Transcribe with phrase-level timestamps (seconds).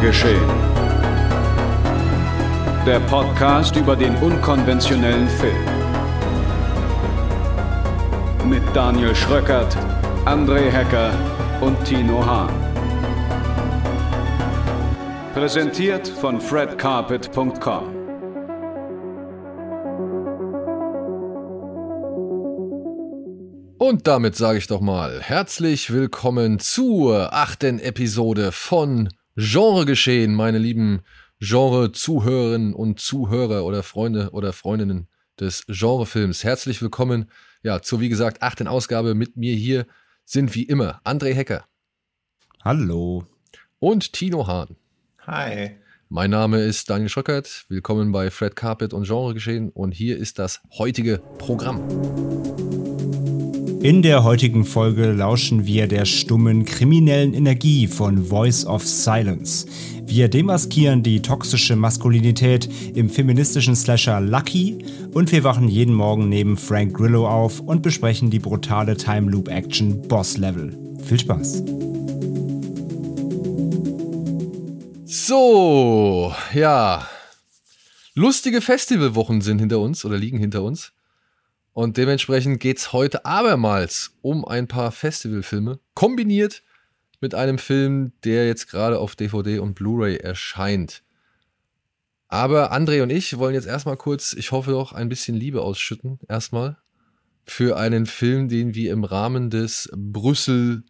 [0.00, 0.48] Geschehen.
[2.86, 5.64] Der Podcast über den unkonventionellen Film.
[8.48, 9.76] Mit Daniel Schröckert,
[10.24, 11.10] André Hecker
[11.60, 12.52] und Tino Hahn.
[15.34, 17.98] Präsentiert von fredcarpet.com.
[23.78, 29.08] Und damit sage ich doch mal herzlich willkommen zur achten Episode von
[29.40, 31.02] Genre geschehen, meine lieben
[31.38, 35.06] Genre-Zuhörerinnen und Zuhörer oder Freunde oder Freundinnen
[35.38, 36.42] des Genrefilms.
[36.42, 37.30] Herzlich willkommen,
[37.62, 39.86] ja, zur wie gesagt achten Ausgabe mit mir hier
[40.24, 41.64] sind wie immer André Hecker.
[42.64, 43.26] Hallo.
[43.78, 44.74] Und Tino Hahn.
[45.24, 45.76] Hi.
[46.08, 47.64] Mein Name ist Daniel Schröckert.
[47.68, 51.86] Willkommen bei Fred Carpet und Genre geschehen und hier ist das heutige Programm.
[53.80, 59.66] In der heutigen Folge lauschen wir der stummen kriminellen Energie von Voice of Silence.
[60.04, 64.84] Wir demaskieren die toxische Maskulinität im feministischen Slasher Lucky
[65.14, 69.46] und wir wachen jeden Morgen neben Frank Grillo auf und besprechen die brutale Time Loop
[69.46, 70.76] Action Boss Level.
[71.04, 71.62] Viel Spaß!
[75.04, 77.06] So, ja.
[78.14, 80.92] Lustige Festivalwochen sind hinter uns oder liegen hinter uns.
[81.78, 86.64] Und dementsprechend geht es heute abermals um ein paar Festivalfilme, kombiniert
[87.20, 91.04] mit einem Film, der jetzt gerade auf DVD und Blu-ray erscheint.
[92.26, 96.18] Aber André und ich wollen jetzt erstmal kurz, ich hoffe doch, ein bisschen Liebe ausschütten.
[96.28, 96.78] Erstmal
[97.44, 100.82] für einen Film, den wir im Rahmen des Brüssel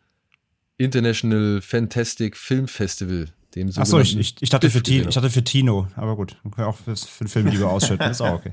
[0.78, 5.42] International Fantastic Film Festival dem Achso, ich, ich, ich, dachte für Tino, ich dachte für
[5.42, 8.52] Tino, aber gut, auch für, für den Film lieber ausschütten, ist auch okay.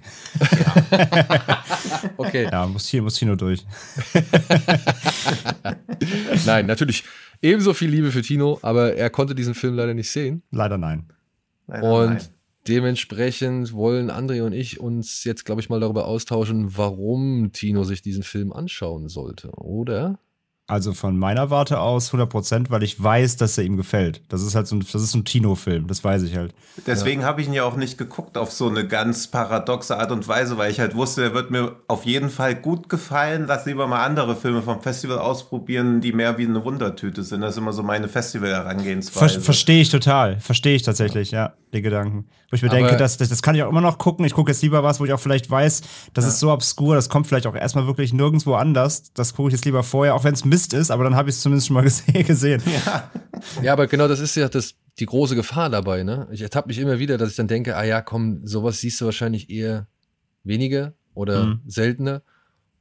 [0.90, 1.64] Ja.
[2.18, 2.48] okay.
[2.52, 3.66] Ja, muss, hier, muss Tino durch.
[6.46, 7.04] nein, natürlich
[7.42, 10.44] ebenso viel Liebe für Tino, aber er konnte diesen Film leider nicht sehen.
[10.52, 11.08] Leider nein.
[11.68, 12.24] Leider und nein.
[12.68, 18.02] dementsprechend wollen André und ich uns jetzt, glaube ich, mal darüber austauschen, warum Tino sich
[18.02, 20.20] diesen Film anschauen sollte, oder?
[20.68, 24.22] Also von meiner Warte aus 100% weil ich weiß, dass er ihm gefällt.
[24.30, 26.56] Das ist halt so ein, das ist ein Tino-Film, das weiß ich halt.
[26.88, 27.28] Deswegen ja.
[27.28, 30.58] habe ich ihn ja auch nicht geguckt auf so eine ganz paradoxe Art und Weise,
[30.58, 33.46] weil ich halt wusste, er wird mir auf jeden Fall gut gefallen.
[33.48, 37.42] Lass lieber mal andere Filme vom Festival ausprobieren, die mehr wie eine Wundertüte sind.
[37.42, 39.36] Das ist immer so meine Festival-Herangehensweise.
[39.36, 40.40] Ver Verstehe ich total.
[40.40, 42.26] Verstehe ich tatsächlich, ja, den Gedanken.
[42.50, 44.26] Wo ich mir Aber denke, das, das, das, kann ich auch immer noch gucken.
[44.26, 45.82] Ich gucke jetzt lieber was, wo ich auch vielleicht weiß,
[46.14, 46.30] das ja.
[46.30, 49.14] ist so obskur, das kommt vielleicht auch erstmal wirklich nirgendwo anders.
[49.14, 51.36] Das gucke ich jetzt lieber vorher, auch wenn es Mist ist, aber dann habe ich
[51.36, 51.84] es zumindest schon mal
[52.24, 52.62] gesehen.
[52.66, 53.12] Ja.
[53.62, 56.04] ja, aber genau das ist ja das, die große Gefahr dabei.
[56.04, 56.28] Ne?
[56.32, 59.06] Ich ertappe mich immer wieder, dass ich dann denke, ah ja, komm, sowas siehst du
[59.06, 59.88] wahrscheinlich eher
[60.44, 61.62] weniger oder mhm.
[61.68, 62.22] seltener.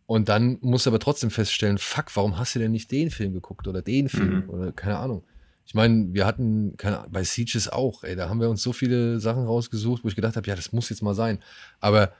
[0.07, 3.33] Und dann musst du aber trotzdem feststellen, fuck, warum hast du denn nicht den Film
[3.33, 4.51] geguckt oder den Film mhm.
[4.51, 5.25] oder keine Ahnung.
[5.67, 9.19] Ich meine, wir hatten, keine, bei Sieges auch, ey, da haben wir uns so viele
[9.21, 11.39] Sachen rausgesucht, wo ich gedacht habe, ja, das muss jetzt mal sein.
[11.81, 12.13] Aber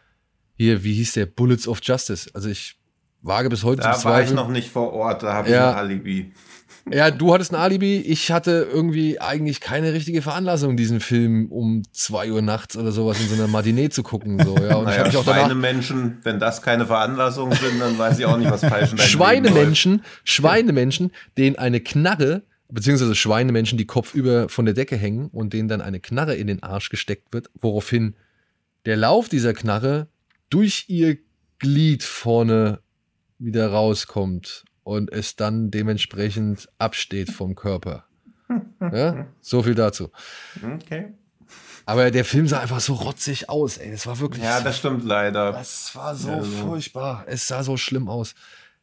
[0.57, 1.27] hier, wie hieß der?
[1.27, 2.31] Bullets of Justice.
[2.33, 2.77] Also ich
[3.23, 5.77] wage bis heute da zu war ich noch nicht vor Ort, da habe ja, ich
[5.77, 6.33] ein Alibi.
[6.93, 7.97] Ja, du hattest ein Alibi.
[7.97, 13.19] Ich hatte irgendwie eigentlich keine richtige Veranlassung, diesen Film um 2 Uhr nachts oder sowas
[13.21, 14.39] in so einer Matinee zu gucken.
[14.45, 14.77] So, ja.
[14.77, 18.51] Und naja, ich auch Schweinemenschen, wenn das keine Veranlassung sind, dann weiß ich auch nicht,
[18.51, 24.97] was falsch deinem Schweinemenschen, Schweinemenschen, denen eine Knarre, beziehungsweise Schweinemenschen, die kopfüber von der Decke
[24.97, 28.17] hängen und denen dann eine Knarre in den Arsch gesteckt wird, woraufhin
[28.87, 30.09] der Lauf dieser Knarre
[30.51, 31.19] durch ihr
[31.59, 32.81] Glied vorne
[33.39, 38.05] wieder rauskommt und es dann dementsprechend absteht vom Körper.
[38.93, 40.11] Ja, so viel dazu.
[40.63, 41.15] Okay.
[41.87, 43.91] Aber der Film sah einfach so rotzig aus, ey.
[43.91, 44.45] Das war wirklich.
[44.45, 45.53] Ja, das stimmt leider.
[45.53, 46.51] Das war so also.
[46.51, 47.25] furchtbar.
[47.27, 48.35] Es sah so schlimm aus.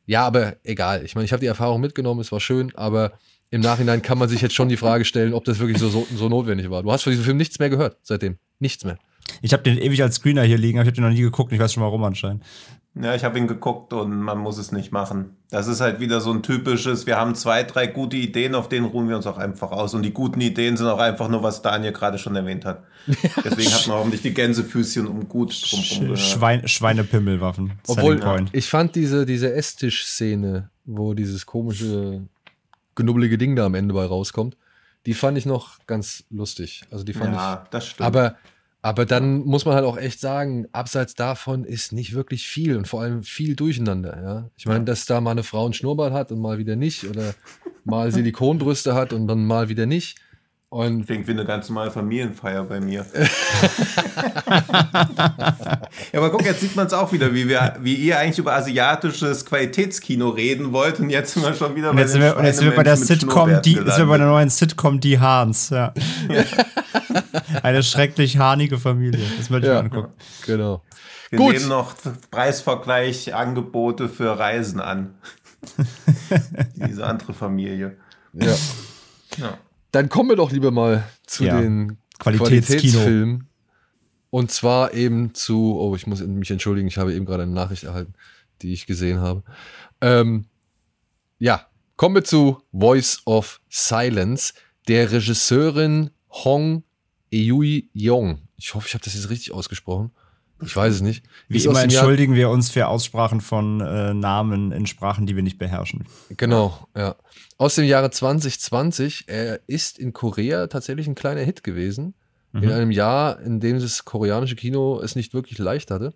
[0.06, 1.06] Ja, aber egal.
[1.06, 3.14] Ich meine, ich habe die Erfahrung mitgenommen, es war schön, aber
[3.51, 6.07] im Nachhinein kann man sich jetzt schon die Frage stellen, ob das wirklich so, so,
[6.16, 6.84] so notwendig war.
[6.84, 8.38] Du hast von diesem Film nichts mehr gehört seitdem.
[8.59, 8.97] Nichts mehr.
[9.41, 11.52] Ich habe den ewig als Screener hier liegen, aber ich habe den noch nie geguckt.
[11.52, 12.43] Ich weiß schon warum anscheinend.
[12.93, 15.37] Ja, ich habe ihn geguckt und man muss es nicht machen.
[15.49, 18.85] Das ist halt wieder so ein typisches, wir haben zwei, drei gute Ideen, auf denen
[18.85, 19.93] ruhen wir uns auch einfach aus.
[19.93, 22.84] Und die guten Ideen sind auch einfach nur, was Daniel gerade schon erwähnt hat.
[23.46, 27.73] Deswegen hat man auch nicht die Gänsefüßchen um gut drumherum Schwein, Schweinepimmelwaffen.
[27.87, 28.20] Obwohl,
[28.52, 32.23] ich fand diese, diese Esstisch-Szene, wo dieses komische,
[32.96, 34.58] knubbelige Ding da am Ende bei rauskommt,
[35.05, 36.84] die fand ich noch ganz lustig.
[36.91, 37.70] Also die fand ja, ich.
[37.70, 38.08] das stimmt.
[38.08, 38.35] Aber
[38.84, 42.88] aber dann muss man halt auch echt sagen, abseits davon ist nicht wirklich viel und
[42.88, 44.22] vor allem viel Durcheinander.
[44.23, 44.49] Ja?
[44.58, 47.35] Ich meine, dass da mal eine Frau einen Schnurrbart hat und mal wieder nicht oder
[47.84, 50.17] mal Silikonbrüste hat und dann mal wieder nicht.
[50.73, 53.06] Und Klingt wie eine ganz normale Familienfeier bei mir.
[56.14, 58.53] ja, aber guck, jetzt sieht man es auch wieder, wie, wir, wie ihr eigentlich über
[58.53, 62.46] asiatisches Qualitätskino reden wollt und jetzt sind wir schon wieder Und jetzt, sind wir, und
[62.46, 65.20] jetzt sind wir bei der Sitcom, die, jetzt sind wir bei der neuen Sitcom Die
[65.20, 65.72] Hahns.
[65.72, 65.94] Ja.
[67.64, 69.26] Eine schrecklich hahnige Familie.
[69.40, 70.14] Das möchte ich ja, mal angucken.
[70.46, 70.84] genau.
[71.32, 71.56] Wir Gut.
[71.56, 71.96] nehmen noch
[72.32, 75.16] Preisvergleich Angebote für Reisen an.
[76.76, 77.97] Diese andere Familie.
[78.32, 78.56] Ja.
[79.35, 79.58] Ja.
[79.91, 81.59] Dann kommen wir doch lieber mal zu Ja.
[81.61, 81.97] den.
[82.20, 83.47] Qualitätsfilmen.
[84.29, 87.84] Und zwar eben zu, oh, ich muss mich entschuldigen, ich habe eben gerade eine Nachricht
[87.84, 88.14] erhalten,
[88.61, 89.43] die ich gesehen habe.
[89.99, 90.46] Ähm,
[91.40, 91.67] ja,
[91.97, 94.53] kommen wir zu Voice of Silence,
[94.88, 96.84] der Regisseurin Hong
[97.34, 98.40] Eui Yong.
[98.55, 100.11] Ich hoffe, ich habe das jetzt richtig ausgesprochen.
[100.63, 101.25] Ich weiß es nicht.
[101.47, 105.25] Wie Ist immer dem Jahr- entschuldigen wir uns für Aussprachen von äh, Namen in Sprachen,
[105.25, 106.05] die wir nicht beherrschen.
[106.37, 107.16] Genau, ja.
[107.58, 109.25] Aus dem Jahre 2020.
[109.28, 112.13] Er ist in Korea tatsächlich ein kleiner Hit gewesen.
[112.53, 116.13] In einem Jahr, in dem das koreanische Kino es nicht wirklich leicht hatte.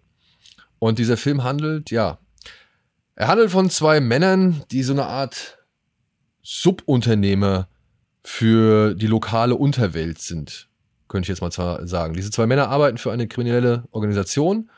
[0.79, 2.19] Und dieser Film handelt, ja,
[3.15, 5.59] er handelt von zwei Männern, die so eine Art
[6.41, 7.67] Subunternehmer
[8.23, 10.67] für die lokale Unterwelt sind.
[11.07, 12.13] Könnte ich jetzt mal zwar sagen.
[12.13, 14.69] Diese zwei Männer arbeiten für eine kriminelle Organisation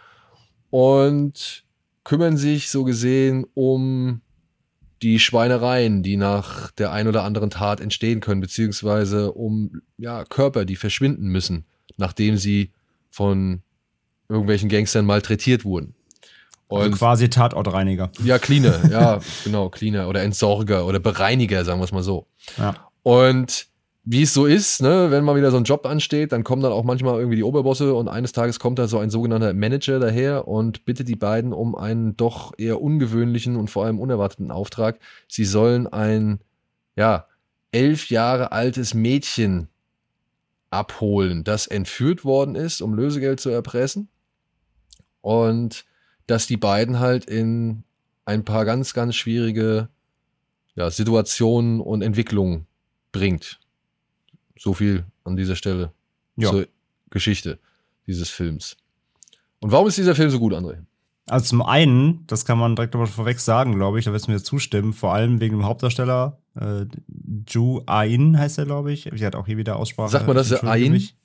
[0.69, 1.63] und
[2.03, 4.21] kümmern sich so gesehen um
[5.01, 10.65] die Schweinereien, die nach der ein oder anderen Tat entstehen können, beziehungsweise um ja, Körper,
[10.65, 11.65] die verschwinden müssen,
[11.97, 12.71] nachdem sie
[13.09, 13.61] von
[14.29, 15.95] irgendwelchen Gangstern malträtiert wurden.
[16.67, 18.11] Und Also quasi Tatortreiniger.
[18.23, 22.27] ja, Cleaner, ja, genau, Cleaner oder Entsorger oder Bereiniger, sagen wir es mal so.
[22.57, 22.75] Ja.
[23.03, 23.67] Und
[24.09, 26.71] wie es so ist, ne, wenn mal wieder so ein Job ansteht, dann kommen dann
[26.71, 30.47] auch manchmal irgendwie die Oberbosse und eines Tages kommt da so ein sogenannter Manager daher
[30.47, 34.99] und bittet die beiden um einen doch eher ungewöhnlichen und vor allem unerwarteten Auftrag.
[35.27, 36.39] Sie sollen ein,
[36.95, 37.27] ja,
[37.73, 39.67] elf Jahre altes Mädchen
[40.69, 44.07] abholen, das entführt worden ist, um Lösegeld zu erpressen.
[45.19, 45.83] Und
[46.27, 47.83] dass die beiden halt in
[48.23, 49.89] ein paar ganz, ganz schwierige
[50.75, 52.67] ja, Situationen und Entwicklungen
[53.11, 53.59] bringt.
[54.59, 55.91] So viel an dieser Stelle
[56.35, 56.49] Ja.
[56.49, 56.67] zur
[57.09, 57.59] Geschichte
[58.05, 58.77] dieses Films.
[59.59, 60.77] Und warum ist dieser Film so gut, André?
[61.29, 64.31] Also zum einen, das kann man direkt mal vorweg sagen, glaube ich, da wirst du
[64.31, 66.85] mir zustimmen, vor allem wegen dem Hauptdarsteller, äh,
[67.49, 69.09] Ju Ain heißt er, glaube ich.
[69.13, 70.09] Sie hat auch hier wieder Aussprache.
[70.09, 70.91] Sagt man das, Ain?
[70.93, 71.15] mich.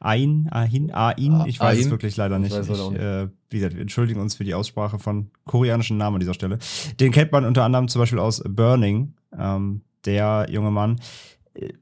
[0.00, 1.90] Ain, Ahin, Ain, ich weiß es Ain?
[1.90, 2.56] wirklich leider nicht.
[2.56, 6.34] Ich äh, wie gesagt, wir entschuldigen uns für die Aussprache von koreanischen Namen an dieser
[6.34, 6.58] Stelle.
[7.00, 11.00] Den kennt man unter anderem zum Beispiel aus Burning, ähm, der junge Mann.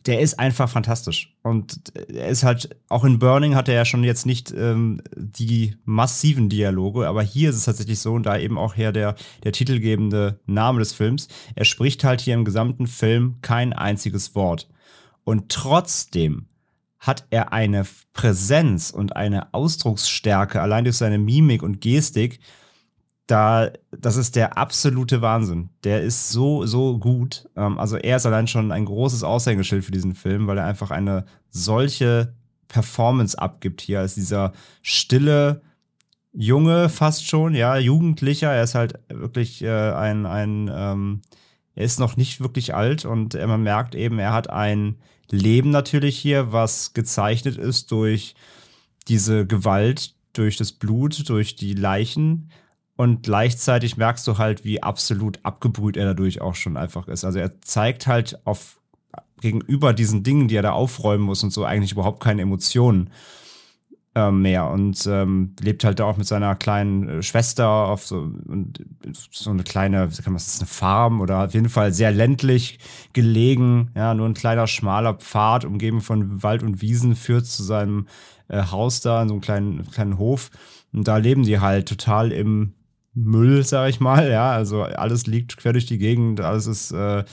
[0.07, 1.35] Der ist einfach fantastisch.
[1.43, 5.77] Und er ist halt, auch in Burning hat er ja schon jetzt nicht ähm, die
[5.85, 9.53] massiven Dialoge, aber hier ist es tatsächlich so, und da eben auch her der, der
[9.53, 14.69] titelgebende Name des Films, er spricht halt hier im gesamten Film kein einziges Wort.
[15.25, 16.47] Und trotzdem
[16.99, 22.41] hat er eine Präsenz und eine Ausdrucksstärke, allein durch seine Mimik und Gestik,
[23.27, 25.71] da, das ist der absolute Wahnsinn.
[25.85, 27.49] Der ist so, so gut.
[27.57, 30.91] Ähm, also er ist allein schon ein großes Aushängeschild für diesen Film, weil er einfach
[30.91, 32.35] eine solche
[32.69, 34.53] Performance abgibt hier als dieser
[34.83, 35.63] stille
[36.33, 38.53] Junge fast schon, ja, Jugendlicher.
[38.53, 41.23] Er ist halt wirklich äh, ein, ein ähm,
[41.75, 44.97] er ist noch nicht wirklich alt und man merkt eben, er hat ein
[45.31, 48.35] Leben natürlich hier, was gezeichnet ist durch
[49.09, 52.51] diese Gewalt, durch das Blut, durch die Leichen.
[52.97, 57.25] Und gleichzeitig merkst du halt, wie absolut abgebrüht er dadurch auch schon einfach ist.
[57.25, 58.81] Also er zeigt halt auf
[59.41, 63.11] gegenüber diesen Dingen, die er da aufräumen muss und so eigentlich überhaupt keine Emotionen
[64.15, 64.71] ähm, mehr.
[64.71, 68.83] Und ähm, lebt halt da auch mit seiner kleinen äh, Schwester auf so, und,
[69.31, 72.79] so eine kleine, wie kann man das, eine Farm oder auf jeden Fall sehr ländlich
[73.13, 78.09] gelegen, ja, nur ein kleiner schmaler Pfad, umgeben von Wald und Wiesen, führt zu seinem
[78.49, 80.51] äh, Haus da, in so einem kleinen, kleinen Hof.
[80.95, 82.73] Und da leben die halt total im
[83.17, 87.25] Müll, sag ich mal, ja, also alles liegt quer durch die Gegend, alles ist äh,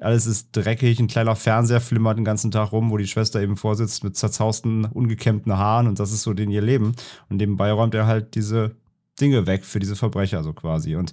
[0.00, 3.56] alles ist dreckig, ein kleiner Fernseher flimmert den ganzen Tag rum, wo die Schwester eben
[3.56, 6.94] vorsitzt mit zerzausten, ungekämmten Haaren und das ist so den ihr Leben.
[7.28, 8.76] Und nebenbei räumt er halt diese
[9.20, 10.96] Dinge weg für diese Verbrecher so quasi.
[10.96, 11.12] Und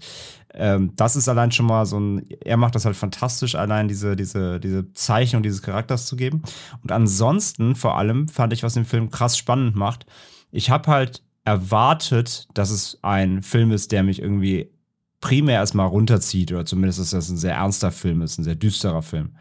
[0.53, 4.15] ähm, das ist allein schon mal so ein, er macht das halt fantastisch, allein diese,
[4.15, 6.43] diese, diese Zeichnung dieses Charakters zu geben.
[6.81, 10.05] Und ansonsten vor allem fand ich, was den Film krass spannend macht.
[10.51, 14.69] Ich habe halt erwartet, dass es ein Film ist, der mich irgendwie
[15.21, 19.01] primär erstmal runterzieht, oder zumindest, dass das ein sehr ernster Film ist, ein sehr düsterer
[19.01, 19.37] Film.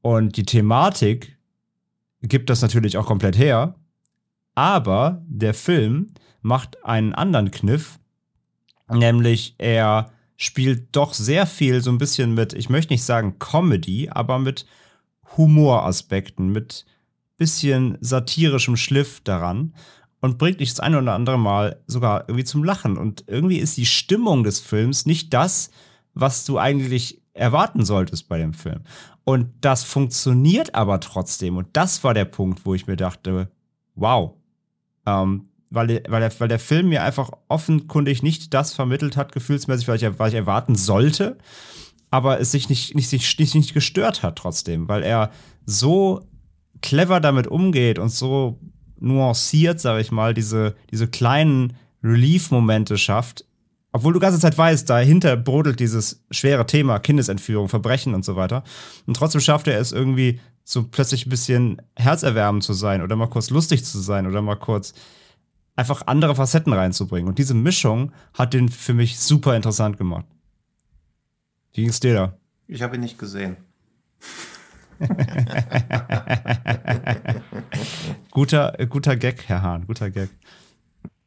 [0.00, 1.36] Und die Thematik
[2.22, 3.74] gibt das natürlich auch komplett her,
[4.54, 7.98] aber der Film macht einen anderen Kniff,
[8.90, 14.08] nämlich er spielt doch sehr viel so ein bisschen mit, ich möchte nicht sagen Comedy,
[14.08, 14.64] aber mit
[15.36, 16.86] Humoraspekten, mit
[17.36, 19.74] bisschen satirischem Schliff daran
[20.20, 22.96] und bringt dich das eine oder andere Mal sogar irgendwie zum Lachen.
[22.96, 25.70] Und irgendwie ist die Stimmung des Films nicht das,
[26.14, 28.80] was du eigentlich erwarten solltest bei dem Film.
[29.24, 31.56] Und das funktioniert aber trotzdem.
[31.56, 33.50] Und das war der Punkt, wo ich mir dachte,
[33.94, 34.34] wow.
[35.06, 39.88] Ähm, weil, weil, der, weil der Film mir einfach offenkundig nicht das vermittelt hat, gefühlsmäßig,
[39.88, 41.38] was ich, was ich erwarten sollte,
[42.10, 45.30] aber es sich nicht, nicht, nicht, nicht, nicht gestört hat trotzdem, weil er
[45.64, 46.26] so
[46.82, 48.58] clever damit umgeht und so
[49.00, 53.44] nuanciert, sag ich mal, diese, diese kleinen Relief-Momente schafft,
[53.92, 58.62] obwohl du ganze Zeit weißt, dahinter brodelt dieses schwere Thema Kindesentführung, Verbrechen und so weiter.
[59.06, 63.26] Und trotzdem schafft er es irgendwie so plötzlich ein bisschen herzerwärmend zu sein oder mal
[63.26, 64.94] kurz lustig zu sein oder mal kurz
[65.74, 67.28] einfach andere Facetten reinzubringen.
[67.28, 70.26] Und diese Mischung hat den für mich super interessant gemacht.
[71.72, 72.36] Wie ging's dir da?
[72.68, 73.56] Ich habe ihn nicht gesehen.
[78.30, 80.28] guter, guter Gag, Herr Hahn, guter Gag.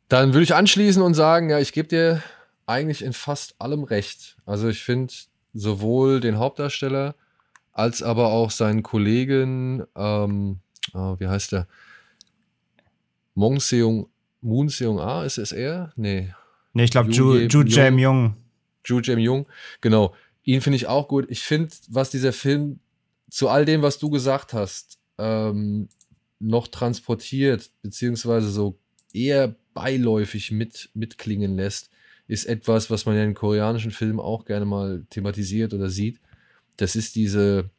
[0.09, 2.21] Dann würde ich anschließen und sagen, ja, ich gebe dir
[2.65, 4.37] eigentlich in fast allem recht.
[4.45, 5.13] Also ich finde
[5.53, 7.15] sowohl den Hauptdarsteller
[7.71, 10.59] als aber auch seinen Kollegen, ähm,
[10.93, 11.67] oh, wie heißt der?
[13.33, 14.09] Mong Seung,
[14.41, 15.91] Moon Seung A, ist es er?
[15.95, 16.31] Nee.
[16.73, 18.35] Nee, ich glaube Ju, Ju Jae Jung.
[18.85, 19.47] Ju Jae Jung,
[19.81, 20.13] genau.
[20.43, 21.25] Ihn finde ich auch gut.
[21.29, 22.79] Ich finde, was dieser Film
[23.33, 25.89] zu all dem, was du gesagt hast, ähm,
[26.37, 28.77] noch transportiert, beziehungsweise so
[29.11, 31.89] eher beiläufig mit, mitklingen lässt,
[32.27, 36.19] ist etwas, was man ja in koreanischen Filmen auch gerne mal thematisiert oder sieht.
[36.77, 37.71] Das ist diese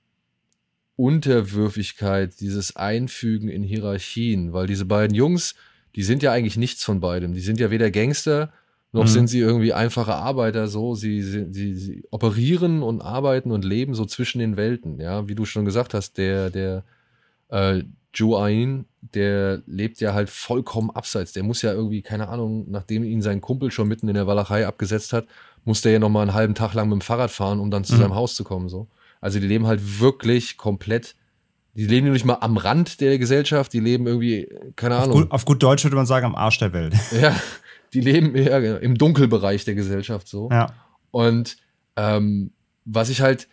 [0.97, 5.55] Unterwürfigkeit, dieses Einfügen in Hierarchien, weil diese beiden Jungs,
[5.95, 7.33] die sind ja eigentlich nichts von beidem.
[7.33, 8.53] Die sind ja weder Gangster,
[8.95, 9.09] noch mhm.
[9.09, 10.95] sind sie irgendwie einfache Arbeiter so.
[10.95, 15.01] Sie, sie, sie, sie, operieren und arbeiten und leben so zwischen den Welten.
[15.01, 16.85] Ja, wie du schon gesagt hast, der, der
[17.49, 17.83] äh,
[18.15, 21.33] Joe Ain, der lebt ja halt vollkommen abseits.
[21.33, 24.65] Der muss ja irgendwie, keine Ahnung, nachdem ihn sein Kumpel schon mitten in der Walachei
[24.65, 25.27] abgesetzt hat,
[25.65, 27.95] muss der ja nochmal einen halben Tag lang mit dem Fahrrad fahren, um dann zu
[27.95, 27.99] mhm.
[27.99, 28.69] seinem Haus zu kommen.
[28.69, 28.87] So.
[29.21, 31.17] Also die leben halt wirklich komplett,
[31.75, 35.11] die leben nicht mal am Rand der Gesellschaft, die leben irgendwie, keine Ahnung.
[35.11, 36.95] Auf gut, auf gut Deutsch würde man sagen, am Arsch der Welt.
[37.21, 37.35] Ja,
[37.95, 40.51] die leben ja, im Dunkelbereich der Gesellschaft so.
[40.51, 40.75] Ja.
[41.11, 41.57] Und
[41.97, 42.51] ähm,
[42.85, 43.49] was ich halt,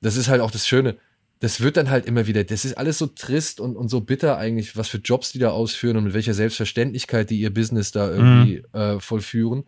[0.00, 0.96] das ist halt auch das Schöne,
[1.40, 4.38] das wird dann halt immer wieder, das ist alles so trist und, und so bitter
[4.38, 8.10] eigentlich, was für Jobs die da ausführen und mit welcher Selbstverständlichkeit die ihr Business da
[8.10, 8.80] irgendwie mhm.
[8.80, 9.64] äh, vollführen.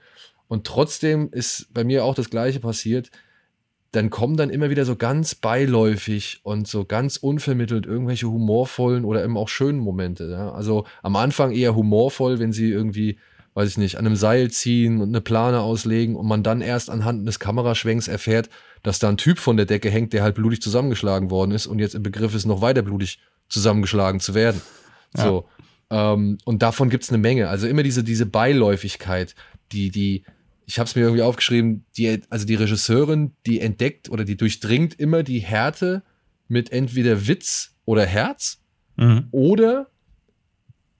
[0.48, 3.10] Und trotzdem ist bei mir auch das Gleiche passiert.
[3.92, 9.24] Dann kommen dann immer wieder so ganz beiläufig und so ganz unvermittelt irgendwelche humorvollen oder
[9.24, 10.30] eben auch schönen Momente.
[10.30, 10.52] Ja?
[10.52, 13.18] Also am Anfang eher humorvoll, wenn sie irgendwie
[13.54, 16.90] weiß ich nicht, an einem Seil ziehen und eine Plane auslegen und man dann erst
[16.90, 18.50] anhand des Kameraschwenks erfährt,
[18.82, 21.78] dass da ein Typ von der Decke hängt, der halt blutig zusammengeschlagen worden ist und
[21.78, 24.60] jetzt im Begriff ist, noch weiter blutig zusammengeschlagen zu werden.
[25.16, 25.22] Ja.
[25.22, 25.48] So.
[25.90, 27.48] Ähm, und davon gibt es eine Menge.
[27.48, 29.36] Also immer diese, diese Beiläufigkeit,
[29.70, 30.24] die, die,
[30.66, 34.98] ich habe es mir irgendwie aufgeschrieben, die, also die Regisseurin, die entdeckt oder die durchdringt
[34.98, 36.02] immer die Härte
[36.48, 38.60] mit entweder Witz oder Herz
[38.96, 39.28] mhm.
[39.30, 39.88] oder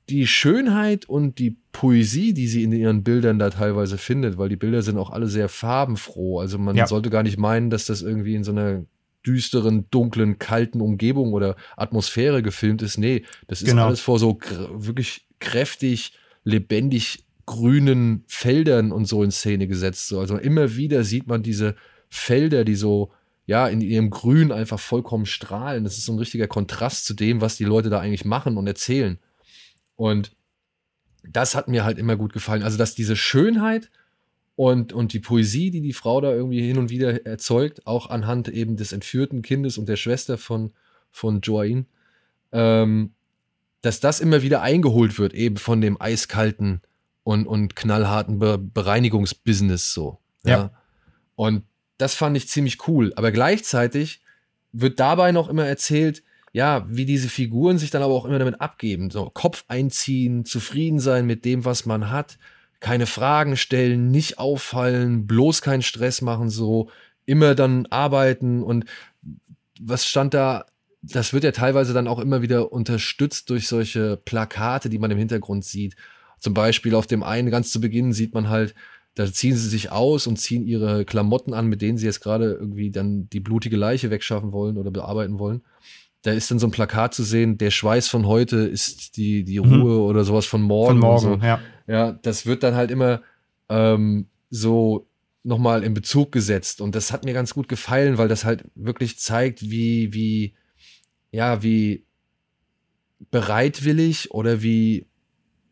[0.08, 4.56] die Schönheit und die Poesie, die sie in ihren Bildern da teilweise findet, weil die
[4.56, 6.40] Bilder sind auch alle sehr farbenfroh.
[6.40, 6.87] Also man ja.
[6.87, 8.84] sollte gar nicht meinen, dass das irgendwie in so einer
[9.26, 12.99] düsteren, dunklen, kalten Umgebung oder Atmosphäre gefilmt ist.
[12.99, 13.87] Nee, das ist genau.
[13.87, 14.38] alles vor so
[14.75, 16.12] wirklich kräftig,
[16.44, 20.08] lebendig grünen Feldern und so in Szene gesetzt.
[20.08, 21.76] So, also immer wieder sieht man diese
[22.08, 23.12] Felder, die so
[23.46, 25.84] ja, in ihrem Grün einfach vollkommen strahlen.
[25.84, 28.66] Das ist so ein richtiger Kontrast zu dem, was die Leute da eigentlich machen und
[28.66, 29.18] erzählen.
[29.96, 30.34] Und
[31.22, 32.62] das hat mir halt immer gut gefallen.
[32.62, 33.90] Also, dass diese Schönheit
[34.56, 38.48] und, und die Poesie, die die Frau da irgendwie hin und wieder erzeugt, auch anhand
[38.48, 40.72] eben des entführten Kindes und der Schwester von,
[41.10, 41.86] von Joain,
[42.52, 43.14] ähm,
[43.82, 46.80] dass das immer wieder eingeholt wird, eben von dem eiskalten
[47.22, 50.18] und, und knallharten Be Bereinigungsbusiness so.
[50.44, 50.50] Ja.
[50.50, 50.70] ja.
[51.34, 51.64] Und
[51.98, 53.12] das fand ich ziemlich cool.
[53.16, 54.22] Aber gleichzeitig
[54.72, 56.22] wird dabei noch immer erzählt,
[56.54, 59.11] ja, wie diese Figuren sich dann aber auch immer damit abgeben.
[59.11, 62.38] So Kopf einziehen, zufrieden sein mit dem, was man hat,
[62.78, 66.90] keine Fragen stellen, nicht auffallen, bloß keinen Stress machen, so
[67.26, 68.84] immer dann arbeiten und
[69.80, 70.66] was stand da?
[71.02, 75.18] Das wird ja teilweise dann auch immer wieder unterstützt durch solche Plakate, die man im
[75.18, 75.96] Hintergrund sieht.
[76.38, 78.76] Zum Beispiel auf dem einen ganz zu Beginn sieht man halt,
[79.16, 82.52] da ziehen sie sich aus und ziehen ihre Klamotten an, mit denen sie jetzt gerade
[82.52, 85.62] irgendwie dann die blutige Leiche wegschaffen wollen oder bearbeiten wollen
[86.25, 89.61] da ist dann so ein Plakat zu sehen, der Schweiß von heute ist die, die
[89.61, 89.83] mhm.
[89.83, 90.04] Ruhe mhm.
[90.07, 90.99] oder sowas von morgen.
[90.99, 91.47] Von morgen, so.
[91.47, 91.61] ja.
[91.87, 93.21] Ja, das wird dann halt immer
[93.69, 95.07] ähm, so
[95.43, 96.81] nochmal in Bezug gesetzt.
[96.81, 100.54] Und das hat mir ganz gut gefallen, weil das halt wirklich zeigt, wie, wie,
[101.31, 102.07] ja, wie
[103.31, 105.07] bereitwillig oder wie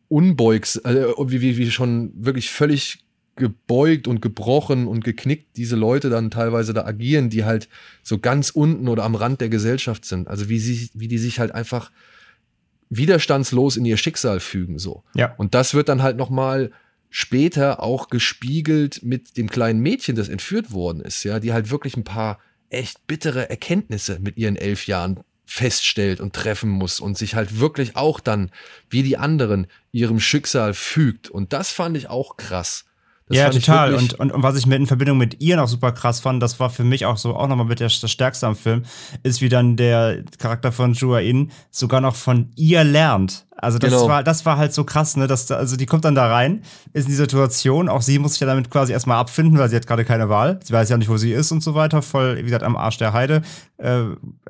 [0.09, 3.01] unbeugs, äh, wie, wie, wie schon wirklich völlig
[3.36, 7.68] gebeugt und gebrochen und geknickt diese Leute dann teilweise da agieren, die halt
[8.02, 10.28] so ganz unten oder am Rand der Gesellschaft sind.
[10.28, 11.90] Also wie sie, wie die sich halt einfach
[12.90, 15.02] widerstandslos in ihr Schicksal fügen, so.
[15.14, 15.34] Ja.
[15.38, 16.70] Und das wird dann halt nochmal
[17.08, 21.96] später auch gespiegelt mit dem kleinen Mädchen, das entführt worden ist, ja, die halt wirklich
[21.96, 27.34] ein paar echt bittere Erkenntnisse mit ihren elf Jahren feststellt und treffen muss und sich
[27.34, 28.50] halt wirklich auch dann,
[28.88, 31.28] wie die anderen, ihrem Schicksal fügt.
[31.28, 32.86] Und das fand ich auch krass.
[33.32, 33.94] Das ja, total.
[33.94, 36.60] Und, und, und was ich mit in Verbindung mit ihr noch super krass fand, das
[36.60, 38.82] war für mich auch so auch nochmal mit der, das Stärkste am Film,
[39.22, 43.46] ist, wie dann der Charakter von Juain sogar noch von ihr lernt.
[43.56, 44.08] Also das Genau.
[44.08, 45.26] war, das war halt so krass, ne?
[45.28, 46.62] Dass da, also die kommt dann da rein,
[46.94, 49.76] ist in die Situation, auch sie muss sich ja damit quasi erstmal abfinden, weil sie
[49.76, 50.58] hat gerade keine Wahl.
[50.64, 52.98] Sie weiß ja nicht, wo sie ist und so weiter, voll, wie gesagt, am Arsch
[52.98, 53.42] der Heide.
[53.78, 54.00] Äh,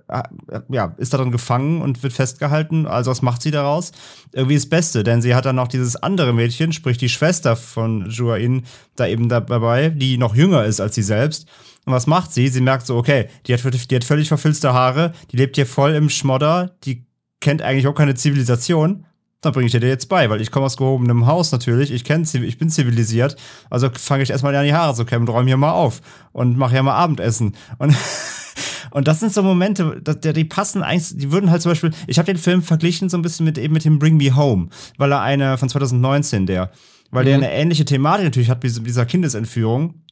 [0.09, 0.23] äh,
[0.71, 2.87] ja, ist da drin gefangen und wird festgehalten.
[2.87, 3.93] Also was macht sie daraus?
[4.33, 8.09] Irgendwie das Beste, denn sie hat dann noch dieses andere Mädchen, sprich die Schwester von
[8.09, 8.65] Juain,
[8.97, 11.47] da eben dabei, die noch jünger ist als sie selbst.
[11.85, 12.49] Und was macht sie?
[12.49, 15.95] Sie merkt so, okay, die hat, die hat völlig verfilzte Haare, die lebt hier voll
[15.95, 17.05] im Schmodder, die
[17.41, 19.05] kennt eigentlich auch keine Zivilisation.
[19.41, 22.23] Dann bringe ich dir jetzt bei, weil ich komme aus gehobenem Haus natürlich, ich kenn,
[22.23, 23.35] ich bin zivilisiert,
[23.71, 26.01] also fange ich erstmal an die Haare zu kämmen räume hier mal auf
[26.31, 27.57] und mache ja mal Abendessen.
[27.79, 27.97] Und
[28.93, 32.19] Und das sind so Momente, die, die passen eigentlich, die würden halt zum Beispiel, ich
[32.19, 34.69] habe den Film verglichen so ein bisschen mit eben mit dem Bring Me Home,
[34.99, 36.71] weil er eine von 2019, der,
[37.11, 37.45] weil der Mhm.
[37.45, 40.03] eine ähnliche Thematik natürlich hat, wie dieser Kindesentführung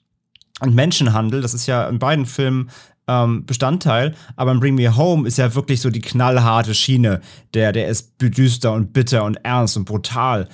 [0.60, 2.70] und Menschenhandel, das ist ja in beiden Filmen
[3.08, 7.20] ähm, Bestandteil, aber in Bring Me Home ist ja wirklich so die knallharte Schiene,
[7.54, 10.48] der, der ist düster und bitter und ernst und brutal.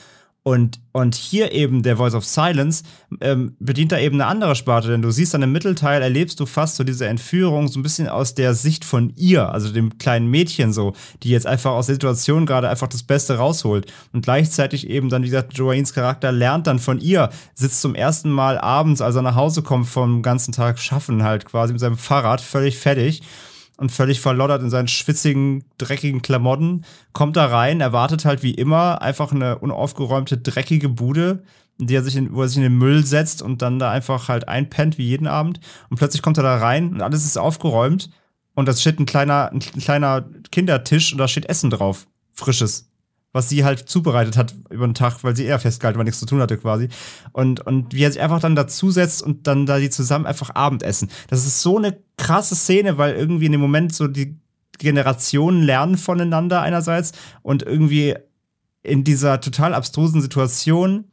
[0.46, 2.84] Und, und hier eben der Voice of Silence
[3.20, 6.46] ähm, bedient da eben eine andere Sparte, denn du siehst dann im Mittelteil, erlebst du
[6.46, 10.30] fast so diese Entführung so ein bisschen aus der Sicht von ihr, also dem kleinen
[10.30, 10.92] Mädchen so,
[11.24, 13.92] die jetzt einfach aus der Situation gerade einfach das Beste rausholt.
[14.12, 18.30] Und gleichzeitig eben dann, wie gesagt, Joaquins Charakter lernt dann von ihr, sitzt zum ersten
[18.30, 21.98] Mal abends, als er nach Hause kommt vom ganzen Tag Schaffen halt quasi mit seinem
[21.98, 23.20] Fahrrad, völlig fertig
[23.76, 29.02] und völlig verloddert in seinen schwitzigen, dreckigen Klamotten, kommt da rein, erwartet halt wie immer
[29.02, 31.42] einfach eine unaufgeräumte, dreckige Bude,
[31.78, 33.90] in der er sich in, wo er sich in den Müll setzt und dann da
[33.90, 35.60] einfach halt einpennt wie jeden Abend.
[35.90, 38.10] Und plötzlich kommt er da rein und alles ist aufgeräumt
[38.54, 42.06] und da steht ein kleiner, ein kleiner Kindertisch und da steht Essen drauf.
[42.32, 42.90] Frisches.
[43.36, 46.24] Was sie halt zubereitet hat über den Tag, weil sie eher festgehalten, weil nichts zu
[46.24, 46.88] tun hatte quasi.
[47.32, 51.10] Und, und wie er sich einfach dann dazusetzt und dann da die zusammen einfach Abendessen.
[51.28, 54.40] Das ist so eine krasse Szene, weil irgendwie in dem Moment so die
[54.78, 58.14] Generationen lernen voneinander einerseits und irgendwie
[58.82, 61.04] in dieser total abstrusen Situation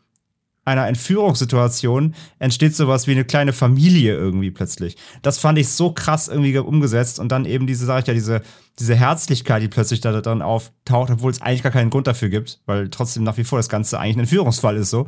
[0.66, 4.96] einer Entführungssituation entsteht sowas wie eine kleine Familie irgendwie plötzlich.
[5.22, 8.42] Das fand ich so krass irgendwie umgesetzt und dann eben diese, sag ich ja, diese,
[8.80, 12.62] diese Herzlichkeit, die plötzlich da drin auftaucht, obwohl es eigentlich gar keinen Grund dafür gibt,
[12.66, 15.08] weil trotzdem nach wie vor das Ganze eigentlich ein Entführungsfall ist so.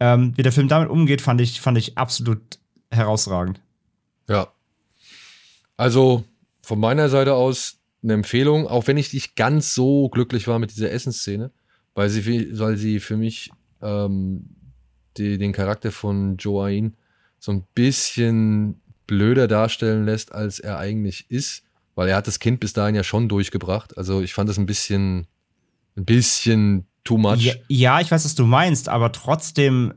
[0.00, 2.58] Ähm, wie der Film damit umgeht, fand ich, fand ich absolut
[2.90, 3.60] herausragend.
[4.28, 4.48] Ja.
[5.76, 6.24] Also
[6.62, 10.70] von meiner Seite aus eine Empfehlung, auch wenn ich nicht ganz so glücklich war mit
[10.70, 11.50] dieser Essensszene,
[11.94, 13.50] weil sie, weil sie für mich
[13.82, 14.56] ähm,
[15.18, 16.96] die, den Charakter von Joain
[17.38, 21.62] so ein bisschen blöder darstellen lässt, als er eigentlich ist,
[21.94, 23.96] weil er hat das Kind bis dahin ja schon durchgebracht.
[23.96, 25.26] Also ich fand das ein bisschen,
[25.96, 27.40] ein bisschen too much.
[27.40, 29.94] Ja, ja, ich weiß, was du meinst, aber trotzdem,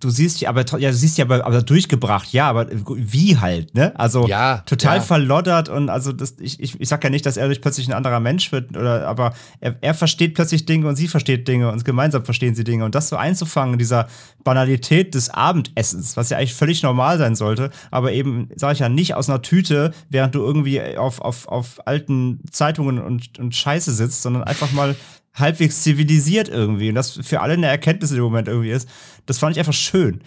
[0.00, 3.74] du siehst ja, aber ja, du siehst ja, aber, aber durchgebracht, ja, aber wie halt,
[3.74, 3.98] ne?
[3.98, 5.02] Also Ja, total ja.
[5.02, 7.92] verloddert und also das, ich, ich, ich sag ja nicht, dass er durch plötzlich ein
[7.92, 11.84] anderer Mensch wird, oder aber er, er versteht plötzlich Dinge und sie versteht Dinge und
[11.84, 12.84] gemeinsam verstehen sie Dinge.
[12.84, 14.08] Und das so einzufangen, in dieser
[14.44, 18.88] Banalität des Abendessens, was ja eigentlich völlig normal sein sollte, aber eben, sag ich ja,
[18.88, 23.92] nicht aus einer Tüte, während du irgendwie auf, auf, auf alten Zeitungen und, und Scheiße
[23.92, 24.94] sitzt, sondern einfach mal
[25.34, 26.88] halbwegs zivilisiert irgendwie.
[26.88, 28.88] Und das für alle eine Erkenntnis in dem Moment irgendwie ist.
[29.26, 30.20] Das fand ich einfach schön.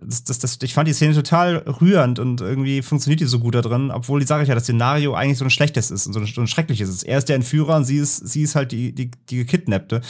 [0.00, 3.54] Das, das, das, ich fand die Szene total rührend und irgendwie funktioniert die so gut
[3.54, 6.12] da drin, obwohl die sage ich ja, das Szenario eigentlich so ein schlechtes ist und
[6.12, 7.04] so ein, so ein schreckliches ist.
[7.04, 10.02] Er ist der Entführer und sie ist, sie ist halt die, die, die Gekidnappte.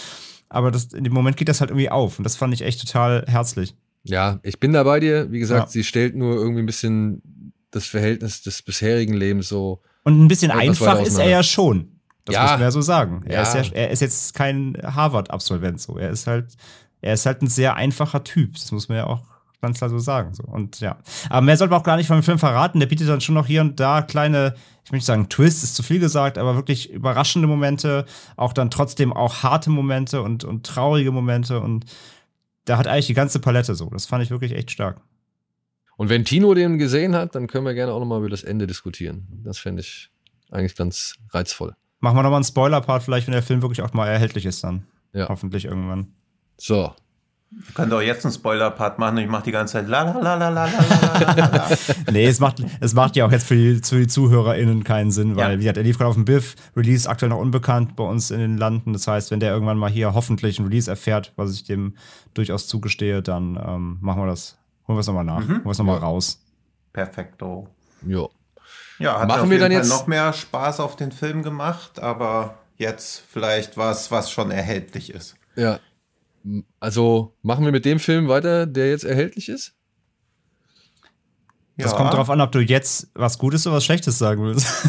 [0.48, 2.80] Aber das, in dem Moment geht das halt irgendwie auf und das fand ich echt
[2.80, 3.74] total herzlich.
[4.02, 5.30] Ja, ich bin da bei dir.
[5.30, 5.70] Wie gesagt, Ja.
[5.70, 9.80] sie stellt nur irgendwie ein bisschen das Verhältnis des bisherigen Lebens so.
[10.02, 11.93] Und ein bisschen einfach ist er ja schon.
[12.24, 12.42] Das Ja.
[12.42, 13.22] muss man ja so sagen.
[13.26, 13.42] Er, Ja.
[13.42, 15.98] ist ja, er ist jetzt kein Harvard-Absolvent so.
[15.98, 16.54] Er ist halt,
[17.00, 18.54] er ist halt ein sehr einfacher Typ.
[18.54, 19.22] Das muss man ja auch
[19.60, 20.34] ganz klar so sagen.
[20.34, 20.42] So.
[20.44, 20.98] Und ja.
[21.28, 22.80] Aber mehr sollte man auch gar nicht von dem Film verraten.
[22.80, 25.74] Der bietet dann schon noch hier und da kleine, ich möchte nicht sagen, Twist ist
[25.74, 28.04] zu viel gesagt, aber wirklich überraschende Momente,
[28.36, 31.60] auch dann trotzdem auch harte Momente und, und traurige Momente.
[31.60, 31.84] Und
[32.66, 33.90] da hat eigentlich die ganze Palette so.
[33.90, 35.00] Das fand ich wirklich echt stark.
[35.96, 38.66] Und wenn Tino den gesehen hat, dann können wir gerne auch nochmal über das Ende
[38.66, 39.42] diskutieren.
[39.44, 40.10] Das fände ich
[40.50, 41.74] eigentlich ganz reizvoll.
[42.04, 44.84] Machen wir nochmal einen Spoiler-Part, vielleicht, wenn der Film wirklich auch mal erhältlich ist, dann.
[45.14, 45.30] Ja.
[45.30, 46.08] Hoffentlich irgendwann.
[46.58, 46.92] So.
[47.72, 49.16] Könnt ihr auch jetzt einen Spoiler-Part machen.
[49.16, 51.68] Ich mache die ganze Zeit la la la la la la
[52.12, 55.34] nee, es macht, es macht ja auch jetzt für die, für die ZuhörerInnen keinen Sinn,
[55.34, 55.54] weil, ja.
[55.54, 56.56] wie gesagt, er lief gerade auf dem BIF.
[56.76, 58.92] Release aktuell noch unbekannt bei uns in den Landen.
[58.92, 61.94] Das heißt, wenn der irgendwann mal hier hoffentlich ein Release erfährt, was ich dem
[62.34, 64.58] durchaus zugestehe, dann ähm, machen wir das.
[64.86, 65.40] Holen wir es nochmal nach.
[65.40, 65.48] Mhm.
[65.48, 66.02] Holen wir es nochmal ja.
[66.02, 66.44] raus.
[66.92, 67.66] Perfekto.
[68.06, 68.26] Ja.
[68.98, 71.42] Ja, hat Machen auf wir jeden dann Fall jetzt- noch mehr Spaß auf den Film
[71.42, 75.34] gemacht, aber jetzt vielleicht was, was schon erhältlich ist.
[75.56, 75.78] Ja.
[76.80, 79.72] Also machen wir mit dem Film weiter, der jetzt erhältlich ist?
[81.76, 81.96] Das Ja.
[81.96, 84.66] kommt darauf an, ob du jetzt was Gutes oder was Schlechtes sagen willst.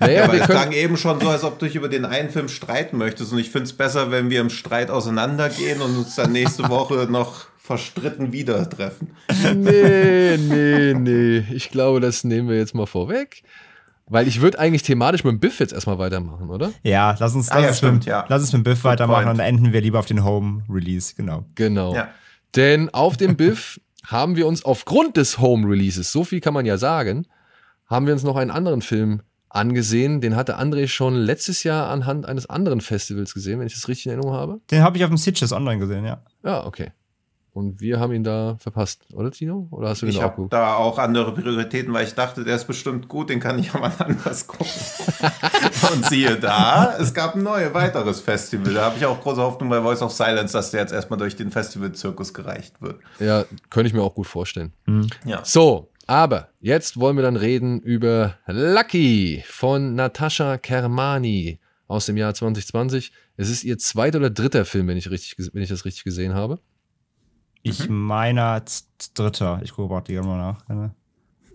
[0.00, 2.30] Naja, Ja, aber wir klang eben schon so, als ob du dich über den einen
[2.30, 3.32] Film streiten möchtest.
[3.32, 7.06] Und ich finde es besser, wenn wir im Streit auseinandergehen und uns dann nächste Woche
[7.08, 9.10] noch verstritten wieder treffen.
[9.56, 11.38] nee, nee, nee.
[11.54, 13.42] Ich glaube, das nehmen wir jetzt mal vorweg.
[14.06, 16.72] Weil ich würde eigentlich thematisch mit dem Biff jetzt erstmal weitermachen, oder?
[16.82, 18.24] ja, lass uns, Ah, lass ja, uns, stimmt, mit, ja.
[18.28, 19.30] lass uns mit Biff weitermachen point.
[19.30, 21.46] und dann enden wir lieber auf den Home-Release, genau.
[21.54, 21.94] Genau.
[21.94, 22.08] Ja.
[22.56, 26.66] Denn auf dem Biff haben wir uns aufgrund des Home Releases, so viel kann man
[26.66, 27.26] ja sagen,
[27.86, 30.20] haben wir uns noch einen anderen Film angesehen.
[30.20, 34.06] Den hatte André schon letztes Jahr anhand eines anderen Festivals gesehen, wenn ich das richtig
[34.06, 34.60] in Erinnerung habe.
[34.70, 36.20] Den habe ich auf dem Sitches online gesehen, ja.
[36.44, 36.90] Ja, okay.
[37.54, 39.68] Und wir haben ihn da verpasst, oder Tino?
[39.70, 40.54] Oder hast du den Ich auch habe geguckt?
[40.54, 43.80] da auch andere Prioritäten, weil ich dachte, der ist bestimmt gut, den kann ich auch
[43.80, 44.66] mal anders gucken.
[45.92, 48.72] Und siehe da, es gab ein neues, weiteres Festival.
[48.72, 51.36] Da habe ich auch große Hoffnung bei Voice of Silence, dass der jetzt erstmal durch
[51.36, 53.00] den Festivalzirkus gereicht wird.
[53.18, 54.72] Ja, könnte ich mir auch gut vorstellen.
[55.26, 55.44] Ja.
[55.44, 62.32] So, aber jetzt wollen wir dann reden über Lucky von Natascha Kermani aus dem Jahr
[62.32, 63.12] 2020.
[63.36, 66.34] Es ist ihr zweiter oder dritter Film, wenn ich, richtig, wenn ich das richtig gesehen
[66.34, 66.58] habe.
[67.62, 69.60] Ich meiner z- dritter.
[69.62, 70.90] Ich gucke gerade mal nach.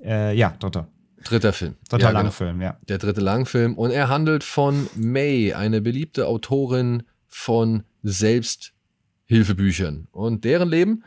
[0.03, 0.87] Äh, ja, dritter.
[1.23, 1.75] Dritter Film.
[1.89, 2.21] Dritter ja, genau.
[2.21, 2.77] Langfilm, ja.
[2.87, 3.77] Der dritte Langfilm.
[3.77, 10.07] Und er handelt von May, eine beliebte Autorin von Selbsthilfebüchern.
[10.11, 11.03] Und deren Leben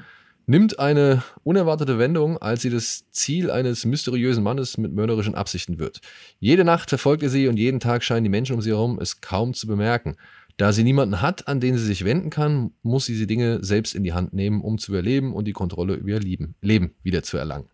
[0.46, 6.00] nimmt eine unerwartete Wendung, als sie das Ziel eines mysteriösen Mannes mit mörderischen Absichten wird.
[6.40, 9.20] Jede Nacht verfolgt er sie und jeden Tag scheinen die Menschen um sie herum es
[9.20, 10.16] kaum zu bemerken.
[10.60, 13.94] Da sie niemanden hat, an den sie sich wenden kann, muss sie die Dinge selbst
[13.94, 17.22] in die Hand nehmen, um zu überleben und die Kontrolle über ihr Leben, Leben wieder
[17.22, 17.64] zu erlangen.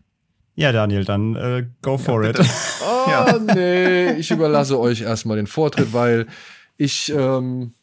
[0.55, 2.39] Ja, Daniel, dann äh, go for it.
[2.39, 2.43] Oh,
[3.09, 3.39] Ja.
[3.39, 6.27] nee, ich überlasse euch erstmal den Vortritt, weil
[6.77, 7.73] ich, ähm,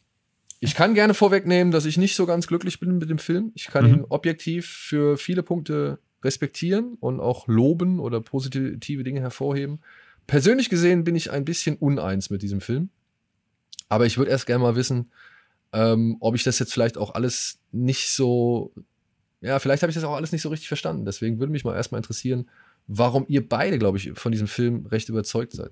[0.59, 3.51] ich kann gerne vorwegnehmen, dass ich nicht so ganz glücklich bin mit dem Film.
[3.53, 3.93] Ich kann Mhm.
[3.93, 9.81] ihn objektiv für viele Punkte respektieren und auch loben oder positive Dinge hervorheben.
[10.25, 12.89] Persönlich gesehen bin ich ein bisschen uneins mit diesem Film.
[13.89, 15.11] Aber ich würde erst gerne mal wissen,
[15.73, 18.73] ähm, ob ich das jetzt vielleicht auch alles nicht so,
[19.41, 21.05] ja, vielleicht habe ich das auch alles nicht so richtig verstanden.
[21.05, 22.49] Deswegen würde mich mal erstmal interessieren,
[22.87, 25.71] warum ihr beide, glaube ich, von diesem Film recht überzeugt seid.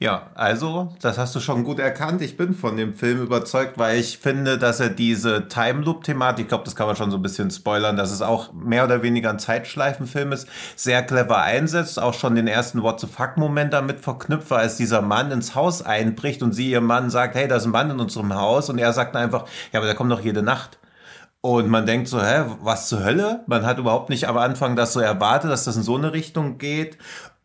[0.00, 2.22] Ja, also, das hast du schon gut erkannt.
[2.22, 6.48] Ich bin von dem Film überzeugt, weil ich finde, dass er diese Time Loop-Thematik, ich
[6.48, 9.30] glaube, das kann man schon so ein bisschen spoilern, dass es auch mehr oder weniger
[9.30, 14.52] ein Zeitschleifenfilm ist, sehr clever einsetzt, auch schon den ersten What the fuck-Moment damit verknüpft,
[14.52, 17.72] als dieser Mann ins Haus einbricht und sie ihr Mann sagt, hey, da ist ein
[17.72, 20.78] Mann in unserem Haus und er sagt einfach, ja, aber der kommt doch jede Nacht.
[21.40, 23.44] Und man denkt so, hä, was zur Hölle?
[23.46, 26.58] Man hat überhaupt nicht am Anfang das so erwartet, dass das in so eine Richtung
[26.58, 26.98] geht.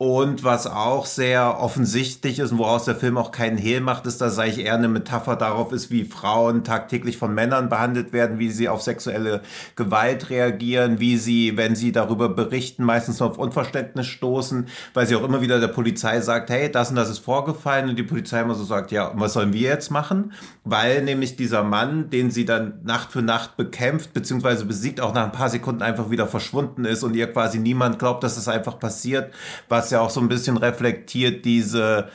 [0.03, 4.19] Und was auch sehr offensichtlich ist und woraus der Film auch keinen Hehl macht, ist,
[4.19, 8.51] dass eigentlich eher eine Metapher darauf ist, wie Frauen tagtäglich von Männern behandelt werden, wie
[8.51, 9.43] sie auf sexuelle
[9.77, 15.15] Gewalt reagieren, wie sie, wenn sie darüber berichten, meistens nur auf Unverständnis stoßen, weil sie
[15.15, 18.41] auch immer wieder der Polizei sagt, hey, das und das ist vorgefallen und die Polizei
[18.41, 20.33] immer so sagt, ja, was sollen wir jetzt machen?
[20.65, 25.23] Weil nämlich dieser Mann, den sie dann Nacht für Nacht bekämpft, beziehungsweise besiegt, auch nach
[25.23, 28.53] ein paar Sekunden einfach wieder verschwunden ist und ihr quasi niemand glaubt, dass es das
[28.53, 29.31] einfach passiert,
[29.69, 32.09] was ja auch so ein bisschen reflektiert diese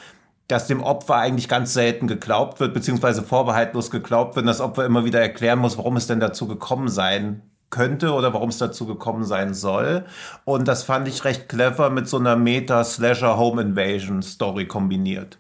[0.49, 4.87] dass dem Opfer eigentlich ganz selten geglaubt wird, beziehungsweise vorbehaltlos geglaubt wird, und das Opfer
[4.87, 8.87] immer wieder erklären muss, warum es denn dazu gekommen sein könnte oder warum es dazu
[8.87, 10.07] gekommen sein soll.
[10.47, 15.37] Und das fand ich recht clever mit so einer Meta-Slasher-Home-Invasion-Story kombiniert.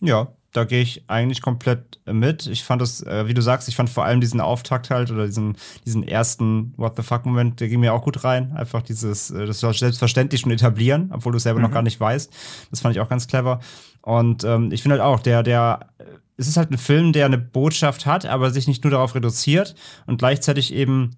[0.00, 2.46] Ja, da gehe ich eigentlich komplett mit.
[2.46, 5.26] Ich fand das, äh, wie du sagst, ich fand vor allem diesen Auftakt halt oder
[5.26, 8.52] diesen, diesen ersten What the fuck-Moment, der ging mir auch gut rein.
[8.56, 12.32] Einfach dieses, äh, das selbstverständlich schon etablieren, obwohl du es selber noch gar nicht weißt.
[12.70, 13.60] Das fand ich auch ganz clever.
[14.02, 16.04] Und ähm, ich finde halt auch, der, der, äh,
[16.38, 19.74] es ist halt ein Film, der eine Botschaft hat, aber sich nicht nur darauf reduziert
[20.06, 21.16] und gleichzeitig eben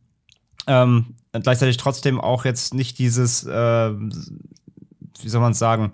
[0.67, 3.93] ähm, gleichzeitig trotzdem auch jetzt nicht dieses, äh,
[5.21, 5.93] wie soll man es sagen,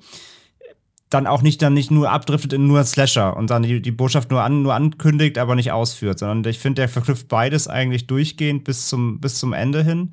[1.14, 4.30] dann auch nicht dann nicht nur abdriftet in nur Slasher und dann die, die Botschaft
[4.30, 8.64] nur, an, nur ankündigt, aber nicht ausführt, sondern ich finde, der verknüpft beides eigentlich durchgehend
[8.64, 10.12] bis zum, bis zum Ende hin.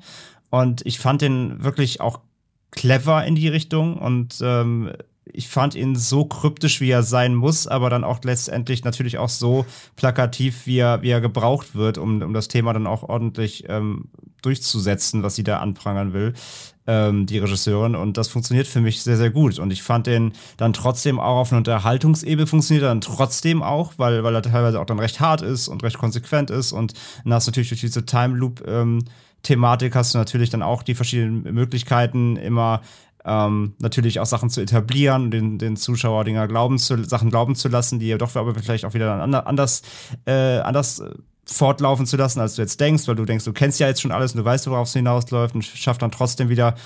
[0.50, 2.20] Und ich fand den wirklich auch
[2.70, 4.92] clever in die Richtung und ähm,
[5.24, 9.28] ich fand ihn so kryptisch, wie er sein muss, aber dann auch letztendlich natürlich auch
[9.28, 13.64] so plakativ, wie er, wie er gebraucht wird, um, um das Thema dann auch ordentlich
[13.68, 14.10] ähm,
[14.42, 16.34] durchzusetzen, was sie da anprangern will,
[16.86, 17.94] ähm, die Regisseurin.
[17.94, 19.58] Und das funktioniert für mich sehr, sehr gut.
[19.58, 24.24] Und ich fand den dann trotzdem auch auf einer Unterhaltungsebene funktioniert dann trotzdem auch, weil,
[24.24, 26.72] weil er teilweise auch dann recht hart ist und recht konsequent ist.
[26.72, 29.04] Und dann hast du natürlich durch diese Time Loop ähm,
[29.42, 32.80] Thematik hast du natürlich dann auch die verschiedenen Möglichkeiten, immer
[33.24, 37.68] ähm, natürlich auch Sachen zu etablieren, den, den Zuschauer Dinger glauben zu, Sachen glauben zu
[37.68, 39.82] lassen, die ja doch aber vielleicht auch wieder dann anders,
[40.26, 41.10] äh, anders äh,
[41.44, 44.12] fortlaufen zu lassen, als du jetzt denkst, weil du denkst, du kennst ja jetzt schon
[44.12, 46.76] alles und du weißt, worauf es hinausläuft und schafft dann trotzdem wieder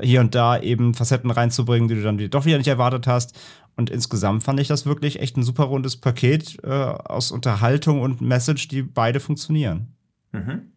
[0.00, 3.38] hier und da eben Facetten reinzubringen, die du dann doch wieder nicht erwartet hast.
[3.76, 8.20] Und insgesamt fand ich das wirklich echt ein super rundes Paket äh, aus Unterhaltung und
[8.20, 9.94] Message, die beide funktionieren.
[10.32, 10.72] Mhm.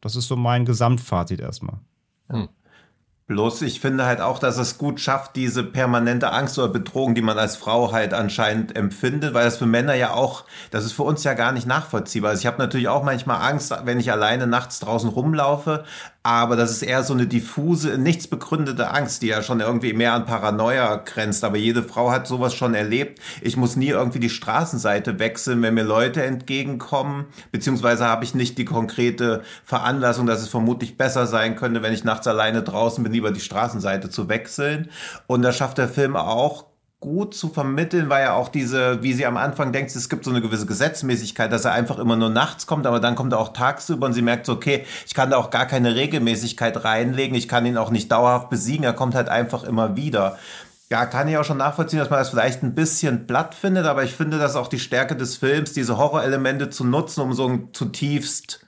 [0.00, 1.78] Das ist so mein Gesamtfazit erstmal.
[2.28, 2.48] Hm.
[3.30, 7.22] Bloß ich finde halt auch, dass es gut schafft, diese permanente Angst oder Bedrohung, die
[7.22, 11.04] man als Frau halt anscheinend empfindet, weil das für Männer ja auch, das ist für
[11.04, 12.30] uns ja gar nicht nachvollziehbar.
[12.30, 15.84] Also ich habe natürlich auch manchmal Angst, wenn ich alleine nachts draußen rumlaufe,
[16.22, 20.12] aber das ist eher so eine diffuse, nichts begründete Angst, die ja schon irgendwie mehr
[20.12, 21.44] an Paranoia grenzt.
[21.44, 23.20] Aber jede Frau hat sowas schon erlebt.
[23.40, 28.58] Ich muss nie irgendwie die Straßenseite wechseln, wenn mir Leute entgegenkommen, beziehungsweise habe ich nicht
[28.58, 33.14] die konkrete Veranlassung, dass es vermutlich besser sein könnte, wenn ich nachts alleine draußen bin,
[33.14, 34.90] lieber die Straßenseite zu wechseln.
[35.26, 36.69] Und da schafft der Film auch
[37.00, 40.30] gut zu vermitteln, weil ja auch diese, wie sie am Anfang denkt, es gibt so
[40.30, 43.54] eine gewisse Gesetzmäßigkeit, dass er einfach immer nur nachts kommt, aber dann kommt er auch
[43.54, 47.48] tagsüber und sie merkt so, okay, ich kann da auch gar keine Regelmäßigkeit reinlegen, ich
[47.48, 50.38] kann ihn auch nicht dauerhaft besiegen, er kommt halt einfach immer wieder.
[50.90, 54.04] Ja, kann ich auch schon nachvollziehen, dass man das vielleicht ein bisschen platt findet, aber
[54.04, 57.68] ich finde, dass auch die Stärke des Films, diese Horrorelemente zu nutzen, um so ein
[57.72, 58.66] zutiefst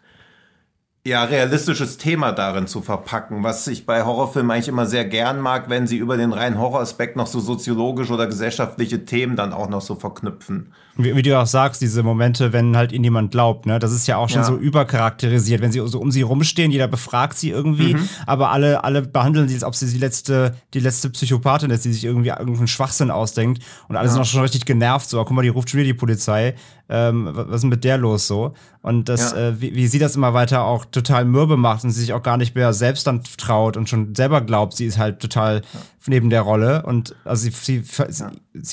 [1.05, 5.69] ja, realistisches Thema darin zu verpacken, was ich bei Horrorfilmen eigentlich immer sehr gern mag,
[5.69, 9.81] wenn sie über den reinen Horroraspekt noch so soziologische oder gesellschaftliche Themen dann auch noch
[9.83, 10.73] so verknüpfen.
[10.97, 14.07] Wie, wie, du auch sagst, diese Momente, wenn halt ihnen jemand glaubt, ne, das ist
[14.07, 14.47] ja auch schon ja.
[14.47, 18.09] so übercharakterisiert, wenn sie so um sie rumstehen, jeder befragt sie irgendwie, mhm.
[18.27, 21.93] aber alle, alle behandeln sie, als ob sie die letzte, die letzte Psychopathin ist, die
[21.95, 24.13] sich irgendwie irgendeinen Schwachsinn ausdenkt und alle ja.
[24.13, 26.55] sind auch schon richtig genervt, so, guck mal, die ruft schon wieder die Polizei,
[26.91, 28.53] ähm, was ist mit der los so?
[28.83, 29.49] Und das, ja.
[29.49, 32.23] äh, wie, wie sie das immer weiter auch total mürbe macht und sie sich auch
[32.23, 35.63] gar nicht mehr selbst dann traut und schon selber glaubt, sie ist halt total
[36.07, 38.25] neben der Rolle und also sie, sie, sie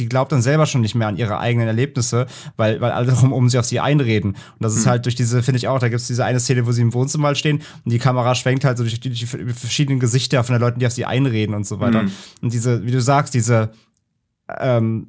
[0.10, 3.50] glaubt dann selber schon nicht mehr an ihre eigenen Erlebnisse, weil, weil alle darum um
[3.50, 4.32] sie auf sie einreden.
[4.32, 4.90] Und das ist mhm.
[4.90, 6.94] halt durch diese, finde ich auch, da gibt es diese eine Szene, wo sie im
[6.94, 10.62] Wohnzimmer stehen und die Kamera schwenkt halt so durch die, die verschiedenen Gesichter von den
[10.62, 12.04] Leuten, die auf sie einreden und so weiter.
[12.04, 12.12] Mhm.
[12.42, 13.72] Und diese, wie du sagst, diese
[14.60, 15.08] ähm,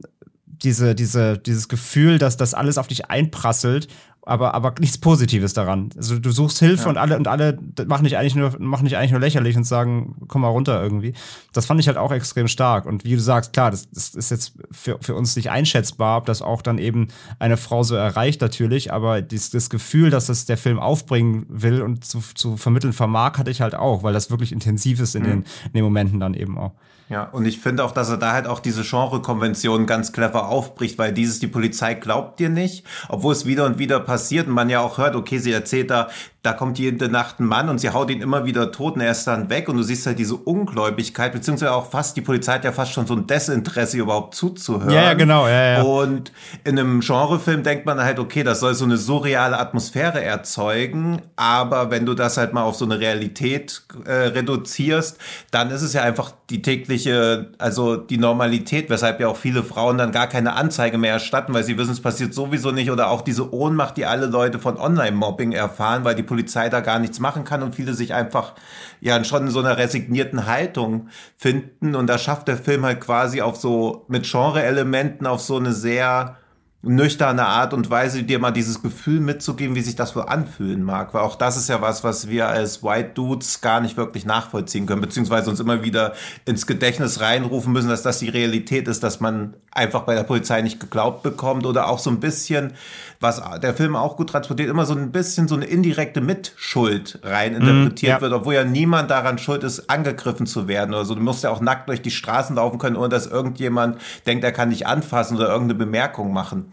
[0.62, 3.88] diese, diese, dieses Gefühl, dass das alles auf dich einprasselt
[4.22, 5.90] aber, aber nichts Positives daran.
[5.96, 6.88] Also du suchst Hilfe ja.
[6.90, 10.14] und alle und alle machen dich eigentlich nur machen dich eigentlich nur lächerlich und sagen,
[10.28, 11.14] komm mal runter irgendwie.
[11.52, 12.86] Das fand ich halt auch extrem stark.
[12.86, 16.26] Und wie du sagst, klar, das, das ist jetzt für, für uns nicht einschätzbar, ob
[16.26, 20.44] das auch dann eben eine Frau so erreicht natürlich, aber dies, das Gefühl, dass das
[20.44, 24.30] der Film aufbringen will und zu, zu vermitteln vermag, hatte ich halt auch, weil das
[24.30, 25.26] wirklich intensiv ist in, mhm.
[25.26, 26.72] den, in den Momenten dann eben auch.
[27.10, 30.96] Ja, und ich finde auch, dass er da halt auch diese Genre-Konvention ganz clever aufbricht,
[30.96, 34.70] weil dieses, die Polizei glaubt dir nicht, obwohl es wieder und wieder passiert und man
[34.70, 36.08] ja auch hört, okay, sie erzählt da,
[36.42, 39.10] da kommt jede Nacht ein Mann und sie haut ihn immer wieder tot und er
[39.10, 42.64] ist dann weg und du siehst halt diese Ungläubigkeit, beziehungsweise auch fast, die Polizei hat
[42.64, 44.90] ja fast schon so ein Desinteresse überhaupt zuzuhören.
[44.90, 45.82] Ja, ja genau, ja, ja.
[45.82, 46.32] Und
[46.64, 51.90] in einem Genrefilm denkt man halt, okay, das soll so eine surreale Atmosphäre erzeugen, aber
[51.90, 55.18] wenn du das halt mal auf so eine Realität äh, reduzierst,
[55.50, 59.98] dann ist es ja einfach die tägliche, also die Normalität, weshalb ja auch viele Frauen
[59.98, 63.20] dann gar keine Anzeige mehr erstatten, weil sie wissen, es passiert sowieso nicht oder auch
[63.20, 67.42] diese Ohnmacht, die alle Leute von Online-Mobbing erfahren, weil die Polizei da gar nichts machen
[67.42, 68.54] kann und viele sich einfach
[69.00, 71.96] ja schon in so einer resignierten Haltung finden.
[71.96, 76.36] Und da schafft der Film halt quasi auf so mit Genre-Elementen auf so eine sehr
[76.82, 81.12] nüchterne Art und Weise, dir mal dieses Gefühl mitzugeben, wie sich das wohl anfühlen mag.
[81.12, 84.86] Weil auch das ist ja was, was wir als White Dudes gar nicht wirklich nachvollziehen
[84.86, 86.14] können, beziehungsweise uns immer wieder
[86.46, 90.62] ins Gedächtnis reinrufen müssen, dass das die Realität ist, dass man einfach bei der Polizei
[90.62, 92.72] nicht geglaubt bekommt oder auch so ein bisschen,
[93.20, 97.54] was der Film auch gut transportiert, immer so ein bisschen so eine indirekte Mitschuld rein
[97.54, 98.20] interpretiert mm, ja.
[98.22, 101.14] wird, obwohl ja niemand daran schuld ist, angegriffen zu werden oder so.
[101.14, 104.52] Du musst ja auch nackt durch die Straßen laufen können, ohne dass irgendjemand denkt, er
[104.52, 106.72] kann dich anfassen oder irgendeine Bemerkung machen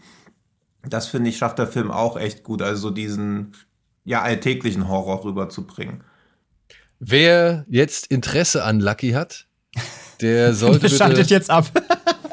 [0.82, 3.54] das finde ich, schafft der Film auch echt gut, also so diesen
[4.04, 6.04] ja alltäglichen Horror rüberzubringen.
[6.98, 9.46] Wer jetzt Interesse an Lucky hat,
[10.20, 11.66] der sollte bitte, schaltet jetzt ab.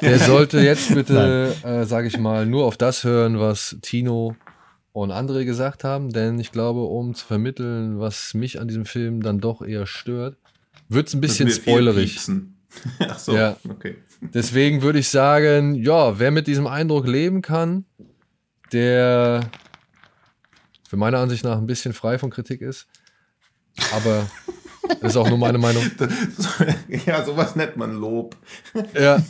[0.06, 4.36] Der sollte jetzt bitte, äh, sage ich mal, nur auf das hören, was Tino
[4.94, 9.22] und andere gesagt haben, denn ich glaube, um zu vermitteln, was mich an diesem Film
[9.22, 10.38] dann doch eher stört,
[10.88, 12.20] wird es ein bisschen spoilerig.
[13.00, 13.58] Ach so, Ja.
[13.70, 13.96] okay.
[14.22, 17.86] Deswegen würde ich sagen, ja, wer mit diesem Eindruck leben kann,
[18.72, 19.42] der
[20.88, 22.88] für meine Ansicht nach ein bisschen frei von Kritik ist,
[23.94, 24.30] aber
[24.88, 25.84] das ist auch nur meine Meinung,
[27.06, 28.36] ja, sowas nennt man Lob.
[28.94, 29.24] ja,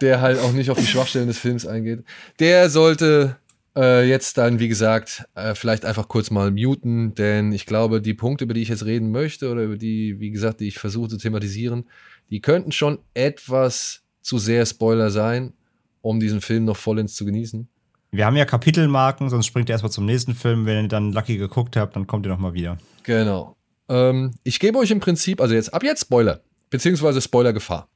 [0.00, 2.04] der halt auch nicht auf die Schwachstellen des Films eingeht,
[2.38, 3.36] der sollte
[3.76, 8.14] äh, jetzt dann, wie gesagt, äh, vielleicht einfach kurz mal muten, denn ich glaube, die
[8.14, 11.08] Punkte, über die ich jetzt reden möchte oder über die, wie gesagt, die ich versuche
[11.08, 11.88] zu thematisieren,
[12.30, 15.52] die könnten schon etwas zu sehr Spoiler sein,
[16.00, 17.68] um diesen Film noch vollends zu genießen.
[18.14, 20.66] Wir haben ja Kapitelmarken, sonst springt ihr erstmal zum nächsten Film.
[20.66, 22.76] Wenn ihr dann Lucky geguckt habt, dann kommt ihr nochmal wieder.
[23.04, 23.56] Genau.
[23.92, 27.90] Ähm, ich gebe euch im Prinzip, also jetzt ab jetzt Spoiler, beziehungsweise Spoilergefahr.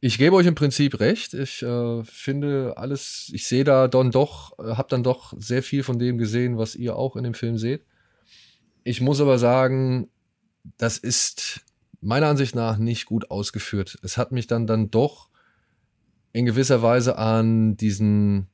[0.00, 1.32] Ich gebe euch im Prinzip recht.
[1.32, 5.84] Ich äh, finde alles, ich sehe da dann doch, äh, habe dann doch sehr viel
[5.84, 7.84] von dem gesehen, was ihr auch in dem Film seht.
[8.82, 10.08] Ich muss aber sagen,
[10.76, 11.60] das ist
[12.00, 13.96] meiner Ansicht nach nicht gut ausgeführt.
[14.02, 15.28] Es hat mich dann dann doch
[16.32, 18.48] in gewisser Weise an diesen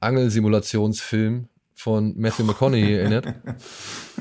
[0.00, 3.26] Angelsimulationsfilm von Matthew McConaughey erinnert,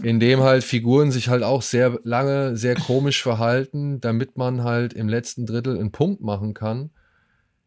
[0.01, 4.93] in dem halt Figuren sich halt auch sehr lange, sehr komisch verhalten, damit man halt
[4.93, 6.89] im letzten Drittel einen Punkt machen kann.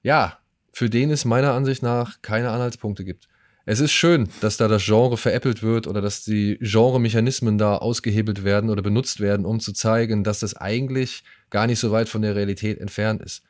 [0.03, 0.39] Ja,
[0.73, 3.29] für den es meiner Ansicht nach keine Anhaltspunkte gibt.
[3.65, 8.45] Es ist schön, dass da das Genre veräppelt wird oder dass die Genre-Mechanismen da ausgehebelt
[8.45, 12.23] werden oder benutzt werden, um zu zeigen, dass das eigentlich gar nicht so weit von
[12.23, 13.43] der Realität entfernt ist.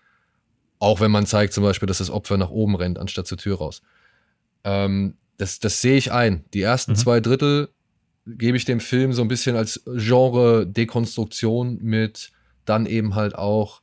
[0.79, 3.59] Auch wenn man zeigt zum Beispiel, dass das Opfer nach oben rennt, anstatt zur Tür
[3.59, 3.83] raus.
[4.65, 6.45] Ähm, das, das sehe ich ein.
[6.55, 6.97] Die ersten Mhm.
[6.97, 7.69] zwei Drittel
[8.27, 12.33] gebe ich dem Film so ein bisschen als Genre-Dekonstruktion mit
[12.65, 13.83] dann eben halt auch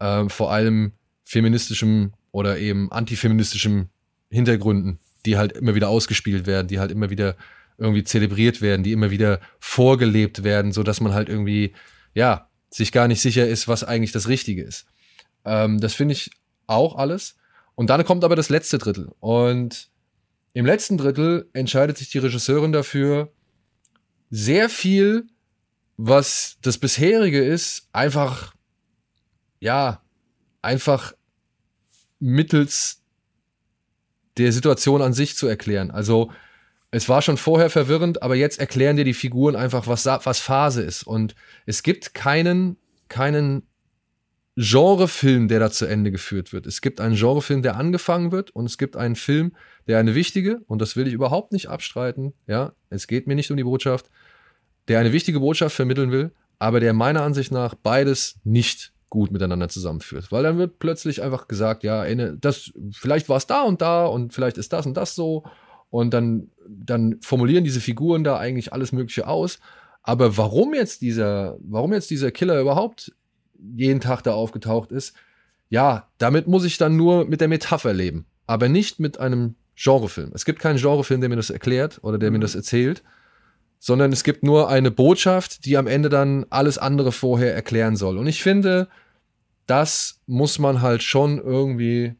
[0.00, 0.92] ähm, vor allem
[1.24, 3.88] feministischem oder eben antifeministischem
[4.30, 7.36] Hintergründen, die halt immer wieder ausgespielt werden, die halt immer wieder
[7.78, 11.74] irgendwie zelebriert werden, die immer wieder vorgelebt werden, so dass man halt irgendwie,
[12.14, 14.86] ja, sich gar nicht sicher ist, was eigentlich das Richtige ist.
[15.44, 16.30] Ähm, das finde ich
[16.66, 17.36] auch alles.
[17.74, 19.10] Und dann kommt aber das letzte Drittel.
[19.20, 19.90] Und
[20.54, 23.32] im letzten Drittel entscheidet sich die Regisseurin dafür,
[24.30, 25.26] sehr viel,
[25.96, 28.54] was das bisherige ist, einfach,
[29.60, 30.02] ja,
[30.62, 31.14] einfach
[32.18, 33.02] mittels
[34.36, 35.90] der Situation an sich zu erklären.
[35.90, 36.30] Also
[36.90, 40.82] es war schon vorher verwirrend, aber jetzt erklären dir die Figuren einfach, was, was Phase
[40.82, 41.06] ist.
[41.06, 41.34] Und
[41.66, 42.76] es gibt keinen,
[43.08, 43.66] keinen
[44.56, 46.66] Genrefilm, der da zu Ende geführt wird.
[46.66, 50.60] Es gibt einen Genrefilm, der angefangen wird und es gibt einen Film, der eine wichtige,
[50.66, 54.10] und das will ich überhaupt nicht abstreiten, ja, es geht mir nicht um die Botschaft,
[54.88, 59.68] der eine wichtige Botschaft vermitteln will, aber der meiner Ansicht nach beides nicht gut miteinander
[59.68, 60.32] zusammenführt.
[60.32, 64.32] Weil dann wird plötzlich einfach gesagt, ja, das, vielleicht war es da und da und
[64.32, 65.44] vielleicht ist das und das so.
[65.90, 69.58] Und dann, dann formulieren diese Figuren da eigentlich alles Mögliche aus.
[70.02, 73.12] Aber warum jetzt dieser, warum jetzt dieser Killer überhaupt
[73.76, 75.14] jeden Tag da aufgetaucht ist,
[75.68, 80.30] ja, damit muss ich dann nur mit der Metapher leben, aber nicht mit einem Genrefilm.
[80.34, 83.02] Es gibt keinen Genrefilm, der mir das erklärt oder der mir das erzählt,
[83.78, 88.18] sondern es gibt nur eine Botschaft, die am Ende dann alles andere vorher erklären soll.
[88.18, 88.88] Und ich finde,
[89.66, 92.14] das muss man halt schon irgendwie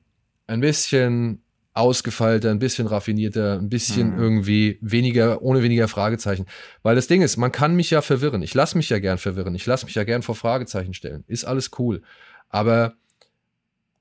[0.47, 1.43] ein bisschen
[1.75, 4.19] ausgefeilter, ein bisschen raffinierter, ein bisschen Mhm.
[4.23, 6.47] irgendwie weniger, ohne weniger Fragezeichen.
[6.83, 8.43] Weil das Ding ist, man kann mich ja verwirren.
[8.43, 9.55] Ich lasse mich ja gern verwirren.
[9.55, 11.25] Ich lasse mich ja gern vor Fragezeichen stellen.
[11.29, 12.03] Ist alles cool.
[12.51, 12.95] Aber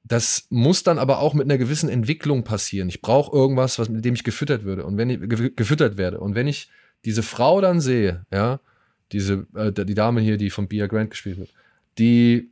[0.03, 2.89] das muss dann aber auch mit einer gewissen Entwicklung passieren.
[2.89, 6.19] Ich brauche irgendwas, was mit dem ich gefüttert würde und wenn ich ge gefüttert werde
[6.19, 6.69] und wenn ich
[7.05, 8.59] diese Frau dann sehe, ja,
[9.11, 11.53] diese äh, die Dame hier, die von Bia Grant gespielt wird,
[11.97, 12.49] die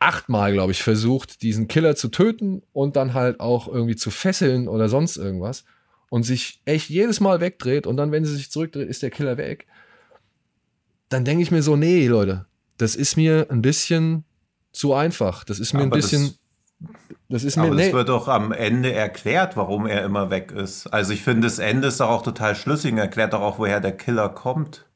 [0.00, 4.68] achtmal, glaube ich, versucht, diesen Killer zu töten und dann halt auch irgendwie zu fesseln
[4.68, 5.64] oder sonst irgendwas
[6.08, 9.36] und sich echt jedes Mal wegdreht und dann, wenn sie sich zurückdreht, ist der Killer
[9.36, 9.66] weg.
[11.08, 14.24] Dann denke ich mir so, nee, Leute, das ist mir ein bisschen
[14.72, 15.44] zu einfach.
[15.44, 16.34] Das ist mir ein Aber das- bisschen.
[17.28, 17.64] Das, ist mir.
[17.64, 20.86] Aber Nee, das wird doch am Ende erklärt, warum er immer weg ist.
[20.86, 23.80] Also ich finde, das Ende ist doch auch total schlüssig und erklärt doch auch, woher
[23.80, 24.86] der Killer kommt.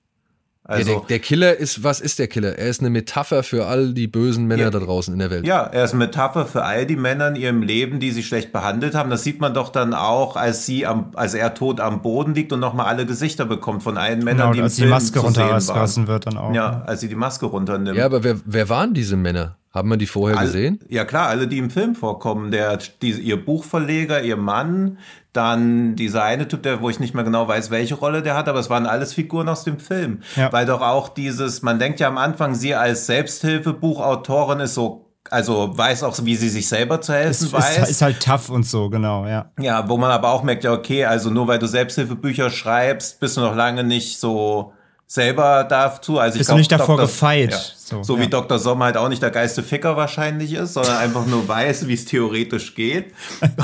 [0.66, 2.56] ja, Also, der, der Killer ist, was ist der Killer?
[2.56, 4.70] Er ist eine Metapher für all die bösen Männer Ja.
[4.70, 5.44] da draußen in der Welt.
[5.46, 8.52] ja, er ist eine Metapher für all die Männer in ihrem Leben, die sie schlecht
[8.52, 9.10] behandelt haben.
[9.10, 12.52] Das sieht man doch dann auch, als sie am, als er tot am Boden liegt
[12.52, 15.18] und nochmal alle Gesichter bekommt von allen Männern, Genau, die im als die Film Maske
[15.20, 15.50] sehen waren.
[15.50, 16.54] runtergelassen wird dann auch.
[16.54, 17.98] Ja, als sie die Maske runternimmt.
[17.98, 19.56] Ja, aber wer, wer waren diese Männer?
[19.74, 20.80] Haben wir die vorher All- gesehen?
[20.88, 22.50] Ja klar, alle, die im Film vorkommen.
[22.50, 24.98] Der, die, ihr Buchverleger, ihr Mann,
[25.32, 28.48] dann dieser eine Typ, der, wo ich nicht mehr genau weiß, welche Rolle der hat,
[28.48, 30.20] aber es waren alles Figuren aus dem Film.
[30.36, 30.52] Ja.
[30.52, 35.70] Weil doch auch dieses, man denkt ja am Anfang, sie als Selbsthilfebuchautorin ist so, also
[35.76, 37.78] weiß auch, wie sie sich selber zu helfen Ist, weiß.
[37.78, 39.50] ist, ist halt tough und so, genau, ja.
[39.58, 43.36] Ja, wo man aber auch merkt, ja, okay, also nur weil du Selbsthilfebücher schreibst, bist
[43.36, 44.72] du noch lange nicht so
[45.12, 46.18] selber dazu.
[46.18, 47.06] Also ich Bist glaub, du nicht davor Dr.
[47.06, 47.50] gefeit?
[47.52, 47.58] Ja.
[47.76, 48.22] So, So, ja.
[48.22, 48.58] wie Dr.
[48.58, 52.06] Sommer halt auch nicht der geilste Ficker wahrscheinlich ist, sondern einfach nur weiß, wie es
[52.06, 53.12] theoretisch geht.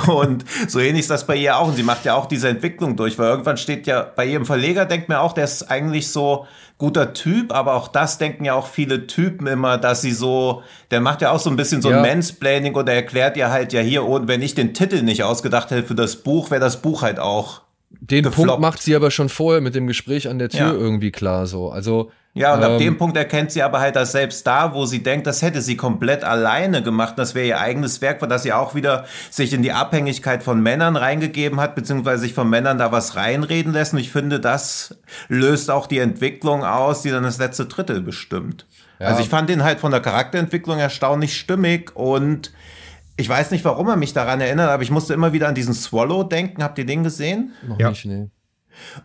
[0.08, 1.68] Und so ähnlich ist das bei ihr auch.
[1.68, 4.84] Und sie macht ja auch diese Entwicklung durch, weil irgendwann steht ja bei ihrem Verleger,
[4.84, 6.46] denkt mir auch, der ist eigentlich so
[6.76, 11.00] guter Typ, aber auch das denken ja auch viele Typen immer, dass sie so, der
[11.00, 11.96] macht ja auch so ein bisschen so Ja.
[11.96, 15.70] ein Mansplaining oder erklärt ja halt ja hier, und wenn ich den Titel nicht ausgedacht
[15.70, 18.48] hätte für das Buch, wäre das Buch halt auch Den gefloppt.
[18.48, 20.72] Punkt macht sie aber schon vorher mit dem Gespräch an der Tür Ja.
[20.72, 21.70] irgendwie klar so.
[21.70, 24.84] Also Ja, und ab ähm, dem Punkt erkennt sie aber halt, dass selbst da, wo
[24.84, 28.42] sie denkt, das hätte sie komplett alleine gemacht, das wäre ihr eigenes Werk, weil das
[28.42, 32.78] sie auch wieder sich in die Abhängigkeit von Männern reingegeben hat, beziehungsweise sich von Männern
[32.78, 33.94] da was reinreden lässt.
[33.94, 38.66] Und ich finde, das löst auch die Entwicklung aus, die dann das letzte Drittel bestimmt.
[39.00, 39.06] Ja.
[39.06, 42.52] Also ich fand ihn halt von der Charakterentwicklung erstaunlich stimmig und
[43.18, 45.74] ich weiß nicht, warum er mich daran erinnert, aber ich musste immer wieder an diesen
[45.74, 46.62] Swallow denken.
[46.62, 47.52] Habt ihr den gesehen?
[47.66, 47.90] noch Ja.
[47.90, 48.28] nicht, nee.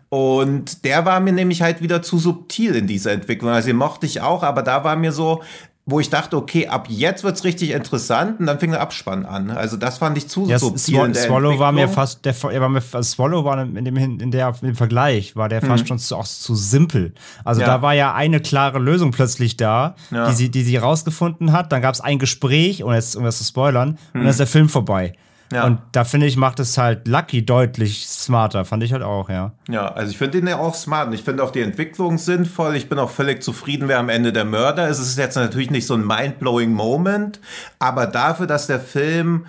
[0.08, 3.50] Und der war mir nämlich halt wieder zu subtil in dieser Entwicklung.
[3.50, 5.42] Also den mochte ich auch, aber da war mir so,
[5.86, 9.50] wo ich dachte, okay, ab jetzt wird's richtig interessant und dann fing der Abspann an.
[9.50, 10.94] Also das fand ich zu Ja, subtil.
[10.94, 14.30] Swallow, in Swallow war mir fast, der, er war mir, Swallow war in dem, in
[14.30, 17.12] der, in dem Vergleich, war der fast schon zu, auch zu simpel.
[17.44, 17.66] Also Mhm.
[17.66, 17.74] Ja.
[17.74, 20.28] da war ja eine klare Lösung plötzlich da, Ja.
[20.30, 21.70] die sie, die sie rausgefunden hat.
[21.70, 24.20] Dann gab es ein Gespräch, ohne jetzt irgendwas zu spoilern, und Mhm.
[24.20, 25.12] dann ist der Film vorbei.
[25.52, 25.66] Ja.
[25.66, 29.52] Und da finde ich, macht es halt Lucky deutlich smarter, fand ich halt auch, ja.
[29.68, 32.76] Ja, also ich finde den ja auch smart und ich finde auch die Entwicklung sinnvoll.
[32.76, 34.98] Ich bin auch völlig zufrieden, wer am Ende der Mörder ist.
[34.98, 37.40] Es ist jetzt natürlich nicht so ein mind-blowing Moment,
[37.78, 39.46] aber dafür, dass der Film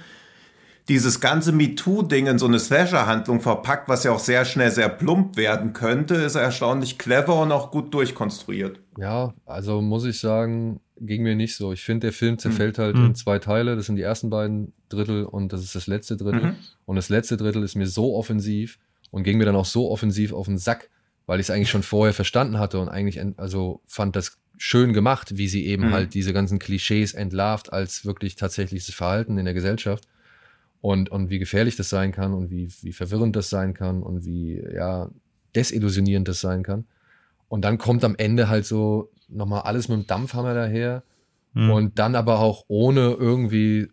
[0.88, 5.36] dieses ganze MeToo-Ding in so eine Slasher-Handlung verpackt, was ja auch sehr schnell sehr plump
[5.36, 8.80] werden könnte, ist er erstaunlich clever und auch gut durchkonstruiert.
[8.98, 11.74] Ja, also muss ich sagen, ging mir nicht so.
[11.74, 13.76] Ich finde, der Film zerfällt halt in zwei Teile.
[13.76, 16.42] Das sind die ersten beiden Drittel und das ist das letzte Drittel.
[16.86, 18.80] Und das letzte Drittel ist mir so offensiv
[19.12, 20.90] und ging mir dann auch so offensiv auf den Sack,
[21.26, 24.94] weil ich es eigentlich schon vorher verstanden hatte und eigentlich, ent- also fand das schön
[24.94, 25.92] gemacht, wie sie eben Mhm.
[25.94, 30.06] halt diese ganzen Klischees entlarvt als wirklich tatsächliches Verhalten in der Gesellschaft.
[30.82, 34.24] Und, und wie gefährlich das sein kann und wie, wie verwirrend das sein kann und
[34.24, 35.10] wie ja,
[35.56, 36.86] desillusionierend das sein kann.
[37.48, 41.04] Und dann kommt am Ende halt so nochmal alles mit dem Dampfhammer daher.
[41.54, 41.70] Hm.
[41.70, 43.90] Und dann aber auch ohne irgendwie,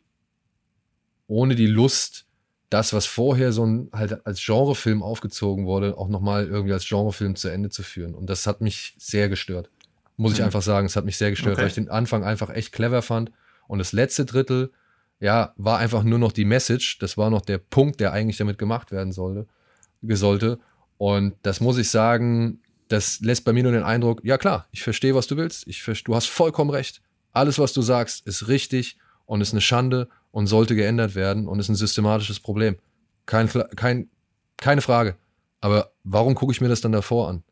[1.26, 2.26] ohne die Lust,
[2.70, 7.36] das, was vorher so ein, halt als Genrefilm aufgezogen wurde, auch nochmal irgendwie als Genrefilm
[7.36, 8.14] zu Ende zu führen.
[8.14, 9.70] Und das hat mich sehr gestört.
[10.16, 10.46] Muss ich Mhm.
[10.46, 11.62] einfach sagen, es hat mich sehr gestört, Okay.
[11.62, 13.30] weil ich den Anfang einfach echt clever fand.
[13.68, 14.72] Und das letzte Drittel,
[15.20, 16.98] ja, war einfach nur noch die Message.
[16.98, 19.46] Das war noch der Punkt, der eigentlich damit gemacht werden sollte,
[20.02, 20.58] sollte.
[20.96, 22.61] Und das muss ich sagen,
[22.92, 25.66] das lässt bei mir nur den Eindruck, ja klar, ich verstehe, was du willst.
[25.66, 27.00] Ich du hast vollkommen recht.
[27.32, 31.58] Alles, was du sagst, ist richtig und ist eine Schande und sollte geändert werden und
[31.58, 32.76] ist ein systematisches Problem.
[33.24, 34.10] Kein, kein,
[34.58, 35.16] keine Frage.
[35.60, 37.42] Aber warum gucke ich mir das dann davor an?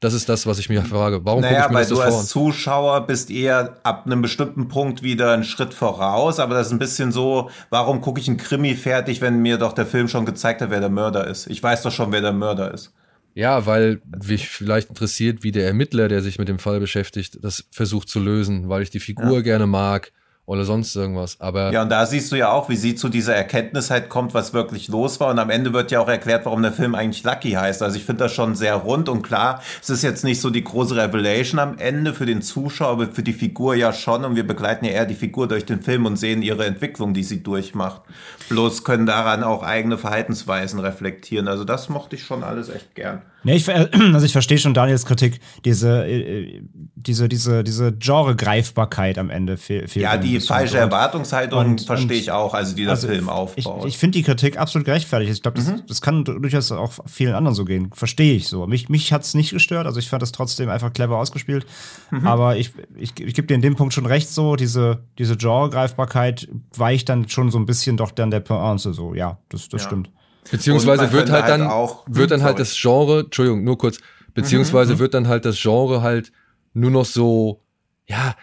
[0.00, 1.24] Das ist das, was ich mir frage.
[1.24, 2.18] Warum gucke Naja, ich mir weil das du davor an?
[2.18, 6.72] als Zuschauer bist eher ab einem bestimmten Punkt wieder einen Schritt voraus, aber das ist
[6.72, 10.24] ein bisschen so, warum gucke ich einen Krimi fertig, wenn mir doch der Film schon
[10.24, 11.46] gezeigt hat, wer der Mörder ist?
[11.48, 12.92] Ich weiß doch schon, wer der Mörder ist.
[13.38, 17.68] Ja, weil mich vielleicht interessiert, wie der Ermittler, der sich mit dem Fall beschäftigt, das
[17.70, 20.10] versucht zu lösen, weil ich die Figur gerne mag
[20.48, 21.36] oder sonst irgendwas.
[21.40, 24.32] Aber Ja, und da siehst du ja auch, wie sie zu dieser Erkenntnis halt kommt,
[24.32, 25.30] was wirklich los war.
[25.30, 27.82] Und am Ende wird ja auch erklärt, warum der Film eigentlich Lucky heißt.
[27.82, 30.64] Also ich finde das schon sehr rund und klar, es ist jetzt nicht so die
[30.64, 34.24] große Revelation am Ende für den Zuschauer, aber für die Figur ja schon.
[34.24, 37.24] Und wir begleiten ja eher die Figur durch den Film und sehen ihre Entwicklung, die
[37.24, 38.00] sie durchmacht.
[38.48, 41.46] Bloß können daran auch eigene Verhaltensweisen reflektieren.
[41.46, 43.20] Also das mochte ich schon alles echt gern.
[43.44, 43.68] Nee, ich,
[44.12, 46.60] also ich verstehe schon Daniels Kritik, diese, äh,
[46.96, 50.02] diese, diese, diese Genre-Greifbarkeit am Ende fe fehlt.
[50.02, 53.30] Ja, die falsche Erwartungshaltung und- verstehe ich auch, also die das also Film Ich,
[53.66, 53.86] aufbaut.
[53.86, 55.32] ich finde die Kritik absolut gerechtfertigt.
[55.32, 55.82] Ich glaube, das, Mhm.
[55.86, 57.90] das kann du- durchaus auch vielen anderen so gehen.
[57.94, 58.66] Verstehe ich so.
[58.66, 59.86] Mich, mich hat es nicht gestört.
[59.86, 61.64] Also ich fand das trotzdem einfach clever ausgespielt.
[62.10, 62.26] Mhm.
[62.26, 64.56] Aber ich, ich, ich gebe dir in dem Punkt schon recht so.
[64.56, 69.14] Diese, diese Genre-Greifbarkeit weicht dann schon so ein bisschen doch dann der Pointe so.
[69.14, 69.88] Ja, das, das Ja.
[69.88, 70.10] stimmt.
[70.50, 73.98] Beziehungsweise wird könnte halt dann, halt auch- wird dann halt das Genre, Entschuldigung, nur kurz,
[74.34, 76.32] beziehungsweise wird dann halt das Genre halt
[76.72, 77.62] nur noch so,
[78.06, 78.34] ja,